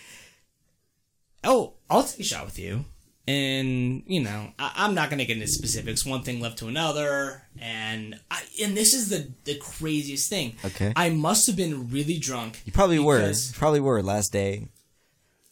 "Oh, 1.43 1.73
I'll 1.89 2.03
take 2.03 2.21
a 2.21 2.23
shot 2.23 2.45
with 2.45 2.57
you." 2.59 2.85
And 3.27 4.03
you 4.07 4.21
know, 4.23 4.53
I, 4.57 4.71
I'm 4.77 4.95
not 4.95 5.09
gonna 5.09 5.25
get 5.25 5.35
into 5.35 5.47
specifics. 5.47 6.05
One 6.05 6.23
thing 6.23 6.39
led 6.39 6.55
to 6.57 6.67
another, 6.67 7.43
and 7.59 8.17
I, 8.31 8.41
and 8.63 8.75
this 8.77 8.93
is 8.93 9.09
the 9.09 9.31
the 9.43 9.55
craziest 9.55 10.29
thing. 10.29 10.55
Okay. 10.63 10.93
I 10.95 11.09
must 11.09 11.45
have 11.47 11.57
been 11.57 11.89
really 11.89 12.17
drunk. 12.17 12.61
you 12.65 12.71
probably 12.71 12.99
were. 12.99 13.33
Probably 13.53 13.81
were 13.81 14.01
last 14.01 14.31
day. 14.31 14.69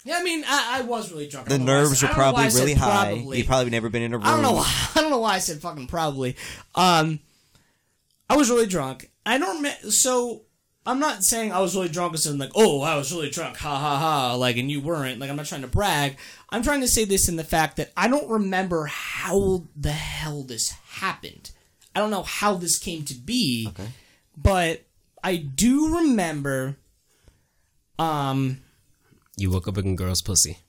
Yeah, 0.05 0.17
I 0.19 0.23
mean, 0.23 0.43
I, 0.47 0.77
I 0.79 0.81
was 0.83 1.11
really 1.11 1.27
drunk. 1.27 1.47
The 1.49 1.57
don't 1.57 1.65
know 1.65 1.73
why 1.73 1.77
I 1.77 1.81
nerves 1.81 2.01
were 2.03 2.07
I 2.07 2.11
don't 2.11 2.17
know 2.17 2.23
why 2.23 2.31
probably 2.43 2.59
really 2.59 2.73
high. 2.75 3.05
probably. 3.13 3.37
You 3.39 3.43
probably 3.43 3.69
never 3.71 3.89
been 3.89 4.03
in 4.03 4.13
a 4.13 4.17
room. 4.17 4.27
I 4.27 4.31
don't 4.31 4.43
know 4.43 4.51
why. 4.53 4.87
I 4.95 5.01
don't 5.01 5.09
know 5.09 5.17
why 5.19 5.33
I 5.33 5.39
said 5.39 5.59
fucking 5.61 5.87
probably. 5.87 6.35
Um, 6.75 7.19
I 8.29 8.37
was 8.37 8.49
really 8.51 8.67
drunk. 8.67 9.09
I 9.25 9.39
don't. 9.39 9.65
So 9.91 10.43
I'm 10.85 10.99
not 10.99 11.23
saying 11.23 11.51
I 11.51 11.59
was 11.59 11.75
really 11.75 11.89
drunk 11.89 12.13
and 12.13 12.19
saying 12.19 12.37
like, 12.37 12.51
oh, 12.55 12.81
I 12.81 12.95
was 12.95 13.11
really 13.11 13.31
drunk, 13.31 13.57
ha 13.57 13.75
ha 13.79 13.97
ha, 13.97 14.35
like, 14.35 14.57
and 14.57 14.69
you 14.69 14.79
weren't. 14.79 15.19
Like, 15.19 15.31
I'm 15.31 15.35
not 15.35 15.47
trying 15.47 15.61
to 15.61 15.67
brag. 15.67 16.17
I'm 16.51 16.61
trying 16.61 16.81
to 16.81 16.87
say 16.87 17.05
this 17.05 17.27
in 17.27 17.35
the 17.35 17.43
fact 17.43 17.77
that 17.77 17.91
I 17.97 18.07
don't 18.07 18.29
remember 18.29 18.85
how 18.85 19.63
the 19.75 19.91
hell 19.91 20.43
this 20.43 20.69
happened. 20.87 21.49
I 21.95 21.99
don't 21.99 22.11
know 22.11 22.23
how 22.23 22.53
this 22.53 22.77
came 22.77 23.05
to 23.05 23.15
be, 23.15 23.69
Okay. 23.69 23.87
but 24.37 24.83
I 25.23 25.37
do 25.37 25.97
remember. 25.97 26.77
Um. 27.97 28.61
You 29.37 29.51
woke 29.51 29.67
up 29.67 29.77
in 29.77 29.87
a 29.87 29.95
girl's 29.95 30.21
pussy. 30.21 30.59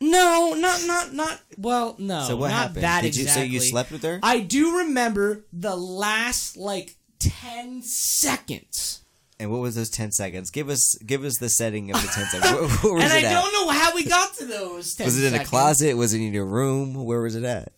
No, 0.00 0.54
not 0.58 0.82
not 0.86 1.12
not. 1.14 1.40
Well, 1.56 1.94
no. 1.98 2.24
So 2.26 2.36
what 2.36 2.48
not 2.48 2.56
happened? 2.56 2.82
That 2.82 3.02
Did 3.02 3.14
you 3.16 3.22
exactly. 3.22 3.48
so 3.48 3.52
you 3.52 3.60
slept 3.60 3.92
with 3.92 4.02
her? 4.02 4.18
I 4.22 4.40
do 4.40 4.78
remember 4.78 5.44
the 5.52 5.76
last 5.76 6.56
like 6.56 6.96
ten 7.20 7.82
seconds, 7.82 9.02
and 9.38 9.50
what 9.52 9.60
was 9.60 9.76
those 9.76 9.90
ten 9.90 10.10
seconds? 10.10 10.50
Give 10.50 10.68
us 10.68 10.96
give 11.06 11.22
us 11.22 11.38
the 11.38 11.48
setting 11.48 11.90
of 11.94 12.02
the 12.02 12.08
ten 12.08 12.24
seconds. 12.26 12.52
Where, 12.52 12.68
where 12.68 12.94
was 12.94 13.04
and 13.12 13.12
it 13.12 13.26
I 13.26 13.28
at? 13.28 13.32
don't 13.32 13.52
know 13.52 13.68
how 13.72 13.94
we 13.94 14.04
got 14.04 14.34
to 14.38 14.44
those. 14.46 14.94
10 14.96 15.04
was 15.06 15.22
it 15.22 15.32
in 15.32 15.40
a 15.40 15.44
closet? 15.44 15.96
Was 15.96 16.12
it 16.14 16.20
in 16.20 16.32
your 16.32 16.46
room? 16.46 16.94
Where 17.04 17.20
was 17.20 17.36
it 17.36 17.44
at? 17.44 17.72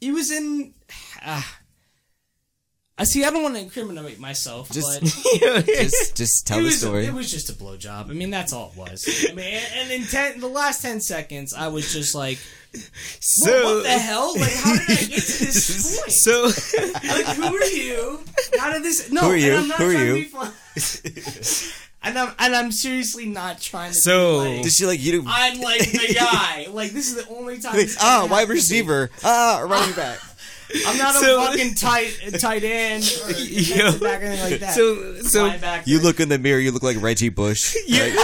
It 0.00 0.10
was 0.12 0.32
in. 0.32 0.74
Uh, 1.24 1.42
I 2.96 3.02
see. 3.04 3.24
I 3.24 3.30
don't 3.30 3.42
want 3.42 3.56
to 3.56 3.60
incriminate 3.60 4.20
myself, 4.20 4.70
Just- 4.70 5.00
but 5.00 5.08
Just 5.66 6.16
just 6.16 6.46
tell 6.46 6.58
the 6.58 6.64
was 6.64 6.78
story. 6.80 7.06
it 7.06 7.12
was 7.12 7.28
just 7.30 7.50
a 7.50 7.52
blowjob. 7.52 8.08
I 8.08 8.12
mean, 8.12 8.30
that's 8.30 8.52
all 8.52 8.70
it 8.72 8.78
was. 8.78 9.26
I 9.28 9.34
mean, 9.34 9.46
and, 9.54 9.64
and 9.74 9.90
in 9.90 10.04
ten, 10.08 10.38
the 10.38 10.46
last 10.46 10.80
ten 10.82 11.00
seconds, 11.00 11.52
I 11.52 11.66
was 11.68 11.92
just 11.92 12.14
like, 12.14 12.38
So, 13.20 13.50
what, 13.52 13.74
what 13.76 13.82
the 13.82 13.88
hell? 13.90 14.32
Like, 14.38 14.52
how 14.52 14.72
did 14.74 14.82
I 14.82 14.94
get 14.94 15.08
to 15.08 15.44
this 15.44 15.98
point? 16.00 16.12
so 16.12 16.42
like, 17.08 17.26
who 17.36 17.56
are 17.56 17.64
you? 17.64 18.20
How 18.60 18.72
did 18.72 18.84
this? 18.84 19.10
No, 19.10 19.22
Who 19.22 19.30
are 19.32 19.36
you? 19.36 19.52
And 19.54 19.60
I'm 19.62 19.68
not 19.68 19.78
Who 19.78 19.88
are 19.88 19.92
trying 19.92 20.06
you? 20.06 20.14
To 20.14 20.20
be 20.20 20.24
fun. 20.28 20.52
and 22.04 22.18
I'm 22.18 22.32
and 22.38 22.54
I'm 22.54 22.70
seriously 22.70 23.26
not 23.26 23.60
trying 23.60 23.90
to. 23.92 23.98
So- 23.98 24.36
like, 24.38 24.62
Did 24.62 24.72
she 24.72 24.86
like 24.86 25.02
you? 25.02 25.24
I'm 25.26 25.60
like 25.60 25.80
the 25.80 26.14
guy. 26.18 26.68
Like 26.70 26.92
this 26.92 27.08
is 27.10 27.24
the 27.24 27.28
only 27.34 27.58
time. 27.58 27.74
this 27.74 27.96
Ah, 28.00 28.20
wide 28.22 28.28
happened 28.30 28.46
to 28.46 28.48
me. 28.50 28.54
receiver. 28.54 29.10
Ah, 29.24 29.66
running 29.68 29.96
back. 29.96 30.20
I'm 30.86 30.98
not 30.98 31.14
So- 31.14 31.42
a 31.42 31.46
fucking 31.46 31.74
tight 31.76 32.12
tight 32.40 32.64
end 32.64 33.04
or 33.24 33.30
Yo. 33.38 33.98
back 33.98 34.22
or 34.22 34.26
anything 34.26 34.50
like 34.50 34.60
that. 34.60 34.74
so 34.74 35.16
so 35.22 35.48
Linebacker. 35.50 35.86
You 35.86 36.00
look 36.00 36.20
in 36.20 36.28
the 36.28 36.38
mirror. 36.38 36.58
You 36.60 36.72
look 36.72 36.82
like 36.82 37.00
Reggie 37.00 37.28
Bush. 37.30 37.76
Like, 37.88 38.14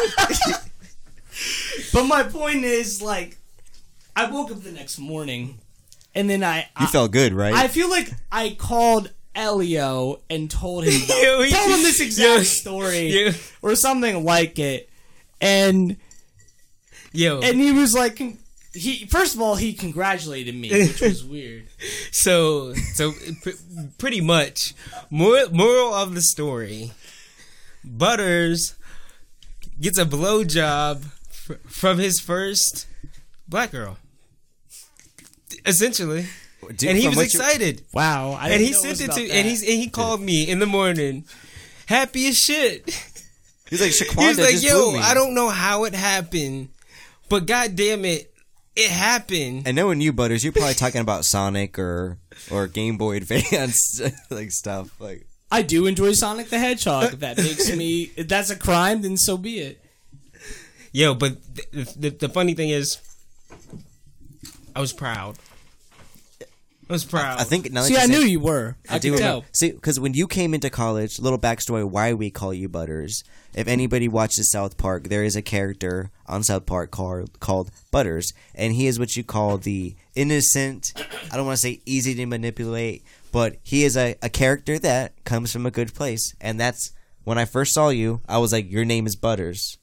But 1.92 2.04
my 2.04 2.22
point 2.22 2.64
is, 2.64 3.00
like, 3.02 3.38
I 4.14 4.30
woke 4.30 4.50
up 4.50 4.62
the 4.62 4.72
next 4.72 4.98
morning, 4.98 5.58
and 6.14 6.28
then 6.28 6.44
I 6.44 6.58
you 6.58 6.64
I, 6.76 6.86
felt 6.86 7.10
good, 7.12 7.32
right? 7.32 7.54
I 7.54 7.68
feel 7.68 7.88
like 7.88 8.10
I 8.30 8.50
called 8.58 9.10
Elio 9.34 10.20
and 10.28 10.50
told 10.50 10.84
him 10.84 10.92
Yo, 11.08 11.42
he- 11.42 11.50
told 11.50 11.70
him 11.70 11.82
this 11.82 12.00
exact 12.00 12.38
yo, 12.38 12.42
story 12.42 13.06
yo. 13.24 13.30
or 13.62 13.74
something 13.76 14.24
like 14.24 14.58
it, 14.58 14.88
and 15.40 15.96
yo, 17.12 17.40
and 17.40 17.58
he 17.60 17.72
was 17.72 17.94
like. 17.94 18.20
Con- 18.72 18.80
He 18.80 19.06
first 19.06 19.34
of 19.34 19.40
all 19.40 19.56
he 19.56 19.72
congratulated 19.72 20.54
me, 20.54 20.70
which 20.70 21.00
was 21.00 21.24
weird. 21.24 21.66
so 22.10 22.74
so 22.94 23.12
p- 23.44 23.52
pretty 23.98 24.20
much 24.20 24.74
moral 25.10 25.50
moral 25.52 25.94
of 25.94 26.14
the 26.14 26.22
story. 26.22 26.92
Butters 27.84 28.74
gets 29.80 29.98
a 29.98 30.04
blowjob 30.04 31.02
fr- 31.30 31.54
from 31.66 31.98
his 31.98 32.20
first 32.20 32.86
black 33.48 33.70
girl. 33.72 33.96
Essentially, 35.66 36.26
Dude, 36.76 36.90
and 36.90 36.98
he 36.98 37.08
was 37.08 37.16
what 37.16 37.32
you- 37.34 37.40
excited. 37.40 37.82
Wow, 37.92 38.32
I 38.32 38.50
and 38.50 38.60
he 38.60 38.72
sent 38.72 39.00
it 39.00 39.10
to 39.12 39.24
about 39.24 39.34
and 39.36 39.46
he's 39.48 39.62
and 39.62 39.72
he 39.72 39.88
called 39.88 40.20
me 40.20 40.48
in 40.48 40.58
the 40.58 40.66
morning, 40.66 41.24
happy 41.86 42.28
as 42.28 42.36
shit. 42.36 42.88
He's 43.70 43.80
like 43.80 43.92
He 43.92 44.04
Shaquanda 44.04 44.28
was 44.30 44.38
like, 44.40 44.50
just 44.50 44.64
"Yo, 44.64 44.82
blew 44.90 44.92
me. 44.94 44.98
I 44.98 45.14
don't 45.14 45.32
know 45.32 45.48
how 45.48 45.84
it 45.84 45.94
happened, 45.94 46.70
but 47.28 47.46
god 47.46 47.76
damn 47.76 48.04
it, 48.04 48.29
it 48.76 48.90
happened." 48.90 49.66
And 49.66 49.76
knowing 49.76 50.00
you, 50.00 50.12
Butters, 50.12 50.44
you're 50.44 50.52
probably 50.52 50.74
talking 50.74 51.00
about 51.00 51.24
Sonic 51.24 51.78
or 51.78 52.18
or 52.50 52.66
Game 52.66 52.96
Boy 52.96 53.16
Advance 53.16 54.00
like 54.30 54.50
stuff. 54.50 55.00
Like 55.00 55.26
I 55.50 55.62
do 55.62 55.86
enjoy 55.86 56.12
Sonic 56.12 56.48
the 56.48 56.58
Hedgehog. 56.58 57.14
If 57.14 57.20
that 57.20 57.36
makes 57.38 57.74
me, 57.74 58.12
if 58.16 58.28
that's 58.28 58.50
a 58.50 58.56
crime, 58.56 59.02
then 59.02 59.16
so 59.16 59.36
be 59.36 59.58
it. 59.58 59.84
Yo, 60.92 61.14
but 61.14 61.36
the, 61.72 61.94
the, 61.96 62.10
the 62.10 62.28
funny 62.28 62.54
thing 62.54 62.70
is, 62.70 62.98
I 64.74 64.80
was 64.80 64.92
proud. 64.92 65.36
I 66.90 66.92
was 66.92 67.04
proud. 67.04 67.40
I 67.40 67.44
think 67.44 67.70
now 67.72 67.82
that 67.82 67.88
See, 67.88 67.96
I 67.96 68.00
said- 68.00 68.10
knew 68.10 68.20
you 68.20 68.40
were. 68.40 68.76
I, 68.88 68.96
I 68.96 68.98
do 68.98 69.12
could 69.12 69.20
tell. 69.20 69.28
remember. 69.36 69.46
See, 69.54 69.70
because 69.70 69.98
when 70.00 70.12
you 70.14 70.26
came 70.26 70.52
into 70.54 70.68
college, 70.70 71.18
little 71.20 71.38
backstory 71.38 71.88
why 71.88 72.12
we 72.14 72.30
call 72.30 72.52
you 72.52 72.68
Butters. 72.68 73.22
If 73.54 73.66
anybody 73.68 74.06
watches 74.08 74.50
South 74.50 74.76
Park, 74.76 75.04
there 75.08 75.24
is 75.24 75.34
a 75.36 75.42
character 75.42 76.10
on 76.26 76.42
South 76.44 76.66
Park 76.66 76.90
called 76.90 77.38
called 77.40 77.70
Butters, 77.90 78.32
and 78.54 78.72
he 78.72 78.86
is 78.86 78.98
what 78.98 79.16
you 79.16 79.24
call 79.24 79.56
the 79.58 79.94
innocent. 80.14 80.92
I 81.32 81.36
don't 81.36 81.46
want 81.46 81.56
to 81.56 81.62
say 81.62 81.80
easy 81.86 82.14
to 82.14 82.26
manipulate, 82.26 83.04
but 83.32 83.56
he 83.62 83.84
is 83.84 83.96
a, 83.96 84.16
a 84.22 84.28
character 84.28 84.78
that 84.80 85.24
comes 85.24 85.52
from 85.52 85.66
a 85.66 85.70
good 85.70 85.94
place, 85.94 86.34
and 86.40 86.60
that's 86.60 86.92
when 87.24 87.38
I 87.38 87.44
first 87.44 87.72
saw 87.74 87.88
you. 87.90 88.20
I 88.28 88.38
was 88.38 88.52
like, 88.52 88.70
your 88.70 88.84
name 88.84 89.06
is 89.06 89.16
Butters, 89.16 89.78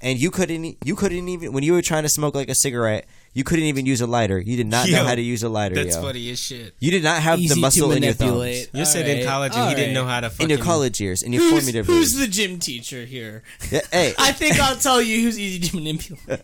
and 0.00 0.18
you 0.18 0.30
couldn't 0.30 0.76
you 0.84 0.94
couldn't 0.96 1.28
even 1.28 1.52
when 1.52 1.62
you 1.64 1.72
were 1.72 1.82
trying 1.82 2.02
to 2.02 2.08
smoke 2.08 2.34
like 2.34 2.48
a 2.50 2.54
cigarette, 2.54 3.06
you 3.34 3.44
couldn't 3.44 3.64
even 3.64 3.86
use 3.86 4.00
a 4.00 4.06
lighter. 4.06 4.38
You 4.38 4.56
did 4.56 4.66
not 4.66 4.88
know 4.90 5.04
how 5.04 5.14
to 5.14 5.20
use 5.22 5.42
a 5.42 5.48
lighter. 5.48 5.74
That's 5.74 5.96
yo. 5.96 6.02
funny 6.02 6.30
as 6.30 6.38
shit. 6.38 6.74
You 6.80 6.90
did 6.90 7.02
not 7.02 7.22
have 7.22 7.38
Easy 7.38 7.54
the 7.54 7.60
muscle 7.60 7.92
in 7.92 8.02
your 8.02 8.12
thumbs. 8.12 8.30
manipulate. 8.30 8.70
You 8.74 8.84
said 8.84 9.08
in 9.08 9.26
college 9.26 9.52
and 9.54 9.68
he 9.70 9.74
didn't 9.74 9.94
know 9.94 10.04
how 10.04 10.20
to 10.20 10.28
fucking 10.30 10.44
in 10.44 10.50
your 10.50 10.64
college 10.64 11.00
years, 11.00 11.22
in 11.22 11.32
your 11.32 11.42
Who's, 11.42 11.52
formative 11.52 11.86
who's 11.86 12.12
years. 12.14 12.26
the 12.26 12.30
gym 12.32 12.58
teacher 12.58 13.04
here? 13.04 13.42
Yeah, 13.70 13.80
hey, 13.90 14.14
I 14.18 14.32
think 14.32 14.60
I'll 14.60 14.76
tell 14.76 15.00
you 15.00 15.22
who's 15.22 15.38
easy 15.38 15.66
to 15.68 15.76
manipulate. 15.76 16.40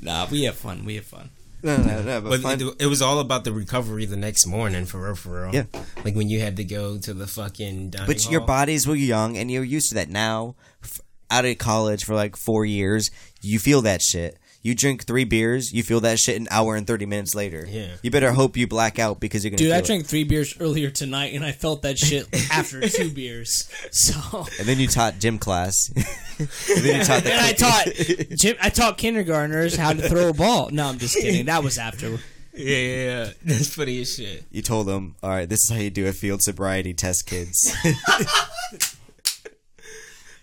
nah, 0.00 0.26
we 0.30 0.44
have 0.44 0.56
fun. 0.56 0.84
We 0.84 0.96
have 0.96 1.04
fun. 1.06 1.30
no, 1.62 1.76
no, 1.76 2.02
no, 2.02 2.20
but, 2.20 2.30
But 2.30 2.40
fun- 2.40 2.60
it, 2.60 2.74
it 2.80 2.86
was 2.86 3.02
all 3.02 3.20
about 3.20 3.44
the 3.44 3.52
recovery 3.52 4.04
the 4.04 4.16
next 4.16 4.46
morning, 4.46 4.84
for 4.86 5.00
real, 5.02 5.14
for 5.14 5.42
real. 5.44 5.54
Yeah. 5.54 5.64
Like 6.04 6.14
when 6.14 6.28
you 6.28 6.40
had 6.40 6.56
to 6.56 6.64
go 6.64 6.98
to 6.98 7.14
the 7.14 7.26
fucking 7.26 7.90
dining 7.90 8.06
but 8.06 8.28
your 8.30 8.40
bodies 8.40 8.86
were 8.86 8.96
young, 8.96 9.36
and 9.36 9.50
you're 9.50 9.64
used 9.64 9.88
to 9.90 9.94
that. 9.96 10.08
Now, 10.08 10.56
f- 10.82 11.00
out 11.30 11.44
of 11.44 11.56
college 11.58 12.04
for 12.04 12.14
like 12.14 12.36
four 12.36 12.64
years, 12.64 13.10
you 13.40 13.58
feel 13.58 13.82
that 13.82 14.02
shit. 14.02 14.38
You 14.64 14.76
drink 14.76 15.04
three 15.06 15.24
beers, 15.24 15.72
you 15.72 15.82
feel 15.82 15.98
that 16.00 16.20
shit 16.20 16.40
an 16.40 16.46
hour 16.50 16.76
and 16.76 16.86
thirty 16.86 17.04
minutes 17.04 17.34
later. 17.34 17.66
Yeah. 17.68 17.88
You 18.02 18.12
better 18.12 18.30
hope 18.32 18.56
you 18.56 18.68
black 18.68 19.00
out 19.00 19.18
because 19.18 19.42
you're 19.44 19.50
gonna. 19.50 19.58
Dude, 19.58 19.66
feel 19.68 19.74
I 19.74 19.78
it. 19.78 19.84
drank 19.84 20.06
three 20.06 20.22
beers 20.22 20.54
earlier 20.60 20.88
tonight, 20.90 21.34
and 21.34 21.44
I 21.44 21.50
felt 21.50 21.82
that 21.82 21.98
shit 21.98 22.28
after 22.52 22.80
two 22.88 23.10
beers. 23.10 23.68
So, 23.90 24.46
And 24.60 24.68
then 24.68 24.78
you 24.78 24.86
taught 24.86 25.18
gym 25.18 25.38
class. 25.38 25.90
and 26.38 26.48
then 26.84 26.98
you 27.00 27.04
taught 27.04 27.24
the 27.24 27.32
and 27.32 27.40
I 27.44 27.52
taught 27.52 27.86
Jim, 28.38 28.56
I 28.62 28.68
taught 28.70 28.98
kindergartners 28.98 29.74
how 29.76 29.92
to 29.92 30.08
throw 30.08 30.28
a 30.28 30.32
ball. 30.34 30.70
No, 30.70 30.86
I'm 30.86 30.98
just 30.98 31.16
kidding. 31.16 31.46
That 31.46 31.64
was 31.64 31.76
after. 31.76 32.18
Yeah, 32.54 32.76
yeah, 32.76 33.04
yeah. 33.24 33.30
That's 33.44 33.74
funny 33.74 34.00
as 34.02 34.14
shit. 34.14 34.44
You 34.50 34.62
told 34.62 34.86
them, 34.86 35.16
all 35.22 35.30
right, 35.30 35.48
this 35.48 35.64
is 35.64 35.70
how 35.70 35.78
you 35.80 35.90
do 35.90 36.06
a 36.06 36.12
field 36.12 36.42
sobriety 36.42 36.92
test, 36.94 37.26
kids. 37.26 37.74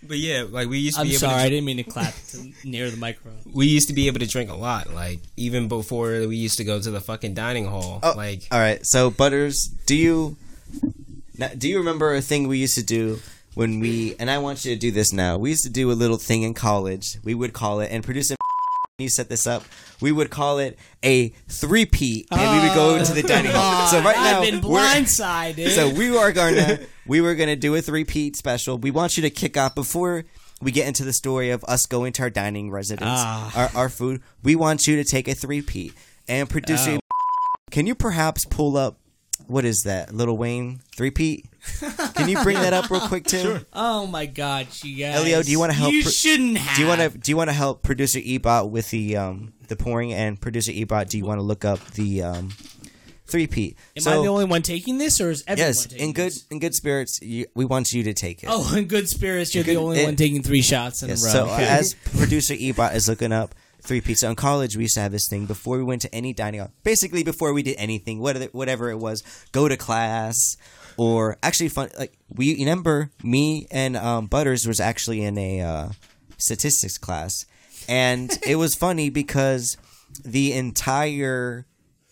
But 0.02 0.18
yeah, 0.18 0.46
like 0.50 0.70
we 0.70 0.80
used 0.80 0.96
to 0.96 1.02
I'm 1.02 1.08
be 1.08 1.14
able 1.14 1.20
sorry, 1.20 1.42
I 1.42 1.50
didn't 1.50 1.66
mean 1.66 1.78
to 1.78 1.84
clap 1.84 2.14
to, 2.30 2.52
near 2.64 2.90
the 2.90 2.98
microphone. 2.98 3.40
we 3.54 3.68
used 3.68 3.90
to 3.90 3.94
be 3.94 4.08
able 4.08 4.20
to 4.20 4.28
drink 4.28 4.50
a 4.50 4.56
lot. 4.56 4.94
Like 4.94 5.20
even 5.38 5.68
before 5.68 6.12
we 6.28 6.38
used 6.38 6.58
to 6.58 6.64
go 6.64 6.80
to 6.82 6.92
the 6.92 7.02
fucking 7.02 7.34
dining 7.34 7.66
hall. 7.66 8.00
Oh, 8.02 8.14
like 8.16 8.48
all 8.52 8.60
right. 8.60 8.86
So, 8.86 9.10
Butters, 9.10 9.70
do 9.86 9.96
you 9.96 10.38
now, 11.38 11.50
do 11.58 11.70
you 11.70 11.78
remember 11.78 12.14
a 12.14 12.22
thing 12.22 12.48
we 12.48 12.58
used 12.58 12.76
to 12.76 12.84
do 12.84 13.20
when 13.56 13.80
we? 13.80 14.16
And 14.20 14.30
I 14.30 14.38
want 14.40 14.66
you 14.66 14.74
to 14.74 14.80
do 14.80 14.92
this 14.92 15.14
now. 15.14 15.38
We 15.38 15.50
used 15.52 15.64
to 15.64 15.70
do 15.70 15.92
a 15.92 15.94
little 15.94 16.18
thing 16.18 16.44
in 16.44 16.54
college. 16.54 17.18
We 17.24 17.34
would 17.34 17.54
call 17.54 17.80
it, 17.80 17.92
and 17.92 18.04
produce 18.04 18.28
producer, 18.28 18.36
you 19.00 19.10
set 19.10 19.30
this 19.30 19.48
up. 19.48 19.64
We 20.02 20.12
would 20.12 20.30
call 20.30 20.60
it 20.60 20.78
a 21.04 21.30
three 21.48 21.86
P, 21.86 22.26
and 22.32 22.40
we 22.40 22.68
would 22.68 22.76
go 22.76 23.04
to 23.04 23.14
the 23.14 23.24
dining 23.24 23.52
hall. 23.52 23.88
So 23.88 24.00
right 24.04 24.16
now, 24.16 24.42
I've 24.42 24.52
been 24.52 24.62
we're- 24.62 24.84
blindsided. 24.84 25.70
So 25.72 25.90
we 25.90 26.16
are 26.16 26.32
gonna 26.32 26.80
we 27.08 27.22
were 27.22 27.36
gonna 27.36 27.56
do 27.56 27.76
a 27.76 27.82
three 27.82 28.04
P 28.06 28.34
special. 28.34 28.78
We 28.78 28.92
want 28.92 29.18
you 29.18 29.24
to 29.24 29.30
kick 29.30 29.58
off 29.58 29.76
before 29.76 30.26
we 30.62 30.72
get 30.72 30.88
into 30.88 31.04
the 31.06 31.14
story 31.14 31.52
of 31.52 31.64
us 31.66 31.86
going 31.86 32.12
to 32.14 32.24
our 32.24 32.30
dining 32.30 32.70
residence, 32.72 33.10
Ah. 33.12 33.70
our, 33.74 33.84
our 33.84 33.90
food. 33.90 34.22
We 34.44 34.56
want 34.56 34.88
you 34.88 34.98
to 34.98 35.04
take 35.04 35.28
a 35.28 35.34
three 35.34 35.62
P 35.62 35.94
and 36.28 36.50
producer. 36.50 36.98
Oh. 36.98 37.16
Can 37.72 37.88
you 37.88 37.96
perhaps 37.96 38.46
pull 38.46 38.76
up 38.78 38.98
what 39.50 39.66
is 39.66 39.84
that 39.84 40.14
Lil 40.14 40.38
Wayne 40.38 40.80
three-peat? 40.96 41.46
Can 42.16 42.30
you 42.30 42.42
bring 42.44 42.56
that 42.58 42.72
up 42.74 42.90
real 42.90 43.02
quick 43.02 43.26
too? 43.26 43.60
oh 43.74 44.08
my 44.08 44.26
god, 44.26 44.68
you 44.84 44.96
guys. 45.04 45.16
Elio, 45.16 45.44
do 45.44 45.52
you 45.52 45.60
wanna 45.60 45.74
help 45.74 45.92
You 45.92 46.04
pro- 46.04 46.12
shouldn't 46.12 46.58
have. 46.58 46.76
Do 46.76 46.82
you 46.82 46.88
want 46.88 47.02
to 47.02 47.10
do 47.18 47.32
you 47.32 47.38
want 47.38 47.50
to 47.50 47.54
help 47.54 47.84
producer 47.84 48.20
Ebot 48.20 48.70
with 48.70 48.90
the 48.92 49.18
um 49.18 49.54
the 49.68 49.76
pouring 49.76 50.14
and 50.14 50.40
producer 50.40 50.72
Ebot? 50.72 51.10
Do 51.10 51.18
you 51.18 51.26
want 51.26 51.40
to 51.40 51.44
look 51.44 51.66
up 51.66 51.80
the 51.92 52.24
um 52.24 52.50
three-peat? 53.28 53.78
Am 53.98 54.08
I 54.08 54.12
the 54.22 54.28
only 54.28 54.46
one 54.46 54.62
taking 54.62 54.98
this, 54.98 55.22
or 55.22 55.30
is 55.30 55.44
everyone 55.48 55.68
Yes, 55.68 55.86
taking 55.86 56.08
in 56.08 56.14
good 56.14 56.26
this? 56.32 56.46
in 56.50 56.60
good 56.60 56.74
spirits, 56.76 57.22
you, 57.22 57.46
we 57.54 57.66
want 57.66 57.92
you 57.94 58.04
to 58.04 58.14
take 58.14 58.44
it. 58.44 58.50
Oh, 58.52 58.74
in 58.78 58.86
good 58.86 59.08
spirits, 59.10 59.54
you're 59.54 59.64
Good- 59.64 59.76
the 59.76 59.80
only 59.82 60.00
it- 60.00 60.06
one 60.06 60.16
taking 60.16 60.42
three 60.44 60.62
shots 60.62 61.04
in 61.04 61.10
Yes, 61.10 61.24
a 61.24 61.28
row. 61.28 61.48
so 61.48 61.54
Okay. 61.54 61.68
as 61.68 61.94
producer 62.18 62.54
Ebot 62.56 62.96
is 62.96 63.08
looking 63.08 63.32
up 63.32 63.54
three 63.90 64.02
pizza 64.02 64.30
in 64.30 64.36
college, 64.36 64.78
we 64.78 64.84
used 64.84 64.94
to 64.94 65.02
have 65.02 65.12
this 65.12 65.28
thing 65.28 65.48
before 65.48 65.78
we 65.78 65.84
went 65.84 66.04
to 66.04 66.16
any 66.16 66.32
dining 66.32 66.62
hall. 66.62 66.72
Basically, 66.84 67.24
before 67.24 67.54
we 67.54 67.64
did 67.64 67.76
anything, 67.78 68.20
whatever 68.20 68.90
it 68.92 68.98
was, 68.98 69.24
go 69.52 69.68
to 69.68 69.76
class 69.76 70.56
or 70.96 71.38
actually 71.42 71.70
fun. 71.70 71.90
Like 71.98 72.14
we 72.30 72.56
remember 72.60 73.10
me 73.24 73.68
and 73.72 73.98
um, 73.98 74.28
Butters 74.28 74.68
was 74.68 74.80
actually 74.80 75.24
in 75.24 75.38
a 75.38 75.62
uh, 75.62 75.90
statistics 76.38 77.00
class, 77.00 77.46
and 77.90 78.32
it 78.46 78.58
was 78.58 78.76
funny 78.76 79.10
because 79.10 79.76
the 80.24 80.54
entire 80.54 81.66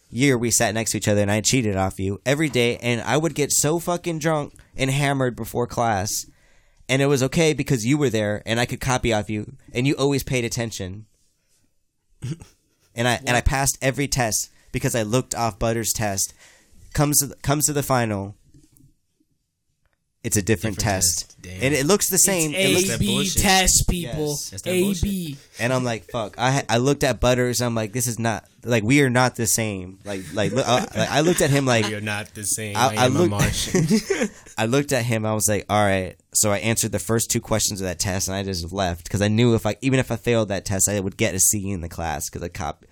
year 0.10 0.38
we 0.38 0.50
sat 0.50 0.74
next 0.74 0.92
to 0.92 0.98
each 0.98 1.08
other 1.08 1.22
and 1.22 1.32
I 1.32 1.42
cheated 1.42 1.76
off 1.76 2.00
you 2.00 2.20
every 2.26 2.50
day 2.50 2.78
and 2.78 3.02
I 3.02 3.18
would 3.18 3.36
get 3.36 3.52
so 3.52 3.78
fucking 3.78 4.20
drunk 4.20 4.54
and 4.76 4.90
hammered 4.90 5.36
before 5.36 5.68
class 5.68 6.26
and 6.88 7.02
it 7.02 7.08
was 7.08 7.22
okay 7.24 7.54
because 7.54 7.86
you 7.86 7.98
were 7.98 8.10
there 8.10 8.42
and 8.46 8.60
I 8.60 8.66
could 8.66 8.80
copy 8.80 9.12
off 9.12 9.30
you 9.30 9.58
and 9.74 9.86
you 9.86 9.96
always 9.96 10.24
paid 10.24 10.46
attention. 10.46 11.06
And 12.96 13.08
I 13.08 13.20
and 13.26 13.36
I 13.36 13.42
passed 13.42 13.78
every 13.82 14.08
test 14.08 14.52
because 14.72 14.96
I 14.96 15.04
looked 15.04 15.36
off 15.36 15.60
Butter's 15.60 15.94
test. 15.94 16.34
Comes 16.94 17.20
to 17.20 17.28
the, 17.28 17.36
comes 17.38 17.66
to 17.66 17.74
the 17.74 17.84
final. 17.84 18.36
It's 20.28 20.38
a 20.38 20.42
different, 20.42 20.78
Different 20.78 21.02
test. 21.04 21.42
test. 21.42 21.64
And 21.64 21.74
it 21.74 21.86
looks 21.86 22.10
the 22.10 22.18
same. 22.18 22.54
It 22.54 22.58
It's 22.58 22.74
looks- 22.76 22.88
that 22.90 22.96
A 22.96 23.00
B 23.00 23.30
test, 23.30 23.86
people. 23.90 24.28
Yes, 24.30 24.50
that's 24.50 24.62
that 24.64 24.70
A 24.72 24.84
bullshit. 24.84 25.04
B. 25.04 25.38
and 25.60 25.72
I'm 25.74 25.84
like, 25.86 26.04
fuck. 26.12 26.36
I 26.38 26.64
I 26.68 26.78
looked 26.78 27.04
at 27.04 27.20
Butters. 27.22 27.62
I'm 27.62 27.74
like, 27.76 27.94
this 27.94 28.06
is 28.08 28.20
not 28.20 28.44
like 28.64 28.84
we 28.84 29.02
are 29.02 29.10
not 29.10 29.36
the 29.38 29.48
same. 29.48 30.00
Like 30.04 30.22
like, 30.34 30.52
look, 30.52 30.68
uh, 30.68 30.86
like 30.96 31.10
I 31.10 31.22
looked 31.22 31.42
at 31.42 31.50
him 31.50 31.66
like 31.66 31.88
you're 31.90 32.02
not 32.02 32.34
the 32.36 32.44
same. 32.44 32.76
I- 32.76 32.80
I, 32.82 32.96
I 32.96 33.06
am 33.06 33.14
look- 33.14 33.28
a 33.28 33.30
Martian. 33.30 33.88
I 34.58 34.66
looked 34.66 34.92
at 34.92 35.06
him. 35.06 35.26
I 35.26 35.34
was 35.34 35.48
like, 35.48 35.66
all 35.70 35.84
right. 35.84 36.16
So 36.34 36.52
I 36.52 36.58
answered 36.60 36.92
the 36.92 37.00
first 37.00 37.32
two 37.32 37.40
questions 37.42 37.80
of 37.82 37.88
that 37.88 37.98
test, 38.00 38.28
and 38.28 38.36
I 38.36 38.44
just 38.44 38.72
left 38.74 39.06
because 39.06 39.22
I 39.22 39.28
knew 39.30 39.56
if 39.56 39.66
I 39.66 39.78
even 39.82 40.00
if 40.00 40.12
I 40.12 40.18
failed 40.18 40.50
that 40.50 40.66
test, 40.66 40.90
I 40.90 41.00
would 41.00 41.16
get 41.18 41.34
a 41.34 41.40
C 41.40 41.72
in 41.72 41.82
the 41.82 41.90
class 41.90 42.30
because 42.30 42.44
I 42.44 42.50
cop. 42.50 42.86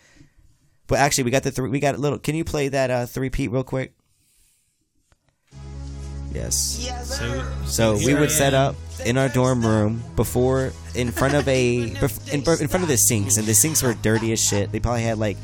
But 0.88 1.00
actually, 1.00 1.26
we 1.26 1.32
got 1.32 1.44
the 1.44 1.52
three. 1.52 1.70
We 1.70 1.80
got 1.80 1.96
a 1.96 1.98
little. 1.98 2.20
Can 2.20 2.36
you 2.36 2.46
play 2.46 2.70
that 2.70 2.90
uh, 2.92 3.06
three 3.08 3.30
peat 3.30 3.52
real 3.52 3.64
quick? 3.64 3.94
Yes. 6.36 7.18
so, 7.18 7.46
So 7.66 8.06
we 8.06 8.14
would 8.14 8.32
set 8.32 8.54
up 8.54 8.76
in 9.06 9.18
our 9.18 9.30
dorm 9.30 9.66
room 9.66 10.04
before 10.16 10.72
in 10.94 11.12
front 11.12 11.34
of 11.34 11.48
a 11.48 11.78
in, 11.78 11.96
in 12.32 12.42
front 12.44 12.84
of 12.84 12.88
the 12.88 12.98
sinks, 12.98 13.38
and 13.38 13.46
the 13.46 13.54
sinks 13.54 13.82
were 13.84 13.94
dirty 13.94 14.32
as 14.32 14.44
shit. 14.44 14.72
They 14.72 14.80
probably 14.80 15.04
had 15.04 15.18
like 15.18 15.38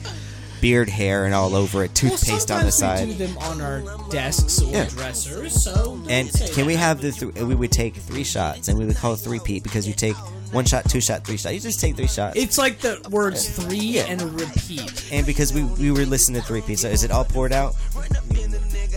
beard 0.62 0.88
hair 0.90 1.26
and 1.26 1.34
all 1.34 1.56
over 1.56 1.84
it, 1.84 1.88
Well, 2.04 2.12
toothpaste 2.12 2.52
on 2.52 2.66
the 2.66 2.72
sometimes 2.72 3.02
we 3.08 3.08
side. 3.14 3.18
do 3.18 3.26
them 3.28 3.38
on 3.40 3.62
our 3.62 3.84
desks 4.10 4.62
or 4.62 4.72
Yeah. 4.72 4.86
dressers. 4.86 5.64
So 5.64 6.00
And 6.08 6.32
can 6.54 6.66
we 6.66 6.76
have 6.76 7.02
the? 7.02 7.12
Th- 7.12 7.34
we 7.36 7.56
would 7.56 7.72
take 7.72 7.96
three 7.96 8.24
shots, 8.24 8.68
and 8.68 8.78
we 8.78 8.86
would 8.86 8.96
call 8.98 9.14
it 9.14 9.18
three 9.18 9.40
peat 9.40 9.64
because 9.64 9.88
you 9.88 9.94
take 9.94 10.16
one 10.52 10.66
shot, 10.66 10.90
two 10.90 11.00
shot, 11.02 11.26
three 11.26 11.38
shot. 11.38 11.54
You 11.54 11.60
just 11.62 11.80
take 11.80 11.96
three 11.96 12.08
shots. 12.08 12.38
It's 12.38 12.58
like 12.58 12.80
the 12.80 13.02
words 13.10 13.48
three 13.48 13.78
Yeah. 13.78 14.04
and 14.08 14.22
repeat. 14.40 15.04
and 15.12 15.26
because 15.26 15.54
we 15.54 15.64
we 15.64 15.92
were 15.92 16.06
listening 16.06 16.42
to 16.42 16.48
three 16.48 16.62
peat, 16.62 16.80
so 16.80 16.90
is 16.90 17.04
it 17.04 17.12
all 17.12 17.26
poured 17.26 17.54
out? 17.54 17.76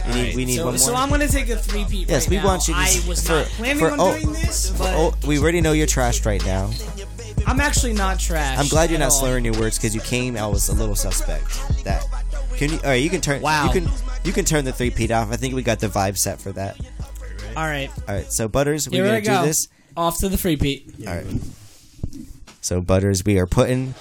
We 0.06 0.12
need, 0.22 0.36
we 0.36 0.44
need 0.44 0.56
So, 0.56 0.64
one 0.66 0.74
more. 0.74 0.78
so 0.78 0.94
I'm 0.94 1.08
gonna 1.08 1.26
take 1.28 1.48
a 1.48 1.56
three 1.56 1.84
peat. 1.86 2.08
Yes, 2.10 2.24
right 2.24 2.30
we 2.30 2.36
now. 2.36 2.44
want 2.44 2.68
you 2.68 2.74
to- 2.74 2.80
I 2.80 3.00
was 3.08 3.22
for- 3.22 3.32
not 3.32 3.46
planning 3.56 3.78
for- 3.78 3.90
on 3.92 4.00
oh, 4.00 4.18
doing 4.18 4.32
this, 4.34 4.70
oh, 4.74 4.78
but 4.78 4.94
oh, 4.94 5.14
we 5.26 5.38
already 5.38 5.60
know 5.62 5.72
you're 5.72 5.86
trashed 5.86 6.26
right 6.26 6.44
now. 6.44 6.70
I'm 7.46 7.60
actually 7.60 7.92
not 7.92 8.18
trash. 8.18 8.58
I'm 8.58 8.68
glad 8.68 8.90
you're 8.90 8.98
not 8.98 9.06
all. 9.06 9.10
slurring 9.10 9.44
your 9.44 9.54
words 9.58 9.78
because 9.78 9.94
you 9.94 10.00
came. 10.00 10.36
I 10.36 10.46
was 10.46 10.68
a 10.68 10.74
little 10.74 10.96
suspect. 10.96 11.48
That 11.84 12.04
can 12.56 12.70
you? 12.70 12.76
All 12.78 12.84
right, 12.90 13.02
you 13.02 13.10
can 13.10 13.20
turn. 13.20 13.40
Wow. 13.42 13.66
You 13.66 13.80
can 13.80 13.90
you 14.24 14.32
can 14.32 14.44
turn 14.44 14.64
the 14.64 14.72
three 14.72 14.90
peat 14.90 15.10
off. 15.10 15.32
I 15.32 15.36
think 15.36 15.54
we 15.54 15.62
got 15.62 15.80
the 15.80 15.88
vibe 15.88 16.16
set 16.16 16.40
for 16.40 16.52
that. 16.52 16.78
All 17.56 17.64
right, 17.64 17.88
All 18.08 18.14
right, 18.14 18.32
so 18.32 18.48
Butters, 18.48 18.88
we're 18.90 19.04
gonna 19.04 19.18
I 19.18 19.20
go. 19.20 19.42
do 19.42 19.46
this. 19.46 19.68
Off 19.96 20.18
to 20.18 20.28
the 20.28 20.36
free 20.36 20.56
peat. 20.56 20.92
All 21.06 21.14
right. 21.14 21.26
So 22.62 22.80
Butters, 22.80 23.24
we 23.24 23.38
are 23.38 23.46
putting 23.46 23.94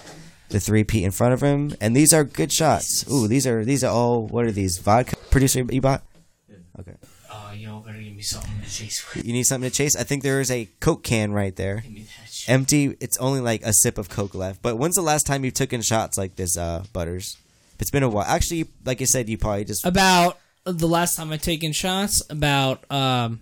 the 0.50 0.60
three 0.60 0.84
peat 0.84 1.04
in 1.04 1.12
front 1.12 1.34
of 1.34 1.41
him, 1.41 1.76
and 1.80 1.96
these 1.96 2.14
are 2.14 2.24
good 2.24 2.52
shots. 2.52 3.06
Ooh, 3.12 3.28
these 3.28 3.46
are 3.46 3.64
these 3.64 3.84
are 3.84 3.91
all. 3.91 4.26
What 4.26 4.46
are 4.46 4.52
these? 4.52 4.78
Vodka 4.80 5.18
producer 5.30 5.64
Ebot? 5.66 6.02
Okay. 6.80 6.94
Uh, 7.30 7.50
oh, 7.50 7.52
yo, 7.54 7.80
better 7.82 8.00
give 8.00 8.16
me 8.16 8.22
something 8.24 8.52
to 8.64 8.70
chase 8.70 9.06
with. 9.14 9.26
You 9.26 9.34
need 9.34 9.44
something 9.44 9.70
to 9.70 9.76
chase. 9.76 9.96
I 9.96 10.04
think 10.04 10.24
there 10.24 10.39
is 10.39 10.50
a 10.50 10.68
Coke 10.80 11.04
can 11.04 11.32
right 11.32 11.56
there. 11.56 11.82
Give 11.82 11.91
me 11.91 12.02
that 12.02 12.08
shit. 12.08 12.23
Empty. 12.48 12.98
It's 13.00 13.18
only 13.18 13.39
like 13.39 13.62
a 13.64 13.74
sip 13.74 13.98
of 13.98 14.10
Coke 14.10 14.36
left. 14.36 14.62
But 14.62 14.78
when's 14.78 14.96
the 14.96 15.02
last 15.02 15.26
time 15.26 15.44
you've 15.46 15.54
taken 15.54 15.82
shots 15.82 16.18
like 16.18 16.36
this, 16.36 16.58
uh, 16.58 16.84
Butters? 16.94 17.38
It's 17.80 17.91
been 17.91 18.04
a 18.04 18.10
while. 18.10 18.26
Actually, 18.26 18.68
like 18.86 19.02
I 19.02 19.06
said, 19.06 19.28
you 19.30 19.38
probably 19.38 19.66
just 19.66 19.86
About 19.86 20.39
the 20.66 20.88
last 20.88 21.16
time 21.16 21.32
I 21.32 21.38
taken 21.38 21.72
shots, 21.74 22.22
about 22.30 22.89
um 22.91 23.41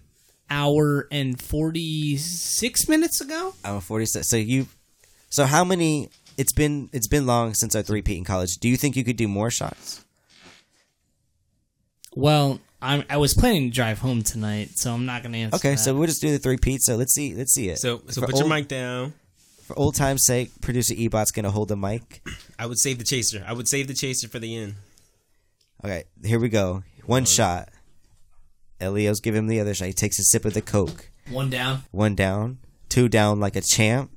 hour 0.50 1.08
and 1.12 1.40
forty 1.40 2.18
six 2.18 2.88
minutes 2.90 3.22
ago. 3.22 3.54
I'm 3.64 3.80
46. 3.80 4.28
So 4.28 4.38
you, 4.38 4.68
so 5.30 5.46
how 5.46 5.64
many? 5.64 6.10
It's 6.38 6.54
been 6.54 6.90
it's 6.94 7.08
been 7.08 7.26
long 7.28 7.54
since 7.54 7.76
our 7.76 7.84
three 7.84 8.02
peat 8.02 8.18
in 8.18 8.24
college. 8.24 8.56
Do 8.58 8.70
you 8.70 8.78
think 8.78 8.96
you 8.96 9.04
could 9.04 9.18
do 9.18 9.28
more 9.28 9.52
shots? 9.52 10.04
Well, 12.16 12.60
I'm, 12.82 13.04
I 13.10 13.18
was 13.18 13.34
planning 13.34 13.70
to 13.70 13.76
drive 13.76 14.00
home 14.00 14.24
tonight, 14.24 14.72
so 14.76 14.94
I'm 14.94 15.06
not 15.06 15.22
gonna 15.22 15.38
answer. 15.38 15.56
Okay, 15.56 15.72
that. 15.72 15.78
so 15.78 15.94
we'll 15.94 16.08
just 16.08 16.22
do 16.22 16.32
the 16.32 16.40
three 16.40 16.58
peat. 16.58 16.82
So 16.82 16.96
let's 16.96 17.14
see, 17.14 17.36
let's 17.36 17.54
see 17.54 17.70
it. 17.70 17.78
so, 17.78 18.02
so 18.08 18.22
For 18.22 18.28
put 18.28 18.40
your 18.40 18.48
mic 18.48 18.68
down. 18.68 19.14
For 19.68 19.78
old 19.78 19.96
time's 19.96 20.26
sake, 20.26 20.50
producer 20.62 20.96
Ebot's 20.96 21.32
gonna 21.32 21.52
hold 21.52 21.68
the 21.68 21.78
mic. 21.78 22.22
I 22.58 22.66
would 22.66 22.80
save 22.80 22.98
the 22.98 23.04
chaser. 23.04 23.44
I 23.48 23.54
would 23.54 23.68
save 23.68 23.88
the 23.88 23.94
chaser 23.94 24.28
for 24.28 24.40
the 24.40 24.56
end. 24.58 24.76
Okay, 25.84 26.06
here 26.24 26.40
we 26.40 26.50
go. 26.50 26.84
One 27.06 27.26
shot. 27.26 27.70
Elio's 28.80 29.20
give 29.20 29.36
him 29.36 29.48
the 29.48 29.60
other 29.60 29.74
shot. 29.74 29.86
He 29.86 29.94
takes 29.94 30.18
a 30.18 30.24
sip 30.24 30.44
of 30.46 30.54
the 30.54 30.62
Coke. 30.62 31.12
one 31.30 31.50
down. 31.50 31.84
One 31.92 32.16
down, 32.16 32.58
two 32.90 33.08
down 33.08 33.40
like 33.40 33.56
a 33.56 33.62
champ. 33.62 34.12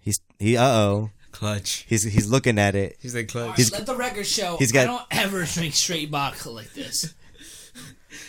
He's 0.00 0.20
he 0.38 0.56
uh 0.56 0.64
oh. 0.64 1.10
Clutch. 1.32 1.84
He's 1.88 2.02
he's 2.04 2.28
looking 2.28 2.58
at 2.58 2.74
it. 2.74 2.96
He's 3.00 3.14
like 3.14 3.28
clutch. 3.28 3.56
He's- 3.56 3.72
Let 3.72 3.86
the 3.86 3.96
record 3.96 4.26
show. 4.26 4.56
he's 4.58 4.70
got- 4.70 4.82
I 4.82 4.84
don't 4.86 5.02
ever 5.10 5.44
drink 5.44 5.74
straight 5.74 6.10
vodka 6.10 6.50
like 6.50 6.72
this. 6.74 7.14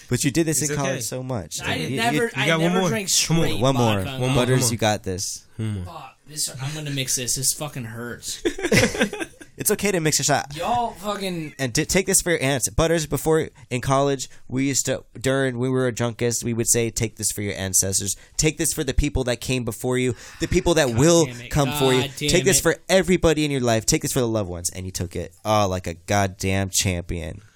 But 0.10 0.24
you 0.24 0.32
did 0.32 0.46
this 0.46 0.62
It's 0.62 0.70
in 0.72 0.78
okay. 0.78 0.88
college 0.88 1.04
so 1.04 1.22
much. 1.24 1.62
I 1.62 1.76
You- 1.76 1.88
you- 1.90 1.98
never, 1.98 2.24
you 2.26 2.30
I 2.36 2.46
got 2.48 2.60
one 2.60 2.68
never 2.70 2.80
more. 2.82 2.90
drank 2.90 3.10
Come 3.26 3.40
on, 3.40 3.44
straight 3.48 3.62
one 3.62 3.76
more. 3.76 3.96
vodka. 4.02 4.12
One 4.12 4.22
more. 4.32 4.36
Butters, 4.46 4.60
come 4.60 4.66
on. 4.68 4.72
you 4.72 4.78
got 4.78 5.04
this. 5.04 5.46
Fuck, 5.58 6.18
this, 6.28 6.50
I'm 6.62 6.74
gonna 6.74 6.92
mix 6.92 7.16
this. 7.18 7.36
This 7.36 7.52
fucking 7.54 7.86
hurts. 7.86 8.42
It's 9.56 9.70
okay 9.72 9.92
to 9.92 10.00
mix 10.00 10.20
a 10.20 10.24
shot. 10.24 10.56
Y'all 10.56 10.92
fucking 10.94 11.54
And 11.60 11.76
to 11.76 11.86
take 11.86 12.08
this 12.08 12.22
for 12.22 12.32
your 12.32 12.42
aunts. 12.42 12.70
Butters, 12.70 13.06
before 13.06 13.50
in 13.70 13.82
college, 13.82 14.30
we 14.48 14.66
used 14.68 14.86
to, 14.88 15.04
during 15.20 15.60
we 15.60 15.70
were 15.70 15.88
a 15.88 15.92
drunkest, 15.92 16.44
we 16.44 16.54
would 16.54 16.68
say, 16.68 16.90
take 16.90 17.18
this 17.18 17.32
for 17.32 17.42
your 17.42 17.54
ancestors. 17.54 18.16
Take 18.36 18.58
this 18.58 18.74
for 18.74 18.84
the 18.84 18.94
people 18.94 19.24
that 19.26 19.42
came 19.42 19.64
before 19.64 19.98
you, 19.98 20.16
the 20.40 20.48
people 20.48 20.74
that 20.76 20.96
will 20.96 21.26
damn 21.26 21.42
it. 21.42 21.52
come 21.52 21.72
for 21.74 21.94
you. 21.94 22.02
God 22.02 22.12
Take 22.18 22.46
this 22.46 22.60
it. 22.60 22.64
for 22.64 22.76
everybody 22.90 23.46
in 23.46 23.52
your 23.52 23.62
life. 23.62 23.86
Take 23.86 24.02
this 24.02 24.14
for 24.14 24.22
the 24.22 24.28
loved 24.28 24.50
ones. 24.50 24.70
And 24.72 24.86
you 24.86 24.92
took 24.92 25.16
it. 25.16 25.36
Oh, 25.46 25.68
like 25.70 25.86
a 25.88 25.94
goddamn 25.94 26.70
champion. 26.70 27.42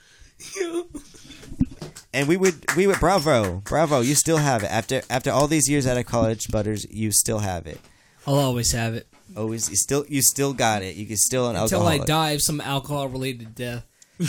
And 2.14 2.28
we 2.28 2.38
would, 2.38 2.56
we 2.76 2.88
would, 2.88 3.00
bravo, 3.00 3.58
bravo. 3.66 4.00
You 4.00 4.16
still 4.16 4.38
have 4.38 4.64
it 4.64 4.72
after 4.72 5.02
after 5.10 5.30
all 5.30 5.48
these 5.48 5.70
years 5.70 5.86
out 5.86 5.98
of 5.98 6.06
college, 6.06 6.48
Butters. 6.48 6.90
You 6.90 7.12
still 7.12 7.40
have 7.40 7.68
it. 7.68 7.80
I'll 8.26 8.36
always 8.36 8.72
have 8.72 8.96
it 8.96 9.07
Oh, 9.36 9.44
Always, 9.44 9.70
you 9.70 9.76
still, 9.76 10.06
you 10.08 10.22
still 10.22 10.54
got 10.54 10.82
it. 10.84 10.96
You 10.96 11.06
can 11.06 11.18
still 11.18 11.50
an 11.50 11.56
until 11.56 11.80
alcoholic. 11.82 12.02
I 12.02 12.06
die 12.06 12.32
of 12.32 12.42
some 12.42 12.62
alcohol 12.62 13.08
related 13.10 13.56
death. 13.56 13.86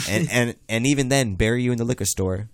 and 0.09 0.29
and 0.31 0.55
and 0.67 0.85
even 0.85 1.09
then, 1.09 1.35
bury 1.35 1.63
you 1.63 1.71
in 1.71 1.77
the 1.77 1.85
liquor 1.85 2.05
store. 2.05 2.49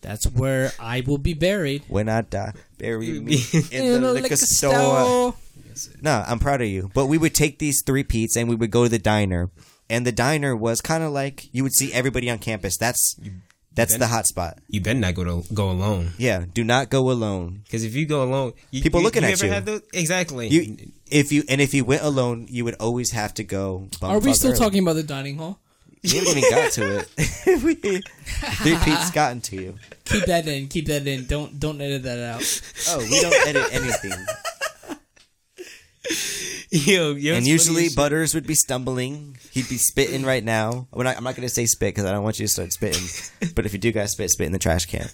That's 0.00 0.26
where 0.26 0.70
I 0.78 1.02
will 1.06 1.16
be 1.16 1.32
buried 1.32 1.84
When 1.88 2.10
I 2.10 2.20
die, 2.20 2.52
bury 2.76 3.20
me 3.20 3.42
in, 3.72 4.02
the 4.02 4.12
liquor, 4.20 4.36
store. 4.36 5.34
No, 6.02 6.24
I'm 6.26 6.38
proud 6.38 6.60
of 6.60 6.68
you. 6.68 6.90
But 6.92 7.06
we 7.06 7.16
would 7.16 7.34
take 7.34 7.58
these 7.58 7.82
three 7.82 8.04
peats 8.04 8.36
and 8.36 8.48
we 8.48 8.54
would 8.54 8.70
go 8.70 8.84
to 8.84 8.88
the 8.90 8.98
diner, 8.98 9.50
and 9.88 10.06
the 10.06 10.12
diner 10.12 10.54
was 10.54 10.80
kind 10.82 11.02
of 11.02 11.10
like 11.12 11.48
you 11.52 11.62
would 11.62 11.72
see 11.72 11.90
everybody 11.92 12.30
on 12.30 12.38
campus. 12.38 12.76
That's 12.76 13.16
that's 13.74 13.96
the 13.96 14.06
hot 14.06 14.26
spot. 14.26 14.58
You 14.68 14.80
better 14.80 14.98
not 14.98 15.14
go 15.14 15.24
to 15.24 15.54
go 15.54 15.70
alone. 15.70 16.12
Yeah, 16.18 16.44
do 16.52 16.62
not 16.64 16.90
go 16.90 17.10
alone. 17.10 17.62
Because 17.64 17.82
if 17.82 17.94
you 17.94 18.06
go 18.06 18.22
alone, 18.22 18.52
you, 18.70 18.82
People 18.82 19.00
you, 19.00 19.04
looking 19.04 19.22
you 19.22 19.28
at 19.28 19.32
ever 19.32 19.46
you. 19.46 19.52
Have 19.52 19.64
those, 19.64 19.82
exactly. 19.92 20.48
You 20.48 20.76
if 21.14 21.30
you 21.32 21.44
and 21.48 21.60
if 21.60 21.72
you 21.72 21.84
went 21.84 22.02
alone, 22.02 22.46
you 22.50 22.64
would 22.64 22.74
always 22.80 23.12
have 23.12 23.32
to 23.34 23.44
go. 23.44 23.88
Are 24.02 24.18
we 24.18 24.32
still 24.34 24.50
early. 24.50 24.58
talking 24.58 24.82
about 24.82 24.94
the 24.96 25.02
dining 25.02 25.36
hall? 25.38 25.60
We 26.02 26.10
haven't 26.18 26.36
even 26.36 26.50
got 26.50 26.72
to 26.72 26.98
it. 26.98 27.62
we, 27.62 27.74
three 28.60 28.76
peats 28.84 29.10
gotten 29.12 29.40
to 29.42 29.56
you. 29.56 29.74
Keep 30.04 30.24
that 30.26 30.46
in. 30.46 30.68
Keep 30.68 30.86
that 30.86 31.06
in. 31.06 31.26
Don't 31.26 31.58
don't 31.58 31.80
edit 31.80 32.02
that 32.02 32.18
out. 32.18 32.42
Oh, 32.88 32.98
we 32.98 33.20
don't 33.20 33.46
edit 33.48 33.72
anything. 33.72 34.12
yo, 36.70 37.12
yo, 37.14 37.34
and 37.34 37.46
usually 37.46 37.74
funny 37.74 37.86
as 37.86 37.92
shit. 37.92 37.96
Butters 37.96 38.34
would 38.34 38.46
be 38.46 38.54
stumbling. 38.54 39.38
He'd 39.52 39.68
be 39.68 39.78
spitting 39.78 40.24
right 40.24 40.44
now. 40.44 40.88
We're 40.92 41.04
not, 41.04 41.16
I'm 41.16 41.24
not 41.24 41.36
going 41.36 41.48
to 41.48 41.54
say 41.54 41.64
spit 41.66 41.94
because 41.94 42.04
I 42.04 42.12
don't 42.12 42.24
want 42.24 42.38
you 42.38 42.46
to 42.46 42.52
start 42.52 42.72
spitting. 42.72 43.02
but 43.54 43.64
if 43.64 43.72
you 43.72 43.78
do 43.78 43.92
guys 43.92 44.12
spit, 44.12 44.30
spit 44.30 44.46
in 44.46 44.52
the 44.52 44.58
trash 44.58 44.86
can. 44.86 45.08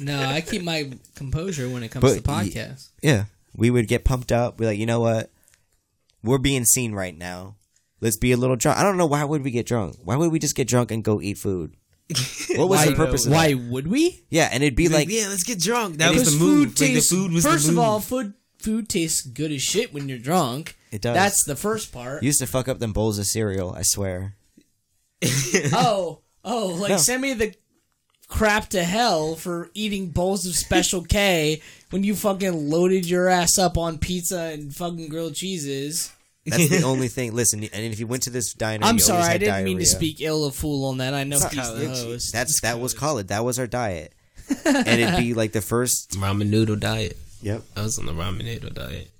No, 0.00 0.20
I 0.20 0.40
keep 0.42 0.62
my 0.62 0.90
composure 1.14 1.68
when 1.70 1.82
it 1.82 1.90
comes 1.90 2.02
But 2.02 2.22
to 2.24 2.30
y- 2.30 2.44
podcasts. 2.48 2.88
yeah, 3.02 3.24
we 3.58 3.70
would 3.70 3.88
get 3.88 4.04
pumped 4.04 4.32
up. 4.32 4.58
We're 4.58 4.66
like, 4.66 4.78
you 4.78 4.86
know 4.86 5.00
what? 5.00 5.30
We're 6.22 6.38
being 6.38 6.64
seen 6.64 6.92
right 6.94 7.16
now. 7.16 7.56
Let's 8.00 8.16
be 8.16 8.30
a 8.32 8.36
little 8.36 8.56
drunk. 8.56 8.78
I 8.78 8.84
don't 8.84 8.96
know 8.96 9.06
why 9.06 9.24
would 9.24 9.42
we 9.42 9.50
get 9.50 9.66
drunk. 9.66 9.96
Why 10.02 10.16
would 10.16 10.30
we 10.30 10.38
just 10.38 10.54
get 10.54 10.68
drunk 10.68 10.92
and 10.92 11.02
go 11.02 11.20
eat 11.20 11.36
food? 11.38 11.74
What 12.56 12.70
was 12.70 12.78
why, 12.80 12.86
the 12.86 12.94
purpose 12.96 13.26
of 13.26 13.32
Why 13.32 13.52
that? 13.52 13.70
would 13.70 13.86
we? 13.86 14.24
Yeah, 14.30 14.48
and 14.50 14.62
it'd 14.62 14.74
be 14.74 14.88
like, 14.88 15.08
yeah, 15.10 15.28
let's 15.28 15.42
get 15.44 15.60
drunk. 15.60 15.98
That 15.98 16.14
was 16.14 16.32
the 16.32 16.44
move. 16.44 16.70
food 16.70 16.80
Like, 16.80 16.94
the 16.94 17.00
food 17.00 17.32
was 17.32 17.44
first 17.44 17.66
the 17.66 17.72
of 17.72 17.78
all, 17.78 18.00
food 18.00 18.32
food 18.58 18.88
tastes 18.88 19.20
good 19.26 19.52
as 19.52 19.62
shit 19.62 19.92
when 19.92 20.08
you're 20.08 20.18
drunk. 20.18 20.76
it 20.90 21.02
does. 21.02 21.14
That's 21.14 21.44
the 21.44 21.54
first 21.54 21.92
part. 21.92 22.22
used 22.22 22.40
to 22.40 22.46
fuck 22.46 22.66
up 22.68 22.78
them 22.78 22.92
bowls 22.92 23.18
of 23.18 23.26
cereal. 23.26 23.74
I 23.74 23.82
swear. 23.82 24.34
oh, 25.72 26.20
oh, 26.44 26.66
like 26.80 26.90
No. 26.90 26.96
send 26.96 27.20
me 27.22 27.34
the 27.34 27.54
crap 28.28 28.68
to 28.68 28.84
hell 28.84 29.34
for 29.34 29.70
eating 29.74 30.10
bowls 30.10 30.46
of 30.46 30.54
Special 30.54 31.02
K 31.02 31.60
when 31.90 32.04
you 32.04 32.14
fucking 32.14 32.70
loaded 32.70 33.08
your 33.08 33.28
ass 33.28 33.58
up 33.58 33.76
on 33.78 33.98
pizza 33.98 34.38
and 34.52 34.74
fucking 34.74 35.08
grilled 35.08 35.34
cheeses. 35.34 36.12
That's 36.46 36.68
the 36.68 36.82
only 36.86 37.08
thing. 37.08 37.34
Listen, 37.34 37.64
and 37.64 37.92
if 37.92 37.98
you 38.00 38.06
went 38.06 38.22
to 38.24 38.30
this 38.30 38.52
diner, 38.54 38.86
I'm 38.86 38.96
you 38.96 39.00
sorry, 39.00 39.16
always 39.22 39.34
I 39.34 39.38
didn't 39.38 39.64
mean 39.64 39.78
to 39.78 39.86
speak 39.86 40.20
ill 40.20 40.44
of 40.44 40.54
fool 40.54 40.86
on 40.86 40.98
that. 40.98 41.12
I 41.14 41.24
know 41.24 41.38
he's 41.38 41.50
the 41.74 41.82
It's- 41.82 42.02
host. 42.02 42.32
That's 42.32 42.60
that 42.62 42.78
was 42.80 42.94
college. 42.94 43.26
That 43.28 43.44
was 43.44 43.58
our 43.58 43.66
diet, 43.66 44.12
and 44.64 44.86
it'd 44.88 45.16
be 45.18 45.34
like 45.34 45.52
the 45.52 45.60
first. 45.60 46.12
ramen 46.12 46.48
noodle 46.48 46.76
diet. 46.76 47.16
Yep. 47.42 47.62
I 47.76 47.82
was 47.82 47.98
on 47.98 48.06
the 48.06 48.12
ramen 48.12 48.44
noodle 48.44 48.70
diet. 48.70 49.10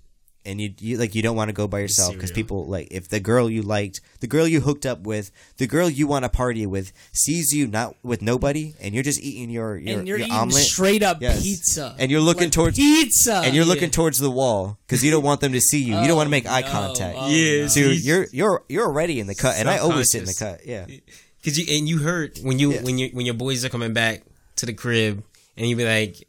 And 0.48 0.60
you, 0.60 0.72
you 0.80 0.96
like 0.96 1.14
you 1.14 1.20
don't 1.20 1.36
want 1.36 1.50
to 1.50 1.52
go 1.52 1.68
by 1.68 1.80
yourself 1.80 2.14
because 2.14 2.32
people 2.32 2.64
like 2.66 2.88
if 2.90 3.08
the 3.08 3.20
girl 3.20 3.50
you 3.50 3.60
liked, 3.60 4.00
the 4.20 4.26
girl 4.26 4.46
you 4.48 4.60
hooked 4.60 4.86
up 4.86 5.00
with, 5.02 5.30
the 5.58 5.66
girl 5.66 5.90
you 5.90 6.06
want 6.06 6.24
to 6.24 6.30
party 6.30 6.64
with, 6.64 6.90
sees 7.12 7.52
you 7.52 7.66
not 7.66 7.94
with 8.02 8.22
nobody, 8.22 8.74
and 8.80 8.94
you're 8.94 9.04
just 9.04 9.20
eating 9.22 9.50
your 9.50 9.76
your, 9.76 9.98
and 9.98 10.08
you're 10.08 10.16
your 10.16 10.26
eating 10.26 10.38
omelet, 10.38 10.62
straight 10.62 11.02
up 11.02 11.20
Yes. 11.20 11.42
pizza. 11.42 11.94
and 11.98 12.10
you're 12.10 12.22
looking 12.22 12.44
Like 12.44 12.52
towards 12.52 12.76
pizza, 12.78 13.42
and 13.44 13.54
you're 13.54 13.64
Yeah. 13.66 13.72
looking 13.72 13.90
towards 13.90 14.18
the 14.18 14.30
wall 14.30 14.78
because 14.86 15.04
you 15.04 15.10
don't 15.10 15.22
want 15.24 15.40
them 15.42 15.52
to 15.52 15.60
see 15.60 15.78
you. 15.82 15.94
you 15.94 16.00
don't 16.08 16.12
oh, 16.12 16.16
want 16.16 16.26
to 16.28 16.30
make 16.30 16.46
eye 16.46 16.62
no. 16.62 16.68
contact. 16.70 17.16
Oh, 17.20 17.28
Yeah, 17.28 17.62
no. 17.62 17.66
So 17.68 17.80
you're 17.80 18.26
you're 18.32 18.62
you're 18.68 18.86
already 18.86 19.20
in 19.20 19.26
the 19.26 19.34
cut, 19.34 19.56
and 19.56 19.68
I 19.68 19.78
always 19.78 20.10
sit 20.10 20.20
in 20.20 20.26
the 20.26 20.34
cut. 20.34 20.66
Yeah. 20.66 20.86
Cause 21.44 21.56
you 21.56 21.76
and 21.76 21.88
you 21.88 21.98
heard 21.98 22.38
when 22.42 22.58
you 22.58 22.72
Yeah. 22.72 22.82
when 22.82 22.98
you 22.98 23.10
when 23.12 23.24
your 23.26 23.34
boys 23.34 23.64
are 23.64 23.68
coming 23.68 23.92
back 23.92 24.22
to 24.56 24.66
the 24.66 24.72
crib 24.72 25.22
and 25.56 25.66
you 25.68 25.76
be 25.76 25.84
like, 25.84 26.27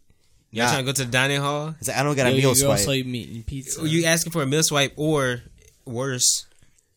y'all 0.51 0.65
Nah. 0.65 0.71
trying 0.71 0.85
to 0.85 0.91
go 0.91 0.93
to 0.93 1.05
the 1.05 1.11
dining 1.11 1.41
hall? 1.41 1.75
It's 1.79 1.87
like, 1.87 1.97
I 1.97 2.03
don't 2.03 2.15
got 2.15 2.27
a 2.27 2.29
Yo, 2.31 2.35
meal 2.35 2.45
you're 2.49 2.55
swipe. 2.55 2.69
also 2.79 2.91
eating 2.93 3.43
pizza. 3.43 3.87
You 3.87 4.05
asking 4.05 4.31
for 4.31 4.41
a 4.43 4.45
meal 4.47 4.63
swipe 4.63 4.93
or 4.95 5.41
worse, 5.85 6.45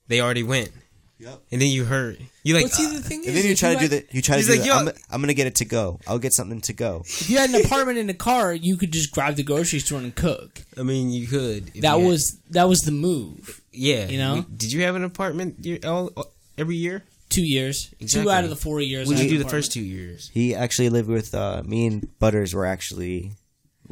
they 0.08 0.20
already 0.20 0.42
went. 0.42 0.70
Yep. 1.18 1.40
And 1.52 1.62
then 1.62 1.68
you 1.68 1.84
heard 1.84 2.18
you 2.42 2.54
like 2.54 2.64
But 2.64 2.72
see, 2.72 2.84
uh, 2.84 2.94
the 2.94 3.00
thing 3.00 3.20
is, 3.20 3.28
And 3.28 3.36
then 3.36 3.44
you 3.46 3.54
try 3.54 3.74
to 3.74 3.78
do 3.78 3.82
had- 3.94 4.08
the 4.08 4.16
you 4.16 4.22
try 4.22 4.34
to 4.34 4.38
He's 4.40 4.46
do 4.48 4.52
like, 4.54 4.60
the, 4.62 4.66
yo- 4.66 4.76
I'm, 4.76 4.88
I'm 5.08 5.20
gonna 5.20 5.34
get 5.34 5.46
it 5.46 5.54
to 5.56 5.64
go. 5.64 6.00
I'll 6.08 6.18
get 6.18 6.32
something 6.32 6.60
to 6.62 6.72
go. 6.72 7.02
If 7.06 7.30
you 7.30 7.38
had 7.38 7.50
an 7.50 7.60
apartment 7.64 7.98
in 7.98 8.10
a 8.10 8.14
car, 8.14 8.52
you 8.52 8.76
could 8.76 8.92
just 8.92 9.12
grab 9.12 9.36
the 9.36 9.44
grocery 9.44 9.78
store 9.78 10.00
and 10.00 10.12
cook. 10.12 10.62
I 10.76 10.82
mean 10.82 11.10
you 11.10 11.28
could. 11.28 11.66
That 11.74 11.74
you 11.76 11.88
had- 11.88 12.08
was 12.08 12.38
that 12.50 12.68
was 12.68 12.80
the 12.80 12.90
move. 12.90 13.60
yeah. 13.70 14.08
you 14.08 14.18
know? 14.18 14.44
Did 14.56 14.72
you 14.72 14.82
have 14.82 14.96
an 14.96 15.04
apartment 15.04 15.64
year, 15.64 15.78
all, 15.84 16.10
every 16.58 16.74
year? 16.76 17.04
Two 17.28 17.46
years, 17.46 17.94
two 18.08 18.28
out 18.28 18.42
of 18.44 18.50
the 18.50 18.56
four 18.56 18.80
years. 18.80 19.06
What 19.06 19.16
did 19.16 19.22
you 19.24 19.30
do 19.30 19.36
an 19.36 19.42
the 19.44 19.48
first 19.48 19.72
two 19.72 19.80
years? 19.80 20.28
He 20.34 20.54
actually 20.56 20.88
lived 20.90 21.08
with 21.08 21.34
uh, 21.36 21.62
me 21.64 21.86
and 21.86 22.18
Butters 22.18 22.52
were 22.52 22.66
actually 22.66 23.32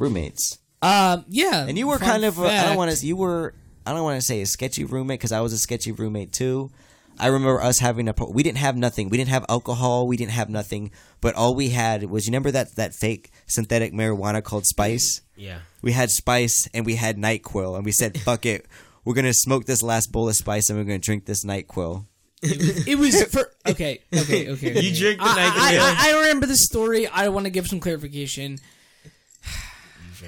roommates, 0.01 0.57
Um, 0.81 1.25
yeah, 1.29 1.65
and 1.67 1.77
you 1.77 1.87
were 1.87 1.97
kind 1.97 2.25
of 2.25 2.39
a, 2.39 2.47
I 2.47 2.63
don't 2.63 2.77
want 2.77 2.91
to 2.91 3.05
you 3.05 3.15
were 3.15 3.53
I 3.85 3.93
don't 3.93 4.03
want 4.03 4.19
to 4.19 4.25
say 4.25 4.41
a 4.41 4.45
sketchy 4.45 4.83
roommate 4.83 5.19
because 5.19 5.31
I 5.31 5.41
was 5.41 5.53
a 5.53 5.57
sketchy 5.57 5.91
roommate 5.91 6.33
too. 6.33 6.71
I 7.19 7.27
remember 7.27 7.61
us 7.61 7.79
having 7.79 8.07
a 8.07 8.13
we 8.29 8.41
didn't 8.43 8.57
have 8.57 8.75
nothing. 8.75 9.09
We 9.09 9.17
didn't 9.17 9.29
have 9.29 9.45
alcohol. 9.47 10.07
We 10.07 10.17
didn't 10.17 10.31
have 10.31 10.49
nothing. 10.49 10.91
But 11.19 11.35
all 11.35 11.53
we 11.55 11.69
had 11.69 12.03
was 12.09 12.25
you 12.25 12.31
remember 12.31 12.51
that 12.51 12.75
that 12.75 12.95
fake 12.95 13.31
synthetic 13.47 13.93
marijuana 13.93 14.43
called 14.43 14.65
Spice. 14.65 15.21
Yeah. 15.35 15.59
We 15.81 15.91
had 15.91 16.09
Spice 16.09 16.67
and 16.73 16.85
we 16.85 16.95
had 16.95 17.17
Nyquil, 17.17 17.75
and 17.75 17.85
we 17.85 17.91
said 17.91 18.19
fuck 18.27 18.45
it. 18.45 18.65
We're 19.05 19.13
gonna 19.13 19.33
smoke 19.33 19.65
this 19.65 19.83
last 19.83 20.11
bowl 20.11 20.29
of 20.29 20.35
Spice 20.35 20.69
and 20.69 20.79
we're 20.79 20.85
gonna 20.85 20.99
drink 20.99 21.25
this 21.25 21.45
Nyquil. 21.45 22.05
It 22.43 22.97
was 22.97 23.21
for 23.33 23.51
okay, 23.67 24.01
okay, 24.13 24.49
okay. 24.49 24.81
You 24.81 24.95
drink 24.95 25.19
the 25.19 25.25
I, 25.25 25.35
night 25.35 25.53
I, 25.55 26.09
I, 26.09 26.09
I 26.09 26.21
remember 26.21 26.47
the 26.47 26.57
story. 26.57 27.05
I 27.07 27.27
want 27.29 27.45
to 27.45 27.51
give 27.51 27.67
some 27.67 27.79
clarification. 27.79 28.57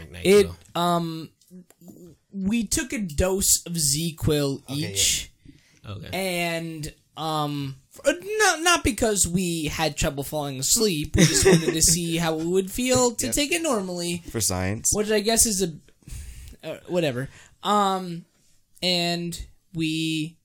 You 0.05 0.09
drink 0.11 0.11
night 0.11 0.25
It 0.25 0.43
Quill. 0.73 0.83
um, 0.83 1.29
we 2.31 2.65
took 2.65 2.93
a 2.93 2.99
dose 2.99 3.63
of 3.65 3.73
ZzzQuil 3.73 4.63
yeah. 4.67 4.89
each, 4.89 5.31
Okay. 5.87 6.09
and 6.13 6.93
um, 7.15 7.75
f- 8.05 8.15
not 8.39 8.61
not 8.63 8.83
because 8.83 9.27
we 9.27 9.65
had 9.65 9.95
trouble 9.97 10.23
falling 10.23 10.59
asleep. 10.59 11.15
We 11.15 11.25
just 11.25 11.45
wanted 11.45 11.73
to 11.73 11.81
see 11.81 12.17
how 12.23 12.35
we 12.35 12.45
would 12.45 12.71
feel 12.71 13.11
to 13.15 13.25
Yep. 13.27 13.35
take 13.35 13.51
it 13.51 13.61
normally. 13.61 14.23
For 14.31 14.41
science, 14.41 14.91
which 14.95 15.11
I 15.11 15.19
guess 15.19 15.45
is 15.45 15.61
a 15.61 15.73
uh, 16.67 16.77
whatever. 16.87 17.29
Um, 17.61 18.25
and 18.81 19.39
we, 19.73 20.37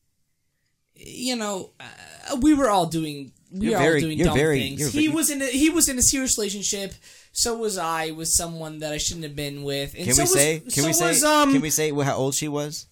you 0.94 1.36
know, 1.36 1.70
uh, 1.80 2.36
we 2.40 2.52
were 2.54 2.68
all 2.68 2.86
doing 2.86 3.32
we 3.50 3.68
You're 3.70 3.78
were 3.78 3.84
very- 3.84 3.94
all 3.94 4.00
doing 4.00 4.18
dumb 4.18 4.36
very- 4.36 4.60
things. 4.60 4.80
you're 4.80 4.90
He 4.90 5.08
was 5.08 5.30
in 5.30 5.40
a, 5.40 5.46
he 5.46 5.70
was 5.70 5.88
in 5.88 5.98
a 5.98 6.02
serious 6.02 6.36
relationship. 6.36 6.92
So 7.32 7.56
was 7.56 7.78
I 7.78 8.10
with 8.10 8.28
someone 8.28 8.80
that 8.80 8.92
I 8.92 8.98
shouldn't 8.98 9.24
have 9.24 9.36
been 9.36 9.62
with. 9.62 9.94
And 9.94 10.04
can 10.04 10.14
so 10.14 10.22
we 10.22 10.24
was, 10.24 10.32
say? 10.32 10.58
Can 10.60 10.70
so 10.70 10.86
we 10.86 10.92
say? 10.92 11.08
Was, 11.08 11.24
um, 11.24 11.52
can 11.52 11.60
we 11.60 11.70
say 11.70 11.90
how 11.92 12.16
old 12.16 12.34
she 12.34 12.48
was? 12.48 12.86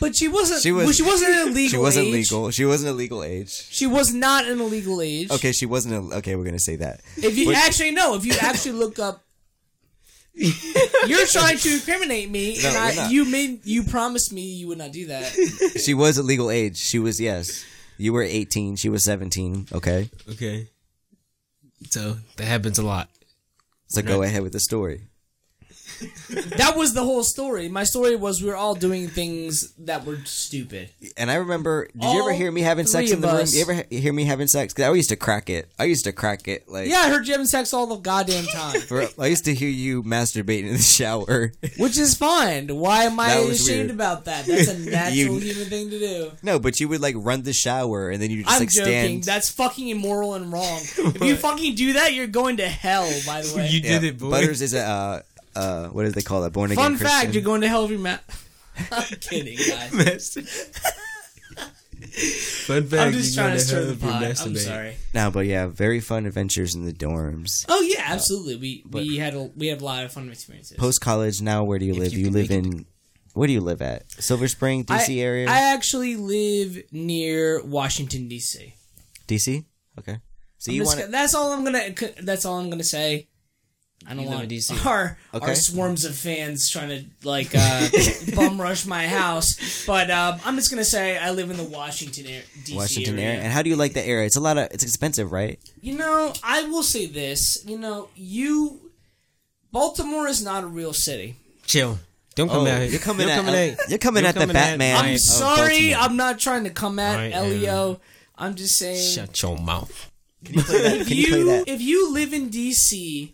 But 0.00 0.16
she 0.16 0.26
wasn't. 0.26 0.60
She 0.60 0.68
She 0.68 0.72
was- 0.72 0.86
was. 0.86 0.96
She 0.96 1.02
wasn't 1.04 1.30
an 1.30 1.48
illegal. 1.48 1.70
She 1.70 1.78
wasn't 1.78 2.06
age. 2.08 2.12
legal. 2.14 2.50
She 2.50 2.64
wasn't 2.64 2.90
a 2.90 2.94
legal 2.94 3.22
age. 3.22 3.50
She 3.70 3.86
was 3.86 4.12
not 4.12 4.44
an 4.46 4.60
illegal 4.60 5.00
age. 5.00 5.30
Okay, 5.30 5.52
she 5.52 5.66
wasn't. 5.66 6.12
A, 6.12 6.16
okay, 6.16 6.34
we're 6.34 6.44
gonna 6.44 6.58
say 6.58 6.76
that. 6.76 7.00
If 7.16 7.38
you 7.38 7.46
But- 7.46 7.56
actually 7.56 7.92
no, 7.92 8.14
if 8.16 8.24
you 8.26 8.34
actually 8.40 8.72
look 8.72 8.98
up, 8.98 9.22
you're 10.34 11.26
trying 11.28 11.58
to 11.58 11.74
incriminate 11.74 12.28
me, 12.28 12.58
No, 12.60 12.68
and 12.70 12.76
I, 13.00 13.08
you 13.10 13.24
made 13.24 13.64
you 13.64 13.84
promised 13.84 14.32
me 14.32 14.42
you 14.42 14.66
would 14.66 14.78
not 14.78 14.90
do 14.90 15.06
that. 15.06 15.30
she 15.84 15.94
was 15.94 16.18
a 16.18 16.24
legal 16.24 16.50
age. 16.50 16.76
She 16.76 16.98
was 16.98 17.20
yes. 17.20 17.64
You 17.96 18.12
were 18.12 18.22
eighteen. 18.24 18.74
She 18.74 18.88
was 18.88 19.04
seventeen. 19.04 19.68
Okay, 19.72 20.10
Okay. 20.32 20.68
So 21.90 22.16
that 22.36 22.46
happens 22.46 22.78
a 22.78 22.82
lot. 22.82 23.08
So 23.86 24.02
go 24.02 24.22
ahead 24.22 24.42
with 24.42 24.52
the 24.52 24.60
story. 24.60 25.08
that 26.56 26.74
was 26.76 26.94
the 26.94 27.02
whole 27.04 27.22
story. 27.22 27.68
My 27.68 27.84
story 27.84 28.16
was 28.16 28.42
we 28.42 28.48
were 28.48 28.56
all 28.56 28.74
doing 28.74 29.08
things 29.08 29.72
that 29.78 30.04
were 30.04 30.18
stupid. 30.24 30.90
And 31.16 31.30
I 31.30 31.36
remember, 31.36 31.86
did 31.96 32.12
you 32.12 32.20
ever 32.22 32.32
hear 32.32 32.50
me 32.50 32.62
having 32.62 32.86
sex 32.86 33.08
three 33.08 33.14
in 33.14 33.20
the 33.20 33.28
of 33.28 33.32
room? 33.34 33.42
us. 33.42 33.54
You 33.54 33.62
ever 33.62 33.84
he- 33.90 34.00
hear 34.00 34.12
me 34.12 34.24
having 34.24 34.46
sex? 34.46 34.72
Because 34.74 34.90
I 34.90 34.94
used 34.94 35.08
to 35.10 35.16
crack 35.16 35.48
it. 35.50 35.68
I 35.78 35.84
used 35.84 36.04
to 36.04 36.12
crack 36.12 36.48
it. 36.48 36.68
Like, 36.68 36.88
Yeah, 36.88 36.98
I 36.98 37.08
heard 37.10 37.26
you 37.26 37.32
having 37.32 37.46
sex 37.46 37.72
all 37.72 37.86
the 37.86 37.96
goddamn 37.96 38.44
time, 38.46 38.80
for, 38.88 39.06
I 39.18 39.26
used 39.26 39.44
to 39.46 39.54
hear 39.54 39.68
you 39.68 40.02
masturbating 40.02 40.66
in 40.66 40.72
the 40.72 40.78
shower. 40.78 41.52
which 41.78 41.98
is 41.98 42.14
fine. 42.14 42.68
Why 42.68 43.04
am 43.04 43.18
I 43.20 43.28
That 43.34 43.46
was 43.48 43.60
ashamed 43.60 43.78
weird. 43.88 43.90
about 43.92 44.24
that? 44.26 44.46
That's 44.46 44.68
a 44.68 44.78
natural 44.78 45.12
You- 45.14 45.38
human 45.38 45.66
thing 45.68 45.90
to 45.90 45.98
do. 45.98 46.30
no, 46.42 46.58
but 46.58 46.80
you 46.80 46.88
would 46.88 47.00
like 47.00 47.14
run 47.18 47.42
the 47.42 47.52
shower 47.52 48.10
and 48.10 48.20
then 48.22 48.30
you 48.30 48.42
just 48.42 48.54
I'm 48.54 48.60
like 48.60 48.70
joking. 48.70 49.22
stand. 49.22 49.24
That's 49.24 49.50
fucking 49.50 49.88
immoral 49.88 50.34
and 50.34 50.52
wrong. 50.52 50.80
if 50.82 51.22
you 51.22 51.36
fucking 51.36 51.74
do 51.74 51.94
that, 51.94 52.12
you're 52.14 52.26
going 52.26 52.56
to 52.58 52.68
hell. 52.68 53.08
By 53.26 53.42
the 53.42 53.54
way, 53.56 53.68
You 53.68 53.80
Yeah, 53.80 53.98
did 54.00 54.04
it, 54.04 54.18
boy. 54.18 54.30
Butters 54.30 54.62
is 54.62 54.74
a 54.74 54.80
uh, 54.80 55.22
uh, 55.56 55.88
what 55.88 56.04
do 56.04 56.10
they 56.10 56.22
call 56.22 56.42
that? 56.42 56.52
Born 56.52 56.70
again 56.70 56.82
fun 56.82 56.96
Christian. 56.98 57.20
fact: 57.20 57.34
you're 57.34 57.42
going 57.42 57.60
to 57.62 57.68
hell 57.68 57.84
if 57.84 57.90
you 57.90 57.98
ma- 57.98 58.18
I'm 58.92 59.04
kidding, 59.20 59.56
guys. 59.56 60.38
Fun 62.66 62.86
fact. 62.86 63.02
I'm 63.02 63.12
just 63.12 63.34
trying 63.34 63.50
to 63.50 63.56
go 63.56 63.62
stir 63.62 63.84
the 63.86 63.96
pot. 63.96 64.22
I'm 64.22 64.56
sorry. 64.56 64.96
No, 65.14 65.30
but 65.30 65.46
yeah, 65.46 65.66
very 65.66 66.00
fun 66.00 66.26
adventures 66.26 66.74
in 66.74 66.84
the 66.84 66.92
dorms. 66.92 67.64
Oh 67.68 67.80
yeah, 67.80 68.04
absolutely. 68.06 68.56
We 68.56 68.84
we 68.90 69.16
had 69.16 69.34
a 69.34 69.50
we 69.56 69.66
had 69.68 69.80
a 69.80 69.84
lot 69.84 70.04
of 70.04 70.12
fun 70.12 70.28
experiences. 70.28 70.76
Post 70.76 71.00
college, 71.00 71.40
now 71.40 71.64
where 71.64 71.78
do 71.78 71.86
you 71.86 71.94
live? 71.94 72.12
you 72.12 72.20
You, 72.20 72.24
can 72.26 72.34
live 72.34 72.50
make 72.50 72.64
in 72.64 72.86
where 73.34 73.48
do 73.48 73.52
you 73.52 73.60
live 73.60 73.82
at? 73.82 74.10
Silver 74.12 74.46
Spring, 74.46 74.84
DC 74.84 75.16
I, 75.18 75.20
area. 75.20 75.48
I 75.48 75.72
actually 75.74 76.14
live 76.16 76.82
near 76.92 77.64
Washington 77.64 78.28
D.C. 78.28 78.74
DC. 79.26 79.64
Okay. 79.98 80.18
So 80.58 80.70
I'm 80.70 80.76
you 80.76 80.84
just 80.84 80.96
want 80.96 81.10
that's 81.10 81.34
all 81.34 81.52
I'm 81.52 81.64
gonna. 81.64 81.90
That's 82.22 82.44
all 82.44 82.58
I'm 82.58 82.70
gonna 82.70 82.84
say. 82.84 83.28
I 84.06 84.14
don't 84.14 84.26
want 84.26 84.42
in 84.44 84.48
DC. 84.50 84.84
our 84.84 85.16
Okay. 85.32 85.46
our 85.46 85.54
swarms 85.54 86.04
of 86.04 86.14
fans 86.14 86.68
trying 86.70 86.90
to 86.90 87.04
like 87.26 87.52
uh, 87.54 87.88
bum 88.36 88.60
rush 88.60 88.84
my 88.84 89.06
house, 89.08 89.84
but 89.86 90.10
um, 90.10 90.38
I'm 90.44 90.56
just 90.56 90.68
gonna 90.70 90.84
say 90.84 91.16
I 91.16 91.30
live 91.30 91.50
in 91.50 91.56
the 91.56 91.64
Washington 91.64 92.26
area, 92.26 92.42
DC 92.64 92.76
Washington 92.76 93.18
area. 93.18 93.28
area. 93.30 93.40
And 93.44 93.52
how 93.52 93.62
do 93.62 93.70
you 93.70 93.76
like 93.76 93.94
the 93.94 94.06
area? 94.06 94.26
It's 94.26 94.36
a 94.36 94.40
lot 94.40 94.58
of. 94.58 94.68
It's 94.72 94.84
expensive, 94.84 95.32
right? 95.32 95.58
You 95.80 95.96
know, 95.96 96.34
I 96.42 96.64
will 96.64 96.82
say 96.82 97.06
this. 97.06 97.64
You 97.66 97.78
know, 97.78 98.08
you 98.14 98.90
Baltimore 99.72 100.28
is 100.28 100.42
not 100.44 100.64
a 100.64 100.66
real 100.66 100.92
city. 100.92 101.36
Chill. 101.66 101.98
Don't 102.34 102.48
come 102.48 102.66
Oh, 102.66 102.70
out 102.70 102.90
you're 102.90 102.98
coming 103.00 103.26
Don't 103.28 103.38
at- 103.38 103.44
come 103.44 103.54
at. 103.54 103.78
you're 103.88 103.98
coming 103.98 104.22
you're 104.24 104.28
at 104.30 104.34
the 104.34 104.46
Batman. 104.52 104.96
I'm 104.96 105.04
I- 105.04 105.08
I- 105.08 105.12
of 105.12 105.20
sorry, 105.20 105.94
I'm 105.94 106.16
not 106.16 106.38
trying 106.40 106.64
to 106.64 106.70
come 106.70 106.98
at 106.98 107.18
I 107.18 107.24
am- 107.26 107.32
Elio. 107.46 108.00
I'm 108.36 108.54
just 108.56 108.76
saying. 108.76 109.14
Shut 109.14 109.40
your 109.40 109.56
mouth. 109.56 110.10
Can 110.44 110.54
you 110.56 110.62
play 110.64 110.82
that? 110.82 110.96
if 110.98 111.08
Can 111.08 111.16
you 111.16 111.26
play 111.28 111.42
that? 111.44 111.64
if 111.68 111.80
you 111.80 112.12
live 112.12 112.34
in 112.34 112.50
DC, 112.50 113.33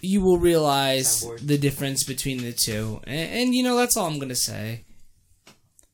you 0.00 0.20
will 0.20 0.38
realize 0.38 1.24
Soundboard. 1.24 1.46
the 1.46 1.58
difference 1.58 2.04
between 2.04 2.38
the 2.42 2.52
two, 2.52 3.00
and, 3.04 3.30
and 3.30 3.54
you 3.54 3.62
know 3.62 3.76
that's 3.76 3.96
all 3.96 4.06
I'm 4.06 4.18
gonna 4.18 4.34
say. 4.34 4.84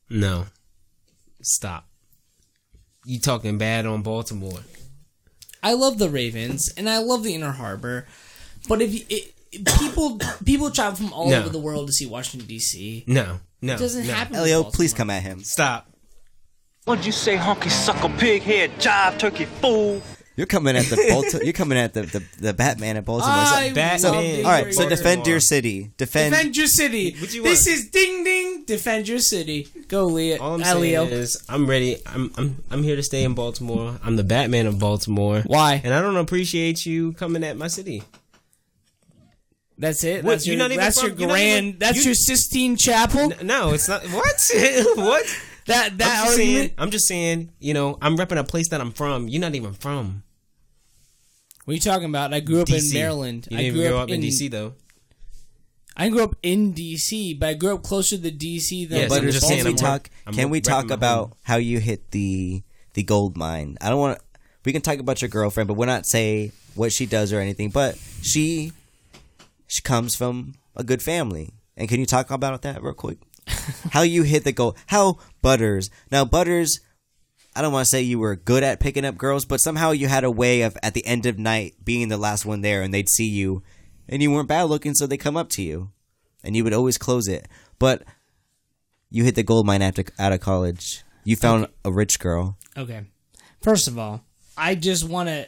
No. 0.09 0.45
Stop. 1.41 1.87
You 3.05 3.19
talking 3.19 3.57
bad 3.57 3.85
on 3.85 4.01
Baltimore? 4.01 4.59
I 5.61 5.73
love 5.73 5.97
the 5.99 6.09
Ravens 6.09 6.71
and 6.77 6.89
I 6.89 6.97
love 6.99 7.23
the 7.23 7.35
Inner 7.35 7.51
Harbor, 7.51 8.07
but 8.67 8.81
if 8.81 8.93
you, 8.93 9.01
it, 9.09 9.33
people 9.79 10.19
people 10.45 10.71
travel 10.71 10.95
from 10.95 11.13
all 11.13 11.29
No. 11.29 11.39
over 11.39 11.49
the 11.49 11.59
world 11.59 11.87
to 11.87 11.93
see 11.93 12.05
Washington 12.05 12.47
D.C. 12.47 13.03
No. 13.07 13.39
No. 13.61 13.75
It 13.75 13.79
doesn't 13.79 14.07
no. 14.07 14.13
happen. 14.13 14.35
in 14.35 14.39
Elio, 14.41 14.63
Baltimore. 14.63 14.71
please 14.73 14.93
come 14.93 15.09
at 15.09 15.21
him. 15.23 15.43
Stop. 15.43 15.87
What'd 16.85 17.05
you 17.05 17.11
say, 17.11 17.35
honky 17.37 17.69
sucker, 17.69 18.09
pig 18.17 18.41
head, 18.41 18.71
jive 18.79 19.19
turkey 19.19 19.45
fool? 19.45 20.01
You're 20.39 20.47
coming 20.47 20.75
at 20.77 20.85
the 20.85 20.95
Balti- 20.95 21.43
You're 21.43 21.53
coming 21.53 21.77
at 21.77 21.93
the, 21.93 22.03
the, 22.03 22.23
the 22.39 22.53
Batman 22.53 22.95
at 22.97 23.03
Baltimore. 23.05 23.35
I 23.35 23.71
Batman. 23.73 23.99
so, 23.99 24.11
love 24.11 24.23
Batman. 24.23 24.45
all 24.45 24.51
right, 24.51 24.73
so 24.73 24.81
Inner 24.83 24.89
defend 24.89 25.17
Baltimore. 25.19 25.29
your 25.33 25.39
city. 25.41 25.91
Defend. 25.97 26.33
Defend 26.33 26.57
your 26.57 26.67
city. 26.67 27.11
What 27.19 27.33
you 27.33 27.43
this 27.43 27.67
want? 27.67 27.77
is 27.79 27.89
ding 27.89 28.23
ding. 28.23 28.63
Defend 28.65 29.07
your 29.09 29.19
city. 29.19 29.67
Go, 29.89 30.05
Leah. 30.05 30.39
All 30.41 30.53
I'm 30.55 30.61
Elio. 30.63 31.05
saying 31.07 31.19
is, 31.21 31.43
I'm 31.49 31.69
ready. 31.69 31.97
I'm 32.05 32.31
I'm 32.37 32.63
I'm 32.71 32.83
here 32.83 32.95
to 32.95 33.03
stay 33.03 33.23
in 33.23 33.33
Baltimore. 33.35 33.99
I'm 34.03 34.15
the 34.15 34.23
Batman 34.23 34.65
of 34.65 34.79
Baltimore. 34.79 35.41
Why? 35.45 35.81
And 35.83 35.93
I 35.93 36.01
don't 36.01 36.15
appreciate 36.17 36.85
you 36.85 37.11
coming 37.13 37.43
at 37.43 37.57
my 37.57 37.67
city. 37.67 38.01
That's 39.77 40.03
it. 40.03 40.23
What, 40.23 40.31
That's 40.31 40.47
you're 40.47 40.55
your, 40.57 40.63
not 40.65 40.71
even 40.71 40.83
that's 40.83 40.99
from- 40.99 41.09
your 41.11 41.17
you're 41.19 41.27
not 41.29 41.33
grand. 41.35 41.65
even- 41.67 41.79
that's 41.79 41.97
you- 41.99 42.03
your 42.05 42.13
Sistine 42.15 42.75
Chapel. 42.77 43.31
N- 43.33 43.47
No, 43.47 43.71
it's 43.73 43.87
not. 43.87 44.03
What? 44.07 44.35
what? 44.95 45.25
that 45.67 45.97
that 45.99 46.19
I'm 46.21 46.25
just 46.25 46.35
saying. 46.35 46.49
argument. 46.55 46.73
I'm 46.77 46.91
just 46.91 47.07
saying. 47.07 47.51
You 47.59 47.73
know, 47.73 47.97
I'm 48.01 48.17
repping 48.17 48.37
a 48.37 48.43
place 48.43 48.69
that 48.69 48.81
I'm 48.81 48.91
from. 48.91 49.27
You're 49.27 49.41
not 49.41 49.55
even 49.55 49.73
from 49.73 50.23
What 51.69 51.73
are 51.73 51.75
you 51.75 51.81
talking 51.81 52.05
about? 52.05 52.33
I 52.33 52.39
grew 52.39 52.61
up 52.61 52.67
DC. 52.67 52.95
in 52.95 52.99
Maryland. 52.99 53.47
You 53.51 53.55
I 53.55 53.61
didn't 53.61 53.73
grew 53.75 53.81
even 53.83 53.91
grow 53.91 54.01
up 54.01 54.09
in 54.09 54.21
DC 54.21 54.49
though. 54.49 54.73
I 55.95 56.09
grew 56.09 56.23
up 56.23 56.35
in 56.41 56.73
DC, 56.73 57.39
but 57.39 57.49
I 57.49 57.53
grew 57.53 57.75
up 57.75 57.83
closer 57.83 58.17
to 58.17 58.31
DC 58.31 58.89
than 58.89 59.01
Yes, 59.01 59.09
but 59.09 59.21
I'm 59.21 59.29
just 59.29 59.47
saying 59.47 59.65
can 59.65 59.73
we 59.73 59.77
talk? 59.77 60.09
I'm 60.25 60.33
can 60.33 60.49
we 60.49 60.61
talk 60.61 60.89
about 60.89 61.19
home. 61.19 61.33
how 61.43 61.57
you 61.57 61.77
hit 61.77 62.09
the 62.09 62.63
the 62.95 63.03
gold 63.03 63.37
mine? 63.37 63.77
I 63.81 63.89
don't 63.89 63.99
want. 63.99 64.17
We 64.65 64.73
can 64.73 64.81
talk 64.81 64.97
about 64.97 65.21
your 65.21 65.29
girlfriend, 65.29 65.67
but 65.67 65.75
we're 65.75 65.85
not 65.85 66.07
say 66.07 66.53
what 66.73 66.91
she 66.91 67.05
does 67.05 67.31
or 67.31 67.39
anything. 67.39 67.69
But 67.69 67.99
she 68.23 68.71
she 69.67 69.83
comes 69.83 70.15
from 70.15 70.55
a 70.75 70.83
good 70.83 71.03
family, 71.03 71.53
and 71.77 71.87
can 71.87 71.99
you 71.99 72.07
talk 72.07 72.31
about 72.31 72.63
that 72.63 72.81
real 72.81 72.93
quick? 72.95 73.19
how 73.91 74.01
you 74.01 74.23
hit 74.23 74.43
the 74.43 74.53
goal? 74.53 74.75
How 74.87 75.19
Butters? 75.43 75.91
Now 76.11 76.25
Butters. 76.25 76.79
I 77.59 77.61
don't 77.61 77.73
want 77.73 77.87
to 77.87 77.89
say 77.89 78.03
you 78.03 78.19
were 78.19 78.37
good 78.37 78.63
at 78.63 78.79
picking 78.79 79.03
up 79.03 79.17
girls, 79.17 79.43
but 79.43 79.59
somehow 79.59 79.91
you 79.91 80.07
had 80.07 80.23
a 80.23 80.31
way 80.31 80.61
of 80.61 80.77
at 80.81 80.93
the 80.93 81.05
end 81.05 81.25
of 81.25 81.37
night 81.37 81.75
being 81.83 82.07
the 82.07 82.15
last 82.15 82.45
one 82.45 82.61
there, 82.61 82.81
and 82.81 82.93
they'd 82.93 83.09
see 83.09 83.27
you, 83.27 83.63
and 84.07 84.23
you 84.23 84.31
weren't 84.31 84.47
bad 84.47 84.63
looking, 84.63 84.95
so 84.95 85.05
they 85.05 85.17
come 85.17 85.35
up 85.35 85.49
to 85.49 85.61
you, 85.61 85.91
and 86.41 86.55
you 86.55 86.63
would 86.63 86.71
always 86.71 86.97
close 86.97 87.27
it. 87.27 87.49
But 87.77 88.03
you 89.09 89.25
hit 89.25 89.35
the 89.35 89.43
gold 89.43 89.65
mine 89.65 89.81
after 89.81 90.05
out 90.17 90.31
of 90.31 90.39
college. 90.39 91.03
You 91.25 91.35
found 91.35 91.67
a 91.83 91.91
rich 91.91 92.17
girl. 92.17 92.57
Okay. 92.77 93.01
First 93.61 93.89
of 93.89 93.99
all, 93.99 94.23
I 94.55 94.75
just 94.75 95.03
want 95.03 95.27
to. 95.27 95.47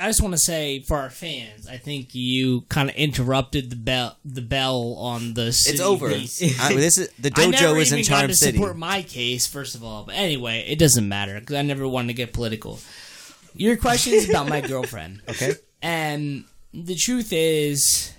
I 0.00 0.06
just 0.08 0.22
want 0.22 0.32
to 0.32 0.38
say 0.38 0.80
for 0.80 0.96
our 0.96 1.10
fans, 1.10 1.68
I 1.68 1.76
think 1.76 2.14
you 2.14 2.62
kind 2.62 2.88
of 2.88 2.96
interrupted 2.96 3.68
the 3.68 3.76
bell. 3.76 4.16
The 4.24 4.40
bell 4.40 4.94
on 4.98 5.34
the. 5.34 5.48
It's 5.48 5.80
over. 5.80 6.06
I, 6.08 6.10
this 6.74 6.98
is 6.98 7.10
the 7.18 7.30
dojo 7.30 7.78
is 7.78 7.92
in 7.92 8.02
Charm 8.02 8.28
to 8.28 8.34
City. 8.34 8.56
support 8.56 8.76
my 8.78 9.02
case, 9.02 9.46
first 9.46 9.74
of 9.74 9.84
all. 9.84 10.04
But 10.04 10.14
anyway, 10.14 10.64
it 10.66 10.78
doesn't 10.78 11.06
matter 11.06 11.38
because 11.38 11.56
I 11.56 11.62
never 11.62 11.86
wanted 11.86 12.08
to 12.08 12.14
get 12.14 12.32
political. 12.32 12.78
Your 13.54 13.76
question 13.76 14.14
is 14.14 14.28
about 14.30 14.48
my 14.48 14.60
girlfriend, 14.62 15.22
Okay. 15.28 15.52
and 15.82 16.44
the 16.74 16.94
truth 16.94 17.32
is, 17.32 18.12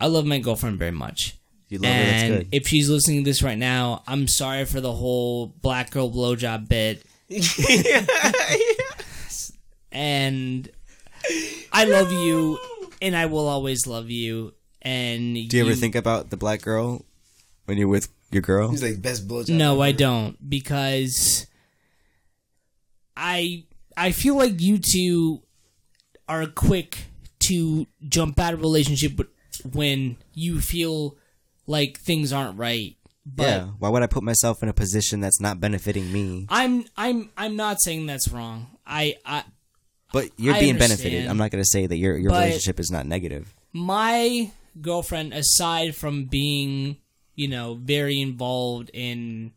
I 0.00 0.06
love 0.06 0.24
my 0.24 0.38
girlfriend 0.38 0.78
very 0.78 0.90
much. 0.92 1.36
You 1.68 1.78
love 1.78 1.92
her. 1.92 1.96
That's 2.02 2.28
good. 2.28 2.48
if 2.52 2.66
she's 2.68 2.88
listening 2.88 3.24
to 3.24 3.30
this 3.30 3.42
right 3.44 3.58
now, 3.58 4.02
I'm 4.08 4.26
sorry 4.26 4.64
for 4.64 4.80
the 4.80 4.92
whole 4.92 5.46
black 5.46 5.90
girl 5.90 6.10
blowjob 6.10 6.68
bit. 6.68 7.04
and 9.92 10.68
I 11.72 11.84
love 11.84 12.12
you, 12.12 12.58
and 13.02 13.16
I 13.16 13.26
will 13.26 13.48
always 13.48 13.86
love 13.86 14.10
you. 14.10 14.54
And 14.82 15.34
Do 15.48 15.56
you 15.56 15.64
ever 15.64 15.74
think 15.74 15.94
about 15.94 16.30
the 16.30 16.36
black 16.36 16.62
girl 16.62 17.04
when 17.66 17.76
you're 17.78 17.88
with 17.88 18.08
your 18.30 18.42
girl? 18.42 18.70
He's 18.70 18.82
like 18.82 19.02
best 19.02 19.28
blowjob. 19.28 19.50
No, 19.50 19.80
I 19.80 19.92
don't 19.92 20.36
because 20.48 21.46
I 23.16 23.64
I 23.96 24.12
feel 24.12 24.36
like 24.36 24.60
you 24.60 24.78
two 24.78 25.42
are 26.28 26.46
quick 26.46 26.98
to 27.40 27.86
jump 28.08 28.38
out 28.38 28.54
of 28.54 28.60
a 28.60 28.62
relationship 28.62 29.20
when 29.72 30.16
you 30.32 30.60
feel 30.60 31.16
like 31.66 31.98
things 31.98 32.32
aren't 32.32 32.58
right. 32.58 32.96
But 33.26 33.42
yeah. 33.46 33.64
Why 33.78 33.88
would 33.90 34.02
I 34.02 34.06
put 34.06 34.22
myself 34.22 34.62
in 34.62 34.68
a 34.68 34.72
position 34.72 35.20
that's 35.20 35.40
not 35.40 35.60
benefiting 35.60 36.10
me? 36.12 36.46
I'm 36.48 36.84
I'm 36.96 37.30
I'm 37.36 37.56
not 37.56 37.80
saying 37.80 38.06
that's 38.06 38.28
wrong. 38.28 38.78
I 38.86 39.16
I 39.26 39.44
But 40.12 40.30
you're 40.36 40.54
I 40.54 40.60
being 40.60 40.72
understand. 40.74 40.98
benefited. 41.02 41.28
I'm 41.28 41.36
not 41.36 41.50
going 41.50 41.62
to 41.62 41.68
say 41.68 41.86
that 41.86 41.96
your 41.96 42.16
your 42.18 42.30
But- 42.30 42.40
relationship 42.44 42.80
is 42.80 42.90
not 42.90 43.06
negative. 43.06 43.54
my 43.72 44.50
girlfriend 44.80 45.32
aside 45.34 45.94
from 45.96 46.24
being, 46.26 46.96
you 47.34 47.48
know, 47.48 47.74
very 47.74 48.20
involved 48.20 48.88
in 48.94 49.50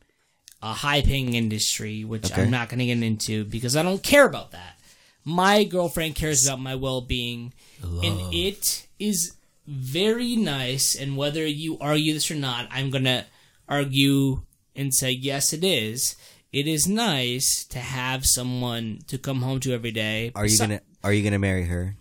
a 0.61 0.73
high 0.73 1.01
paying 1.01 1.33
industry, 1.35 2.03
which 2.03 2.31
Okay. 2.31 2.41
I'm 2.43 2.49
not 2.51 2.67
going 2.69 2.79
to 2.79 2.85
get 2.85 3.01
into 3.01 3.43
because 3.45 3.75
I 3.75 3.83
don't 3.83 4.01
care 4.01 4.25
about 4.25 4.51
that. 4.51 4.79
My 5.25 5.63
girlfriend 5.63 6.15
cares 6.15 6.45
about 6.45 6.59
my 6.59 6.75
well 6.75 7.01
being, 7.01 7.53
and 7.81 8.33
it 8.33 8.87
is 8.99 9.33
very 9.67 10.35
nice. 10.35 10.95
And 10.95 11.15
whether 11.15 11.45
you 11.45 11.77
argue 11.79 12.13
this 12.13 12.29
or 12.31 12.35
not, 12.35 12.67
I'm 12.71 12.89
going 12.89 13.05
to 13.05 13.25
argue 13.69 14.41
and 14.75 14.93
say, 14.93 15.11
yes, 15.11 15.53
it 15.53 15.63
is. 15.63 16.15
It 16.53 16.67
is 16.67 16.87
nice 16.87 17.65
to 17.65 17.79
have 17.79 18.25
someone 18.27 18.99
to 19.07 19.17
come 19.17 19.41
home 19.41 19.59
to 19.61 19.73
every 19.73 19.89
day. 19.91 20.31
Are 20.35 20.45
you 20.45 20.51
besi- 20.55 20.59
gonna 20.59 20.81
Are 21.03 21.11
you 21.11 21.23
gonna 21.23 21.39
marry 21.39 21.63
her? 21.65 21.95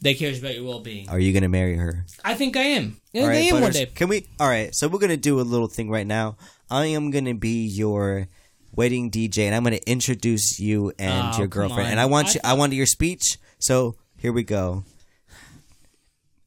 That 0.00 0.18
cares 0.18 0.38
about 0.40 0.54
your 0.54 0.64
well 0.64 0.80
being. 0.80 1.08
Are 1.10 1.18
you 1.20 1.32
gonna 1.34 1.50
marry 1.50 1.76
her? 1.76 2.06
I 2.24 2.34
think 2.34 2.56
I 2.56 2.62
am. 2.62 2.96
I 3.14 3.26
right, 3.26 3.52
am 3.52 3.60
one 3.60 3.70
day. 3.72 3.86
Can 3.86 4.08
we? 4.08 4.26
All 4.40 4.48
right. 4.48 4.74
So 4.74 4.88
we're 4.88 4.98
gonna 4.98 5.18
do 5.18 5.40
a 5.40 5.42
little 5.42 5.68
thing 5.68 5.90
right 5.90 6.06
now. 6.06 6.36
I 6.70 6.86
am 6.86 7.10
gonna 7.10 7.34
be 7.34 7.66
your 7.66 8.28
wedding 8.74 9.10
DJ, 9.10 9.44
and 9.44 9.54
I'm 9.54 9.62
gonna 9.62 9.78
introduce 9.86 10.58
you 10.58 10.92
and 10.98 11.34
Oh, 11.34 11.38
your 11.38 11.46
girlfriend. 11.46 11.90
And 11.90 12.00
I 12.00 12.06
want 12.06 12.28
I 12.28 12.32
you. 12.32 12.40
I 12.44 12.54
want 12.54 12.72
your 12.72 12.86
speech. 12.86 13.36
So 13.58 13.96
here 14.16 14.32
we 14.32 14.42
go. 14.42 14.84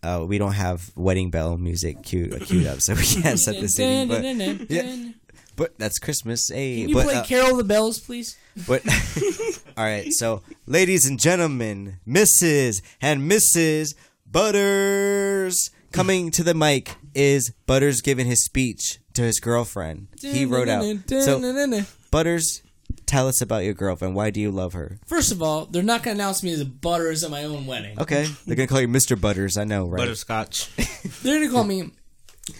uh, 0.01 0.25
we 0.27 0.37
don't 0.39 0.53
have 0.53 0.91
wedding 0.95 1.29
bell 1.29 1.57
music 1.57 2.01
queued, 2.03 2.41
queued 2.41 2.65
up, 2.67 2.81
so 2.81 2.93
we 2.95 3.03
can't 3.03 3.39
set 3.39 3.61
the 3.61 3.67
scene. 3.69 4.07
But, 4.07 4.23
yeah. 4.69 5.11
But 5.55 5.77
that's 5.77 5.99
Christmas. 5.99 6.49
Hey, 6.49 6.81
Can 6.81 6.89
you 6.89 6.95
but, 6.95 7.05
play 7.05 7.15
uh, 7.15 7.23
Carol 7.23 7.57
the 7.57 7.63
Bells, 7.63 7.99
please? 7.99 8.37
but 8.67 8.83
all 9.77 9.83
right, 9.83 10.11
so 10.11 10.41
ladies 10.65 11.05
and 11.05 11.19
gentlemen, 11.19 11.97
Mrs. 12.07 12.81
and 13.01 13.29
Mrs. 13.29 13.95
Butters 14.25 15.71
coming 15.91 16.31
to 16.31 16.43
the 16.43 16.53
mic 16.53 16.95
is 17.13 17.53
Butters 17.65 18.01
giving 18.01 18.27
his 18.27 18.43
speech 18.43 18.99
to 19.13 19.21
his 19.21 19.39
girlfriend. 19.39 20.07
He 20.21 20.45
wrote 20.45 20.67
out. 20.67 20.83
So 21.09 21.83
Butters, 22.11 22.61
tell 23.05 23.27
us 23.27 23.41
about 23.41 23.63
your 23.63 23.73
girlfriend. 23.73 24.15
Why 24.15 24.29
do 24.29 24.41
you 24.41 24.51
love 24.51 24.73
her? 24.73 24.99
First 25.05 25.31
of 25.31 25.41
all, 25.41 25.65
they're 25.65 25.83
not 25.83 26.03
going 26.03 26.17
to 26.17 26.21
announce 26.23 26.43
me 26.43 26.51
as 26.51 26.59
a 26.59 26.65
Butters 26.65 27.23
at 27.23 27.31
my 27.31 27.43
own 27.45 27.65
wedding. 27.65 27.99
Okay, 27.99 28.27
they're 28.45 28.55
gonna 28.55 28.67
call 28.67 28.81
you 28.81 28.87
Mr. 28.87 29.19
Butters. 29.19 29.57
I 29.57 29.63
know, 29.63 29.87
right? 29.87 29.99
Butterscotch. 29.99 30.75
They're 31.23 31.35
going 31.39 31.47
to 31.47 31.53
call 31.53 31.63
me 31.63 31.91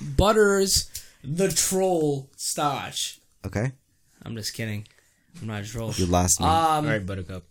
Butters 0.02 0.90
the 1.26 1.50
Troll 1.50 2.30
Stotch. 2.38 3.20
Okay, 3.46 3.72
I'm 4.24 4.36
just 4.36 4.54
kidding. 4.54 4.88
I'm 5.42 5.48
not 5.48 5.64
a 5.64 5.68
troll. 5.68 5.92
you 5.96 6.06
lost 6.06 6.40
me. 6.40 6.46
Um, 6.46 6.52
All 6.54 6.84
right, 6.84 7.06
Buttercup. 7.06 7.44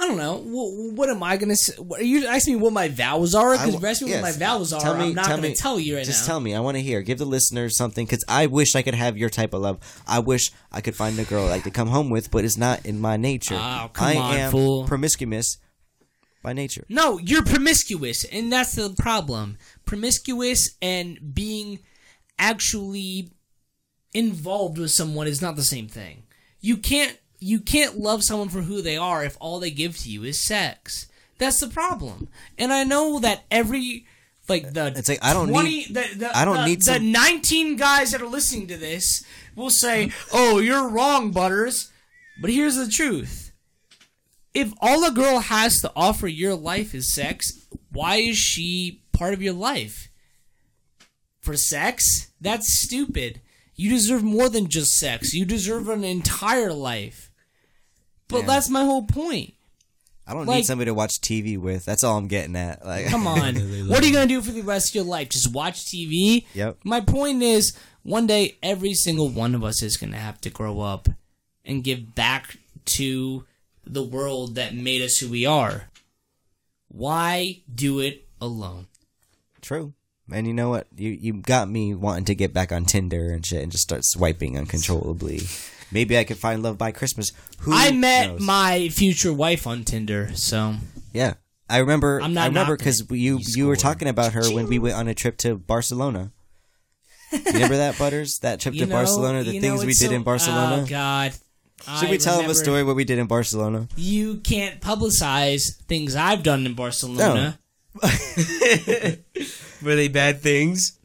I 0.00 0.06
don't 0.06 0.16
know. 0.16 0.36
What, 0.36 0.94
what 0.94 1.08
am 1.08 1.24
I 1.24 1.36
going 1.38 1.48
to 1.48 1.56
say? 1.56 1.72
Are 1.92 2.00
you 2.02 2.24
asking 2.26 2.54
me 2.54 2.60
what 2.60 2.72
my 2.72 2.86
vows 2.86 3.34
are? 3.34 3.52
Because 3.54 3.74
I 3.74 3.76
if 3.76 3.82
you 3.82 3.88
ask 3.88 4.02
me 4.02 4.10
yes. 4.10 4.22
what 4.22 4.30
my 4.32 4.38
vows 4.38 4.72
are, 4.72 4.80
Tell 4.80 4.96
me- 4.96 5.06
I'm 5.06 5.14
not 5.14 5.24
tell 5.24 5.36
going 5.38 5.48
me- 5.50 5.54
to 5.56 5.60
tell 5.60 5.80
you 5.80 5.96
right 5.96 6.04
Just 6.06 6.22
now. 6.22 6.34
tell 6.34 6.40
me. 6.40 6.54
I 6.54 6.60
want 6.60 6.76
to 6.76 6.82
hear. 6.82 7.02
Give 7.02 7.18
the 7.18 7.24
listeners 7.24 7.76
something 7.76 8.06
because 8.06 8.24
I 8.28 8.46
wish 8.46 8.76
I 8.76 8.82
could 8.82 8.94
have 8.94 9.16
your 9.18 9.28
type 9.28 9.54
of 9.54 9.62
love. 9.62 9.78
I 10.06 10.20
wish 10.20 10.52
I 10.70 10.80
could 10.82 10.94
find 10.94 11.18
a 11.18 11.24
girl 11.24 11.46
like 11.46 11.64
to 11.64 11.72
come 11.72 11.88
home 11.88 12.10
with, 12.10 12.30
but 12.30 12.44
it's 12.44 12.56
not 12.56 12.86
in 12.86 13.00
my 13.00 13.16
nature. 13.16 13.56
Oh, 13.58 13.90
come 13.92 14.06
I 14.06 14.16
on, 14.16 14.36
am 14.36 14.50
fool. 14.52 14.84
promiscuous 14.86 15.58
by 16.44 16.52
nature. 16.52 16.84
No, 16.88 17.18
you're 17.18 17.42
promiscuous, 17.44 18.22
and 18.24 18.52
that's 18.52 18.76
the 18.76 18.90
problem. 18.90 19.58
Promiscuous 19.84 20.76
and 20.80 21.18
being 21.34 21.80
actually 22.38 23.30
involved 24.14 24.78
with 24.78 24.90
someone 24.90 25.26
is 25.26 25.42
not 25.42 25.56
the 25.56 25.62
same 25.64 25.88
thing. 25.88 26.24
You 26.60 26.76
can't 26.76 27.18
you 27.40 27.60
can't 27.60 27.98
love 27.98 28.24
someone 28.24 28.48
for 28.48 28.62
who 28.62 28.82
they 28.82 28.96
are 28.96 29.22
if 29.24 29.36
all 29.40 29.60
they 29.60 29.70
give 29.70 29.96
to 29.98 30.10
you 30.10 30.24
is 30.24 30.42
sex. 30.42 31.06
That's 31.38 31.60
the 31.60 31.68
problem. 31.68 32.28
And 32.58 32.72
I 32.72 32.82
know 32.84 33.20
that 33.20 33.44
every 33.50 34.06
like 34.48 34.72
the 34.72 34.86
It's 34.96 35.08
like, 35.08 35.22
I 35.22 35.34
don't 35.34 35.48
20, 35.48 35.68
need- 35.68 35.88
the, 35.94 36.06
the, 36.16 36.36
I 36.36 36.44
don't 36.44 36.56
the- 36.56 36.64
need 36.66 36.80
the 36.80 36.94
some- 36.94 37.12
19 37.12 37.76
guys 37.76 38.10
that 38.12 38.22
are 38.22 38.26
listening 38.26 38.66
to 38.68 38.76
this 38.78 39.24
will 39.54 39.70
say, 39.70 40.10
"Oh, 40.32 40.58
you're 40.58 40.88
wrong, 40.88 41.30
Butters." 41.32 41.92
But 42.40 42.50
here's 42.50 42.76
the 42.76 42.88
truth 42.88 43.52
if 44.54 44.72
all 44.80 45.04
a 45.04 45.10
girl 45.12 45.40
has 45.40 45.80
to 45.82 45.92
offer 45.94 46.26
your 46.26 46.54
life 46.54 46.94
is 46.94 47.12
sex, 47.14 47.66
why 47.92 48.16
is 48.16 48.36
she 48.38 49.02
part 49.12 49.34
of 49.34 49.42
your 49.42 49.52
life? 49.52 50.07
For 51.48 51.56
sex? 51.56 52.30
That's 52.42 52.78
stupid. 52.82 53.40
You 53.74 53.88
deserve 53.88 54.22
more 54.22 54.50
than 54.50 54.68
just 54.68 54.90
sex. 54.98 55.32
You 55.32 55.46
deserve 55.46 55.88
an 55.88 56.04
entire 56.04 56.74
life. 56.74 57.30
But 58.28 58.40
Yeah. 58.40 58.46
that's 58.48 58.68
my 58.68 58.84
whole 58.84 59.04
point. 59.04 59.54
I 60.26 60.34
don't 60.34 60.44
Like- 60.44 60.58
need 60.58 60.66
somebody 60.66 60.90
to 60.90 60.94
watch 60.94 61.22
TV 61.22 61.56
with. 61.56 61.86
That's 61.86 62.04
all 62.04 62.18
I'm 62.18 62.28
getting 62.28 62.54
at. 62.54 62.84
Like, 62.84 63.06
Come 63.06 63.26
on. 63.26 63.54
what 63.88 64.02
are 64.02 64.06
you 64.06 64.12
going 64.12 64.28
to 64.28 64.34
do 64.34 64.42
for 64.42 64.50
the 64.52 64.60
rest 64.60 64.90
of 64.90 64.94
your 64.96 65.04
life? 65.04 65.30
Just 65.30 65.50
watch 65.50 65.86
TV? 65.86 66.44
Yep. 66.52 66.80
My 66.84 67.00
point 67.00 67.42
is, 67.42 67.72
one 68.02 68.26
day, 68.26 68.58
every 68.62 68.92
single 68.92 69.30
one 69.30 69.54
of 69.54 69.64
us 69.64 69.82
is 69.82 69.96
going 69.96 70.12
to 70.12 70.18
have 70.18 70.38
to 70.42 70.50
grow 70.50 70.80
up 70.80 71.08
and 71.64 71.82
give 71.82 72.14
back 72.14 72.58
to 72.84 73.46
the 73.86 74.02
world 74.02 74.54
that 74.56 74.74
made 74.74 75.00
us 75.00 75.16
who 75.16 75.30
we 75.30 75.46
are. 75.46 75.88
Why 76.88 77.62
do 77.74 78.00
it 78.00 78.28
alone? 78.38 78.88
True. 79.62 79.94
And 80.32 80.46
you 80.46 80.52
know 80.54 80.68
what? 80.68 80.86
You 80.96 81.10
you 81.10 81.32
got 81.34 81.68
me 81.70 81.94
wanting 81.94 82.24
to 82.26 82.34
get 82.34 82.52
back 82.52 82.70
on 82.72 82.84
Tinder 82.84 83.30
and 83.32 83.44
shit 83.44 83.62
and 83.62 83.72
just 83.72 83.84
start 83.84 84.04
swiping 84.04 84.58
uncontrollably. 84.58 85.42
Maybe 85.90 86.18
I 86.18 86.24
could 86.24 86.36
find 86.36 86.62
love 86.62 86.76
by 86.76 86.92
Christmas. 86.92 87.32
Who 87.60 87.72
I 87.72 87.92
met 87.92 88.32
knows? 88.32 88.40
my 88.42 88.88
future 88.90 89.32
wife 89.32 89.66
on 89.66 89.84
Tinder, 89.84 90.30
so 90.34 90.74
Yeah. 91.12 91.34
I 91.70 91.78
remember 91.78 92.20
I'm 92.22 92.32
not 92.34 92.44
I 92.44 92.46
remember 92.48 92.76
cuz 92.76 93.04
you 93.10 93.38
you 93.42 93.66
were 93.66 93.76
talking 93.76 94.08
about 94.08 94.32
her 94.32 94.50
when 94.52 94.68
we 94.68 94.78
went 94.78 94.96
on 94.96 95.08
a 95.08 95.14
trip 95.14 95.36
to 95.38 95.56
Barcelona. 95.56 96.32
You 97.32 97.40
remember 97.44 97.76
that 97.76 97.98
Butters? 97.98 98.38
That 98.40 98.60
trip 98.60 98.74
you 98.74 98.80
to 98.82 98.86
know, 98.86 98.96
Barcelona, 98.96 99.44
the 99.44 99.52
you 99.54 99.60
know, 99.60 99.68
things 99.68 99.80
we 99.84 99.92
did 99.92 100.08
so- 100.10 100.14
in 100.14 100.22
Barcelona? 100.22 100.82
Oh 100.82 100.86
God! 100.86 101.32
Should 101.98 102.08
I 102.08 102.10
we 102.10 102.18
tell 102.18 102.40
them 102.40 102.50
a 102.50 102.54
story 102.54 102.82
what 102.84 102.96
we 102.96 103.04
did 103.04 103.18
in 103.18 103.26
Barcelona? 103.26 103.86
You 103.96 104.38
can't 104.38 104.80
publicize 104.80 105.76
things 105.84 106.16
I've 106.16 106.42
done 106.42 106.64
in 106.66 106.74
Barcelona. 106.74 107.58
Were 109.82 109.94
they 109.96 110.08
bad 110.08 110.40
things? 110.40 110.98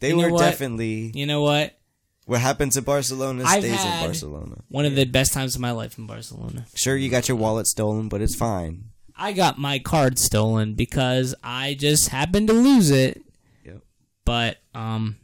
They 0.00 0.10
You 0.10 0.16
know 0.16 0.22
were 0.24 0.32
what? 0.32 0.40
definitely 0.40 1.12
You 1.14 1.26
know 1.26 1.42
what? 1.42 1.78
what 2.26 2.40
happens 2.40 2.76
in 2.76 2.84
Barcelona 2.84 3.44
I've 3.46 3.62
stays 3.62 3.74
had- 3.74 4.00
in 4.02 4.06
Barcelona. 4.06 4.56
One 4.68 4.84
of 4.84 4.94
the 4.94 5.04
best 5.04 5.32
times 5.32 5.54
of 5.54 5.60
my 5.60 5.70
life 5.72 5.98
in 5.98 6.06
Barcelona. 6.06 6.66
Sure 6.74 6.96
you 6.96 7.10
got 7.10 7.28
your 7.28 7.36
wallet 7.36 7.66
stolen, 7.66 8.08
but 8.08 8.20
it's 8.22 8.34
fine. 8.34 8.84
I 9.16 9.32
got 9.32 9.58
my 9.58 9.78
card 9.78 10.18
stolen 10.18 10.74
because 10.74 11.34
I 11.44 11.74
just 11.74 12.08
happened 12.08 12.48
to 12.48 12.54
lose 12.54 12.90
it. 12.90 13.22
Yep. 13.64 13.82
But 14.24 14.56
um, 14.74 15.16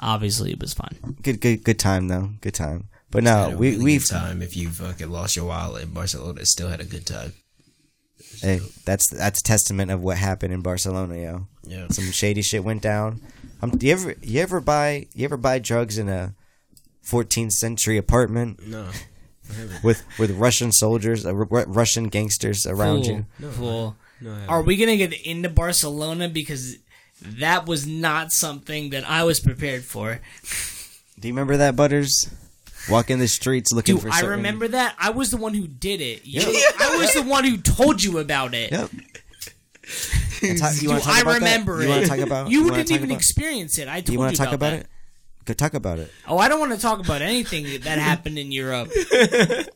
obviously 0.00 0.50
it 0.52 0.60
was 0.60 0.72
fun. 0.74 0.96
Good 1.22 1.40
good 1.40 1.62
good 1.64 1.78
time 1.78 2.08
though. 2.08 2.30
Good 2.40 2.54
time. 2.54 2.88
But 3.10 3.22
no, 3.22 3.54
we 3.56 3.72
really 3.72 3.84
we've 3.84 4.02
good 4.08 4.14
time 4.14 4.42
if 4.42 4.56
you 4.56 4.70
fucking 4.70 5.10
lost 5.10 5.36
your 5.36 5.44
wallet 5.44 5.84
in 5.84 5.90
Barcelona. 5.90 6.44
Still 6.46 6.68
had 6.68 6.80
a 6.80 6.84
good 6.84 7.06
time. 7.06 7.34
Hey, 8.40 8.60
that's 8.84 9.08
that's 9.08 9.40
a 9.40 9.42
testament 9.42 9.90
of 9.90 10.00
what 10.02 10.16
happened 10.18 10.52
in 10.52 10.60
Barcelona, 10.60 11.16
yo. 11.16 11.46
Yeah. 11.66 11.86
Some 11.90 12.10
shady 12.12 12.42
shit 12.42 12.64
went 12.64 12.82
down. 12.82 13.20
Um, 13.62 13.70
do 13.70 13.86
you 13.86 13.92
ever 13.92 14.14
you 14.22 14.40
ever 14.40 14.60
buy 14.60 15.06
you 15.14 15.24
ever 15.24 15.36
buy 15.36 15.58
drugs 15.58 15.98
in 15.98 16.08
a 16.08 16.34
14th 17.06 17.52
century 17.52 17.96
apartment 17.98 18.66
No. 18.66 18.88
with 19.82 20.02
with 20.18 20.30
Russian 20.32 20.72
soldiers, 20.72 21.24
uh, 21.26 21.34
Ru- 21.34 21.64
Russian 21.66 22.08
gangsters 22.08 22.66
around 22.66 23.04
Fool. 23.04 23.26
you? 23.40 23.50
Fool. 23.52 23.96
No, 24.20 24.36
Are 24.48 24.62
we 24.62 24.76
gonna 24.76 24.96
get 24.96 25.12
into 25.26 25.48
Barcelona 25.48 26.28
because 26.28 26.76
that 27.22 27.66
was 27.66 27.86
not 27.86 28.32
something 28.32 28.90
that 28.90 29.08
I 29.08 29.24
was 29.24 29.40
prepared 29.40 29.84
for? 29.84 30.20
Do 31.18 31.28
you 31.28 31.34
remember 31.34 31.56
that, 31.58 31.76
Butters? 31.76 32.28
Walking 32.90 33.18
the 33.18 33.28
streets 33.28 33.72
looking 33.72 33.96
for. 33.98 34.08
Do. 34.08 34.14
I 34.14 34.20
remember 34.20 34.68
that? 34.68 34.94
I 34.98 35.10
was 35.10 35.30
the 35.30 35.36
one 35.36 35.54
who 35.54 35.66
did 35.66 36.00
it. 36.00 36.26
You, 36.26 36.40
I 36.78 36.96
was 36.98 37.14
the 37.14 37.22
one 37.22 37.44
who 37.44 37.56
told 37.56 38.02
you 38.02 38.18
about 38.18 38.52
it. 38.54 38.72
Yep. 38.72 38.90
And 40.42 40.58
talk- 40.58 40.74
you 40.76 40.80
Do 40.82 40.88
wanna 40.88 41.00
talk 41.00 41.14
I 41.16 41.20
about 41.20 41.32
that? 41.32 41.38
remember 41.40 41.82
You 41.82 41.86
it? 41.86 41.90
want 41.90 42.02
to 42.02 42.08
talk 42.08 42.18
about? 42.18 42.50
You, 42.50 42.62
wanna 42.64 42.76
didn't 42.78 42.90
even 42.92 43.04
about- 43.10 43.16
experience 43.16 43.78
it. 43.78 43.88
I 43.88 44.00
told 44.00 44.08
You 44.08 44.12
you, 44.14 44.18
want 44.18 44.36
to 44.36 44.42
talk 44.42 44.52
about 44.52 44.70
that. 44.70 44.80
it? 44.80 44.86
Go 45.46 45.52
talk 45.54 45.74
about 45.74 45.98
it. 45.98 46.10
Oh, 46.26 46.38
I 46.38 46.48
don't 46.48 46.58
want 46.60 46.72
to 46.72 46.78
talk 46.78 47.00
about 47.04 47.20
anything 47.22 47.64
that 47.82 47.98
happened 47.98 48.38
in 48.38 48.50
Europe. 48.52 48.90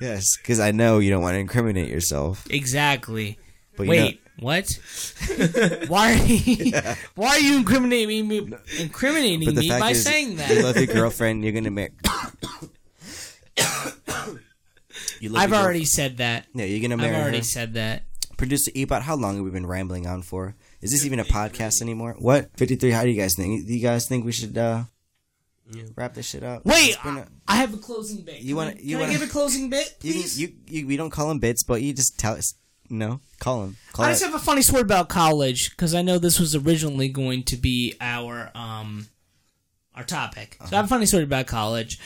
Yes, 0.00 0.36
because 0.36 0.60
I 0.60 0.72
know 0.72 0.98
you 0.98 1.08
don't 1.08 1.22
want 1.22 1.36
to 1.36 1.38
incriminate 1.38 1.88
yourself. 1.88 2.46
Exactly. 2.50 3.38
But 3.78 3.84
you 3.84 3.88
Wait, 3.90 4.20
what? 4.38 4.78
why 5.88 6.12
are 6.12 6.16
you, 6.26 6.72
why 7.14 7.28
are 7.28 7.38
you 7.40 7.56
incriminating 7.56 8.28
me, 8.28 8.52
incriminating 8.78 9.54
me 9.54 9.68
by 9.70 9.92
is, 9.92 10.04
saying 10.04 10.32
you 10.32 10.36
that? 10.36 10.62
love 10.64 10.76
your 10.76 10.86
girlfriend. 10.94 11.44
You're 11.44 11.54
gonna 11.54 11.70
marry. 11.70 11.92
You 15.20 15.36
I've 15.36 15.50
your 15.50 15.58
already 15.58 15.84
said 15.84 16.18
that. 16.18 16.52
girl- 16.52 16.62
Yeah, 16.62 16.66
you're 16.68 16.80
gonna 16.82 16.96
marry. 16.96 17.14
I've 17.14 17.22
already 17.22 17.38
her. 17.38 17.44
said 17.44 17.74
that. 17.74 18.04
Producer 18.36 18.70
Ebot, 18.72 19.00
how 19.02 19.14
long 19.16 19.36
have 19.36 19.44
we 19.44 19.50
been 19.50 19.66
rambling 19.66 20.06
on 20.06 20.20
for? 20.22 20.54
Is 20.82 20.90
this 20.90 21.04
even 21.06 21.18
a 21.20 21.24
podcast 21.24 21.80
anymore? 21.80 22.16
What? 22.18 22.50
53, 22.58 22.90
how 22.90 23.02
do 23.04 23.08
you 23.10 23.20
guys 23.20 23.34
think? 23.34 23.66
Do 23.66 23.72
you 23.72 23.80
guys 23.82 24.06
think 24.06 24.24
we 24.24 24.32
should 24.32 24.56
uh 24.58 24.84
wrap 25.96 26.14
this 26.14 26.26
shit 26.28 26.42
up? 26.42 26.64
Wait, 26.64 26.90
It's 26.90 27.02
been 27.02 27.16
a- 27.18 27.26
I, 27.48 27.54
I 27.54 27.56
have 27.56 27.72
a 27.74 27.78
closing 27.78 28.22
bit. 28.24 28.40
You 28.40 28.54
wanna- 28.56 28.74
you 28.78 28.96
Can 28.96 29.00
wanna- 29.00 29.12
I 29.12 29.14
give 29.18 29.22
a 29.28 29.30
closing 29.32 29.70
bit, 29.70 29.96
you, 30.02 30.12
please? 30.12 30.38
you, 30.40 30.52
you, 30.68 30.86
we 30.86 30.96
don't 30.96 31.10
call 31.10 31.28
them 31.28 31.38
bits, 31.38 31.62
but 31.64 31.82
you 31.82 31.92
just 31.92 32.18
tell 32.18 32.34
us. 32.34 32.54
No, 32.88 33.20
call 33.40 33.62
them. 33.62 33.76
Call 33.92 34.04
I 34.04 34.10
it. 34.10 34.12
just 34.12 34.24
have 34.24 34.34
a 34.34 34.38
funny 34.38 34.62
story 34.62 34.82
about 34.82 35.08
college 35.08 35.70
because 35.70 35.92
I 35.92 36.02
know 36.02 36.18
this 36.18 36.38
was 36.38 36.54
originally 36.54 37.08
going 37.08 37.42
to 37.44 37.56
be 37.56 37.94
our 38.00 38.52
um 38.54 39.08
our 39.94 40.04
topic. 40.04 40.56
So 40.60 40.76
I 40.76 40.76
have 40.76 40.84
a 40.84 40.88
funny 40.88 41.06
story 41.06 41.24
about 41.24 41.46
college. 41.48 41.98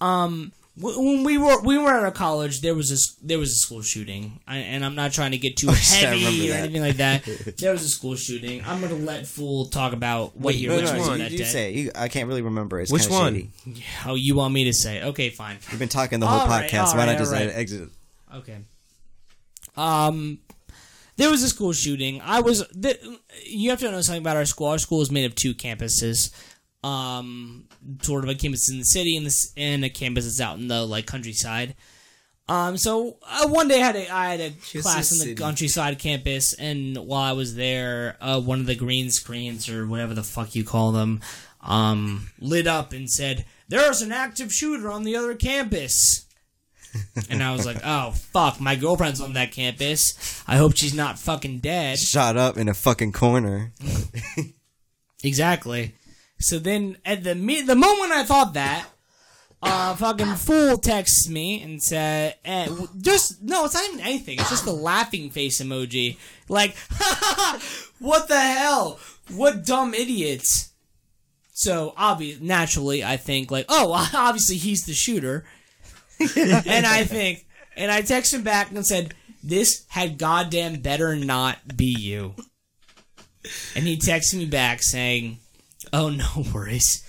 Um, 0.00 0.52
wh- 0.52 0.65
when 0.78 1.24
we 1.24 1.38
were 1.38 1.60
we 1.62 1.78
were 1.78 1.90
at 1.94 2.02
our 2.02 2.10
college, 2.10 2.60
there 2.60 2.74
was 2.74 2.90
a 2.90 2.94
s- 2.94 3.16
there 3.22 3.38
was 3.38 3.50
a 3.52 3.54
school 3.56 3.80
shooting, 3.82 4.40
I, 4.46 4.58
and 4.58 4.84
I'm 4.84 4.94
not 4.94 5.12
trying 5.12 5.30
to 5.30 5.38
get 5.38 5.56
too 5.56 5.72
shit, 5.74 6.06
heavy 6.06 6.50
or 6.50 6.52
that. 6.52 6.58
anything 6.64 6.82
like 6.82 6.96
that. 6.98 7.24
there 7.58 7.72
was 7.72 7.82
a 7.82 7.88
school 7.88 8.14
shooting. 8.14 8.62
I'm 8.66 8.80
gonna 8.82 8.94
let 8.96 9.26
Fool 9.26 9.66
talk 9.66 9.92
about 9.94 10.36
what 10.36 10.54
he 10.54 10.66
No, 10.66 10.76
which 10.76 10.84
no, 10.84 10.98
was 10.98 11.08
one? 11.08 11.18
You, 11.18 11.24
that 11.24 11.32
you 11.32 11.38
day. 11.38 11.44
say. 11.44 11.72
You, 11.72 11.90
I 11.94 12.08
can't 12.08 12.28
really 12.28 12.42
remember. 12.42 12.78
It's 12.80 12.92
Which 12.92 13.02
kinda 13.08 13.16
one? 13.18 13.34
shady. 13.64 13.84
Oh, 14.04 14.14
you 14.16 14.34
want 14.36 14.52
me 14.52 14.64
to 14.64 14.72
say? 14.74 15.02
Okay, 15.02 15.30
fine. 15.30 15.56
We've 15.70 15.78
been 15.78 15.88
talking 15.88 16.20
the 16.20 16.26
whole 16.26 16.40
All 16.40 16.46
right, 16.48 16.70
podcast. 16.70 16.88
all 16.88 16.92
Why 16.94 16.98
right, 17.06 17.12
not 17.12 17.18
just 17.18 17.32
all 17.32 17.38
right. 17.40 17.48
exit? 17.48 17.88
Okay. 18.34 18.58
Um, 19.76 20.38
there 21.16 21.30
was 21.30 21.42
a 21.42 21.48
school 21.48 21.72
shooting. 21.72 22.20
I 22.22 22.40
was. 22.40 22.66
Th- 22.68 23.00
you 23.46 23.70
have 23.70 23.80
to 23.80 23.90
know 23.90 24.00
something 24.02 24.22
about 24.22 24.36
our 24.36 24.44
school. 24.44 24.66
Our 24.68 24.78
school 24.78 25.00
is 25.02 25.10
made 25.10 25.24
of 25.24 25.34
two 25.34 25.54
campuses. 25.54 26.30
Um, 26.84 27.64
sort 28.02 28.24
of 28.24 28.30
a 28.30 28.34
campus 28.34 28.68
in 28.70 28.78
the 28.78 28.84
city 28.84 29.16
and 29.16 29.26
this 29.26 29.52
and 29.56 29.84
a 29.84 29.90
campus 29.90 30.24
that's 30.24 30.40
out 30.40 30.58
in 30.58 30.68
the 30.68 30.84
like 30.84 31.06
countryside. 31.06 31.74
Um, 32.48 32.76
so 32.76 33.16
uh, 33.28 33.48
one 33.48 33.66
day 33.66 33.82
I 33.82 33.86
had 33.86 33.96
a, 33.96 34.08
I 34.14 34.26
had 34.30 34.40
a 34.40 34.50
Just 34.50 34.82
class 34.84 35.10
in 35.10 35.18
the 35.18 35.24
city. 35.24 35.34
countryside 35.34 35.98
campus, 35.98 36.52
and 36.52 36.96
while 36.96 37.22
I 37.22 37.32
was 37.32 37.56
there, 37.56 38.16
uh, 38.20 38.40
one 38.40 38.60
of 38.60 38.66
the 38.66 38.76
green 38.76 39.10
screens 39.10 39.68
or 39.68 39.84
whatever 39.86 40.14
the 40.14 40.22
fuck 40.22 40.54
you 40.54 40.62
call 40.62 40.92
them, 40.92 41.20
um, 41.60 42.28
lit 42.38 42.68
up 42.68 42.92
and 42.92 43.10
said, 43.10 43.44
"There's 43.68 44.00
an 44.00 44.12
active 44.12 44.52
shooter 44.52 44.90
on 44.92 45.02
the 45.02 45.16
other 45.16 45.34
campus." 45.34 46.24
and 47.28 47.42
I 47.42 47.52
was 47.52 47.66
like, 47.66 47.78
"Oh 47.84 48.12
fuck, 48.12 48.60
my 48.60 48.76
girlfriend's 48.76 49.20
on 49.20 49.32
that 49.32 49.50
campus. 49.50 50.42
I 50.46 50.56
hope 50.56 50.76
she's 50.76 50.94
not 50.94 51.18
fucking 51.18 51.58
dead." 51.58 51.98
Shot 51.98 52.36
up 52.36 52.56
in 52.56 52.68
a 52.68 52.74
fucking 52.74 53.10
corner. 53.12 53.72
Exactly. 55.24 55.94
So 56.38 56.58
then, 56.58 56.98
at 57.04 57.24
the 57.24 57.34
mi- 57.34 57.62
the 57.62 57.74
moment 57.74 58.12
I 58.12 58.24
thought 58.24 58.54
that, 58.54 58.86
uh, 59.62 59.94
fucking 59.94 60.34
fool 60.34 60.78
texts 60.78 61.28
me 61.28 61.62
and 61.62 61.82
said, 61.82 62.36
eh, 62.44 62.68
just 63.00 63.42
no, 63.42 63.64
it's 63.64 63.74
not 63.74 63.88
even 63.88 64.00
anything. 64.00 64.38
It's 64.38 64.50
just 64.50 64.64
the 64.64 64.72
laughing 64.72 65.30
face 65.30 65.60
emoji. 65.62 66.18
Like, 66.48 66.76
what 67.98 68.28
the 68.28 68.40
hell? 68.40 69.00
What 69.30 69.64
dumb 69.64 69.94
idiots? 69.94 70.72
So 71.52 71.94
obvious, 71.96 72.40
naturally, 72.40 73.02
I 73.02 73.16
think 73.16 73.50
like, 73.50 73.66
oh, 73.68 73.92
obviously 74.14 74.56
he's 74.56 74.84
the 74.84 74.92
shooter, 74.92 75.44
and 76.36 76.86
I 76.86 77.04
think, 77.04 77.46
and 77.76 77.90
I 77.90 78.02
text 78.02 78.34
him 78.34 78.42
back 78.42 78.70
and 78.70 78.86
said, 78.86 79.14
this 79.42 79.84
had 79.88 80.18
goddamn 80.18 80.80
better 80.80 81.14
not 81.16 81.76
be 81.76 81.96
you. 81.98 82.34
And 83.74 83.86
he 83.86 83.96
texted 83.96 84.34
me 84.34 84.46
back 84.46 84.82
saying, 84.82 85.38
"Oh 85.92 86.08
no 86.08 86.44
worries, 86.54 87.02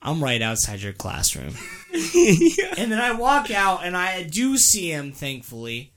I'm 0.00 0.22
right 0.22 0.42
outside 0.42 0.80
your 0.80 0.92
classroom." 0.92 1.54
and 1.92 2.90
then 2.90 2.98
I 3.00 3.12
walk 3.12 3.50
out 3.50 3.84
and 3.84 3.96
I 3.96 4.22
do 4.24 4.56
see 4.56 4.90
him, 4.90 5.12
thankfully. 5.12 5.92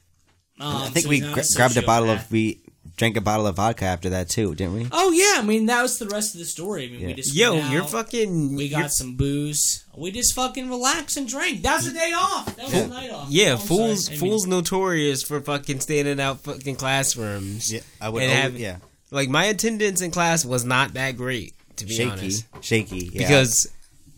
Um, 0.59 0.75
I 0.83 0.87
think 0.87 1.03
so 1.05 1.09
we 1.09 1.19
he's 1.19 1.33
gra- 1.33 1.43
grabbed 1.55 1.77
a 1.77 1.81
bottle 1.81 2.09
of 2.09 2.31
we 2.31 2.61
drank 2.97 3.17
a 3.17 3.21
bottle 3.21 3.45
of 3.45 3.57
vodka 3.57 3.83
after 3.83 4.09
that 4.11 4.29
too, 4.29 4.55
didn't 4.55 4.73
we? 4.73 4.87
Oh 4.91 5.11
yeah, 5.11 5.41
I 5.41 5.45
mean 5.45 5.65
that 5.65 5.81
was 5.81 5.99
the 5.99 6.05
rest 6.07 6.33
of 6.33 6.39
the 6.39 6.45
story. 6.45 6.85
I 6.85 6.89
mean, 6.89 7.05
we 7.07 7.13
just 7.13 7.35
Yo, 7.35 7.55
went 7.55 7.71
you're 7.71 7.81
out, 7.83 7.89
fucking. 7.89 8.55
We 8.55 8.65
you're- 8.65 8.81
got 8.83 8.91
some 8.91 9.15
booze. 9.17 9.83
We 9.97 10.11
just 10.11 10.33
fucking 10.33 10.69
relaxed 10.69 11.17
and 11.17 11.27
drank. 11.27 11.61
That 11.63 11.77
was 11.77 11.87
a 11.87 11.93
day 11.93 12.11
off. 12.15 12.53
That 12.57 12.65
was 12.65 12.73
a 12.73 12.87
night 12.87 13.11
off. 13.11 13.27
Yeah, 13.29 13.49
Oh, 13.49 13.53
I'm 13.53 13.57
fools. 13.59 14.05
sorry. 14.05 14.17
I 14.17 14.21
mean- 14.21 14.29
fools 14.29 14.47
notorious 14.47 15.23
for 15.23 15.41
fucking 15.41 15.79
standing 15.81 16.19
out 16.21 16.41
fucking 16.41 16.75
classrooms. 16.75 17.71
Yeah, 17.73 17.79
I 17.99 18.09
would. 18.09 18.23
Always- 18.23 18.37
have- 18.37 18.57
yeah, 18.59 18.77
Like 19.11 19.29
my 19.29 19.45
attendance 19.45 20.01
in 20.01 20.11
class 20.11 20.45
was 20.45 20.63
not 20.63 20.93
that 20.93 21.17
great, 21.17 21.53
to 21.77 21.85
be 21.85 21.93
shaky, 21.93 22.09
honest. 22.11 22.45
shaky. 22.61 23.09
Yeah. 23.13 23.21
Because 23.21 23.71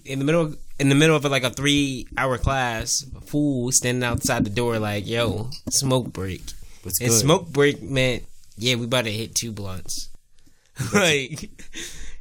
in 0.05 0.19
the 0.19 0.25
middle, 0.25 0.53
in 0.79 0.89
the 0.89 0.95
middle 0.95 1.15
of 1.15 1.23
like 1.25 1.43
a 1.43 1.49
three-hour 1.49 2.37
class, 2.37 3.05
a 3.15 3.21
fool 3.21 3.71
standing 3.71 4.03
outside 4.03 4.45
the 4.45 4.49
door 4.49 4.79
like, 4.79 5.07
"Yo, 5.07 5.49
smoke 5.69 6.11
break." 6.13 6.41
What's 6.83 6.99
and 7.01 7.09
good? 7.09 7.19
smoke 7.19 7.47
break 7.49 7.81
meant, 7.81 8.23
yeah, 8.57 8.75
we 8.75 8.85
about 8.85 9.05
to 9.05 9.11
hit 9.11 9.35
two 9.35 9.51
blunts. 9.51 10.09
like, 10.93 11.49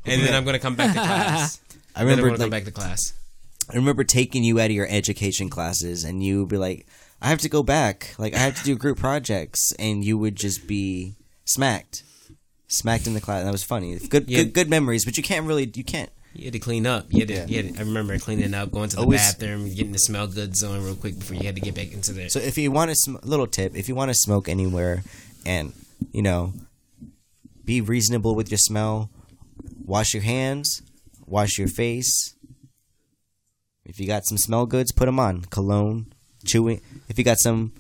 and 0.04 0.22
then 0.22 0.34
I'm 0.34 0.44
gonna 0.44 0.58
come 0.58 0.74
back 0.74 0.94
to 0.94 1.00
class. 1.00 1.60
I 1.94 2.04
Then 2.04 2.18
I'm 2.18 2.18
remember 2.18 2.28
gonna 2.30 2.38
come 2.44 2.50
back 2.50 2.64
to 2.64 2.70
class. 2.72 3.12
I 3.70 3.76
remember 3.76 4.04
taking 4.04 4.44
you 4.44 4.58
out 4.60 4.66
of 4.66 4.72
your 4.72 4.86
education 4.88 5.48
classes, 5.50 6.04
and 6.04 6.22
you 6.22 6.40
would 6.40 6.48
be 6.48 6.56
like, 6.58 6.86
"I 7.20 7.28
have 7.28 7.40
to 7.40 7.48
go 7.48 7.62
back. 7.62 8.14
Like 8.18 8.34
I 8.34 8.38
have 8.38 8.56
to 8.56 8.64
do 8.64 8.76
group 8.76 8.98
projects," 8.98 9.72
and 9.78 10.04
you 10.04 10.16
would 10.18 10.36
just 10.36 10.66
be 10.66 11.14
smacked, 11.44 12.02
smacked 12.68 13.06
in 13.06 13.14
the 13.14 13.20
class. 13.20 13.44
That 13.44 13.52
was 13.52 13.62
funny. 13.64 13.98
Good, 13.98 14.28
Yeah. 14.28 14.38
good, 14.44 14.52
good 14.54 14.70
memories. 14.70 15.04
But 15.04 15.16
you 15.16 15.22
can't 15.22 15.46
really, 15.46 15.70
you 15.74 15.84
can't. 15.84 16.10
You 16.34 16.44
had 16.44 16.52
to 16.52 16.58
clean 16.58 16.84
up. 16.86 17.06
You 17.10 17.20
had 17.20 17.28
to, 17.28 17.34
Yeah. 17.34 17.46
you 17.46 17.62
had 17.62 17.74
to- 17.74 17.80
I 17.80 17.84
remember 17.84 18.18
cleaning 18.18 18.52
up, 18.52 18.70
going 18.70 18.90
to 18.90 18.96
the 18.96 19.02
Always- 19.02 19.20
bathroom, 19.20 19.68
getting 19.68 19.92
the 19.92 19.98
smell 19.98 20.26
goods 20.26 20.62
on 20.62 20.82
real 20.84 20.94
quick 20.94 21.18
before 21.18 21.36
you 21.36 21.44
had 21.44 21.54
to 21.54 21.60
get 21.62 21.74
back 21.74 21.92
into 21.92 22.12
there. 22.12 22.28
So 22.28 22.40
if 22.40 22.58
you 22.58 22.70
want 22.70 22.90
a 22.90 22.94
sm- 22.94 23.16
little 23.22 23.46
tip, 23.46 23.74
if 23.74 23.88
you 23.88 23.94
want 23.94 24.10
to 24.10 24.14
smoke 24.14 24.48
anywhere, 24.48 25.02
and 25.46 25.72
you 26.12 26.20
know, 26.22 26.52
be 27.64 27.80
reasonable 27.80 28.34
with 28.34 28.50
your 28.50 28.58
smell, 28.58 29.10
wash 29.82 30.12
your 30.12 30.22
hands, 30.22 30.82
wash 31.26 31.56
your 31.58 31.68
face. 31.68 32.34
If 33.84 33.98
you 34.00 34.06
got 34.06 34.26
some 34.26 34.36
smell 34.36 34.66
goods, 34.66 34.92
put 34.92 35.06
them 35.06 35.18
on. 35.20 35.42
Cologne, 35.46 36.12
chewing. 36.44 36.80
If 37.08 37.16
you 37.18 37.24
got 37.24 37.38
some 37.38 37.72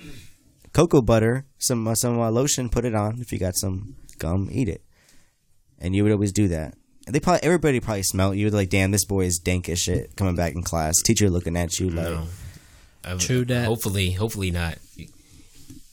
cocoa 0.72 1.02
butter, 1.02 1.44
some 1.58 1.86
uh, 1.86 1.94
some 1.94 2.18
uh, 2.20 2.30
lotion, 2.30 2.68
put 2.70 2.84
it 2.84 2.94
on. 2.94 3.20
If 3.20 3.32
you 3.32 3.38
got 3.38 3.56
some 3.56 3.96
gum, 4.18 4.48
eat 4.50 4.68
it. 4.68 4.82
And 5.78 5.94
you 5.94 6.02
would 6.02 6.12
always 6.12 6.32
do 6.32 6.48
that. 6.48 6.74
And 7.06 7.14
They 7.14 7.20
probably 7.20 7.42
everybody 7.42 7.80
probably 7.80 8.02
smelled 8.02 8.36
you 8.36 8.50
like, 8.50 8.68
damn, 8.70 8.90
this 8.90 9.04
boy 9.04 9.24
is 9.26 9.38
dank 9.38 9.68
as 9.68 9.78
shit 9.78 10.16
coming 10.16 10.34
back 10.36 10.54
in 10.54 10.62
class. 10.62 10.96
Teacher 11.02 11.30
looking 11.30 11.56
at 11.56 11.78
you 11.78 11.90
like, 11.90 12.06
No. 12.08 12.26
I- 13.04 13.16
True 13.16 13.44
that. 13.44 13.66
Hopefully, 13.66 14.10
hopefully 14.10 14.50
not. 14.50 14.78
You, 14.96 15.06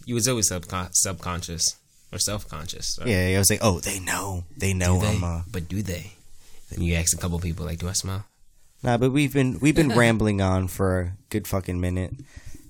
you 0.06 0.16
was 0.16 0.28
always 0.28 0.50
subcon- 0.50 0.90
subconscious 0.94 1.78
or 2.12 2.18
self-conscious. 2.18 2.96
Sorry. 2.96 3.12
yeah, 3.12 3.36
I 3.36 3.40
was 3.40 3.50
like, 3.52 3.60
oh, 3.62 3.80
they 3.80 4.00
know, 4.00 4.46
they 4.58 4.74
know 4.74 4.96
Do 5.00 5.06
they? 5.06 5.14
I'm 5.14 5.24
uh, 5.24 5.42
but 5.52 5.68
do 5.68 5.82
they? 5.84 6.14
Then 6.72 6.82
you 6.82 6.96
ask 6.96 7.16
a 7.16 7.20
couple 7.22 7.40
people, 7.40 7.66
like, 7.66 7.78
do 7.80 7.88
I 7.88 7.92
smell? 7.94 8.26
Nah, 8.82 8.98
but 8.98 9.12
we've 9.12 9.32
been 9.32 9.60
we've 9.60 9.76
been 9.76 9.90
rambling 9.96 10.42
on 10.42 10.68
for 10.68 11.00
a 11.00 11.14
good 11.30 11.48
fucking 11.48 11.80
minute. 11.80 12.14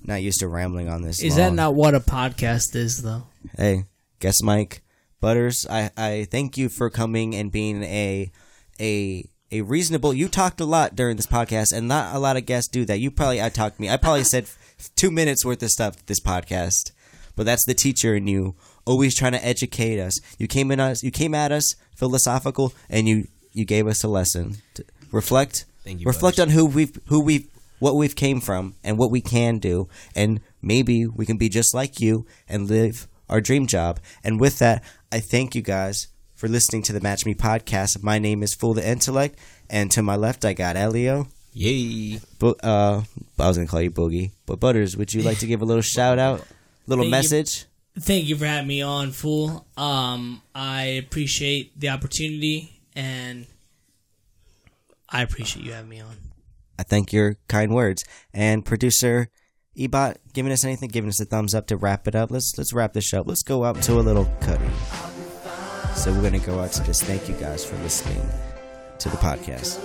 Not 0.04 0.22
used 0.22 0.40
to 0.40 0.48
rambling 0.48 0.88
on 0.90 1.00
this. 1.00 1.22
Is 1.22 1.36
that 1.36 1.54
not 1.54 1.74
what 1.74 1.94
a 1.94 2.00
podcast 2.00 2.76
is, 2.76 3.02
though? 3.02 3.22
Hey, 3.56 3.84
guess 4.20 4.42
Mike 4.42 4.82
Butters. 5.20 5.66
I 5.68 5.90
I 5.96 6.26
thank 6.30 6.56
you 6.56 6.68
for 6.68 6.90
coming 6.90 7.34
and 7.34 7.50
being 7.50 7.82
a 7.82 8.30
a 8.80 9.28
a 9.50 9.60
reasonable. 9.62 10.12
You 10.12 10.28
talked 10.28 10.60
a 10.60 10.64
lot 10.64 10.96
during 10.96 11.16
this 11.16 11.26
podcast, 11.26 11.72
and 11.72 11.88
not 11.88 12.14
a 12.14 12.18
lot 12.18 12.36
of 12.36 12.46
guests 12.46 12.70
do 12.70 12.84
that. 12.86 13.00
You 13.00 13.10
probably 13.10 13.42
I 13.42 13.48
talked 13.48 13.80
me. 13.80 13.88
I 13.88 13.96
probably 13.96 14.24
said 14.34 14.46
two 14.96 15.10
minutes 15.10 15.44
worth 15.44 15.62
of 15.62 15.70
stuff 15.70 16.04
this 16.06 16.20
podcast, 16.20 16.92
but 17.36 17.46
that's 17.46 17.64
the 17.64 17.74
teacher 17.74 18.14
in 18.14 18.26
you, 18.26 18.54
always 18.84 19.14
trying 19.14 19.32
to 19.32 19.44
educate 19.44 20.00
us. 20.00 20.20
You 20.38 20.46
came 20.46 20.70
in 20.70 20.80
us. 20.80 21.02
You 21.02 21.10
came 21.10 21.34
at 21.34 21.52
us 21.52 21.76
philosophical, 21.94 22.72
and 22.90 23.08
you 23.08 23.28
you 23.52 23.64
gave 23.64 23.86
us 23.86 24.02
a 24.02 24.08
lesson. 24.08 24.56
To 24.74 24.84
reflect. 25.12 25.66
Thank 25.84 26.00
you, 26.00 26.06
reflect 26.06 26.38
Butters. 26.38 26.54
on 26.54 26.58
who 26.58 26.66
we've 26.66 26.98
who 27.06 27.20
we've 27.20 27.46
what 27.78 27.96
we've 27.96 28.16
came 28.16 28.40
from 28.40 28.74
and 28.82 28.96
what 28.96 29.10
we 29.10 29.20
can 29.20 29.58
do 29.58 29.88
and 30.14 30.40
maybe 30.62 31.06
we 31.06 31.26
can 31.26 31.36
be 31.36 31.50
just 31.50 31.74
like 31.74 32.00
you 32.00 32.24
and 32.48 32.70
live 32.70 33.06
our 33.28 33.42
dream 33.42 33.66
job 33.66 34.00
and 34.22 34.40
with 34.40 34.58
that 34.58 34.82
i 35.14 35.20
thank 35.20 35.54
you 35.54 35.62
guys 35.62 36.08
for 36.34 36.48
listening 36.48 36.82
to 36.82 36.92
the 36.92 37.00
match 37.00 37.24
me 37.24 37.34
podcast 37.34 38.02
my 38.02 38.18
name 38.18 38.42
is 38.42 38.54
fool 38.54 38.74
the 38.74 38.86
intellect 38.86 39.38
and 39.70 39.90
to 39.90 40.02
my 40.02 40.16
left 40.16 40.44
i 40.44 40.52
got 40.52 40.76
elio 40.76 41.26
Yay! 41.52 42.18
Bo- 42.40 42.56
uh, 42.62 43.02
i 43.38 43.46
was 43.48 43.56
gonna 43.56 43.68
call 43.68 43.80
you 43.80 43.90
boogie 43.90 44.32
but 44.46 44.58
butters 44.60 44.96
would 44.96 45.12
you 45.14 45.22
like 45.22 45.38
to 45.38 45.46
give 45.46 45.62
a 45.62 45.64
little 45.64 45.82
shout 45.82 46.18
out 46.18 46.44
little 46.86 47.04
Thank 47.04 47.12
you. 47.14 47.18
message 47.22 47.64
Thank 47.96 48.24
you 48.26 48.34
for 48.36 48.44
having 48.44 48.66
me 48.66 48.82
on, 48.82 49.12
Fool. 49.12 49.68
Um, 49.76 50.42
I 50.52 50.82
appreciate 51.04 51.78
the 51.78 51.90
opportunity, 51.90 52.80
and 52.96 53.46
I 55.08 55.22
appreciate 55.22 55.64
you 55.64 55.70
having 55.70 55.90
me 55.90 56.00
on. 56.00 56.16
i 56.76 56.82
thank 56.82 57.12
your 57.12 57.36
kind 57.46 57.72
words 57.72 58.04
and 58.32 58.64
producer 58.64 59.28
ebot 59.78 60.16
giving 60.32 60.50
us 60.50 60.64
anything 60.64 60.88
giving 60.88 61.08
us 61.08 61.20
a 61.20 61.24
thumbs 61.24 61.54
up 61.54 61.68
to 61.68 61.76
wrap 61.76 62.08
it 62.08 62.16
up 62.16 62.32
let's 62.32 62.52
let's 62.58 62.72
wrap 62.72 62.94
this 62.94 63.04
show 63.04 63.20
up 63.20 63.28
let's 63.28 63.44
go 63.44 63.62
out 63.64 63.80
to 63.82 63.92
a 63.92 64.02
little 64.02 64.24
cutty 64.40 64.64
so 65.94 66.12
we're 66.12 66.22
gonna 66.22 66.38
go 66.38 66.60
out 66.60 66.72
to 66.72 66.84
just 66.84 67.04
thank 67.04 67.28
you 67.28 67.34
guys 67.36 67.64
for 67.64 67.76
listening 67.78 68.20
to 68.98 69.08
the 69.08 69.16
podcast 69.16 69.78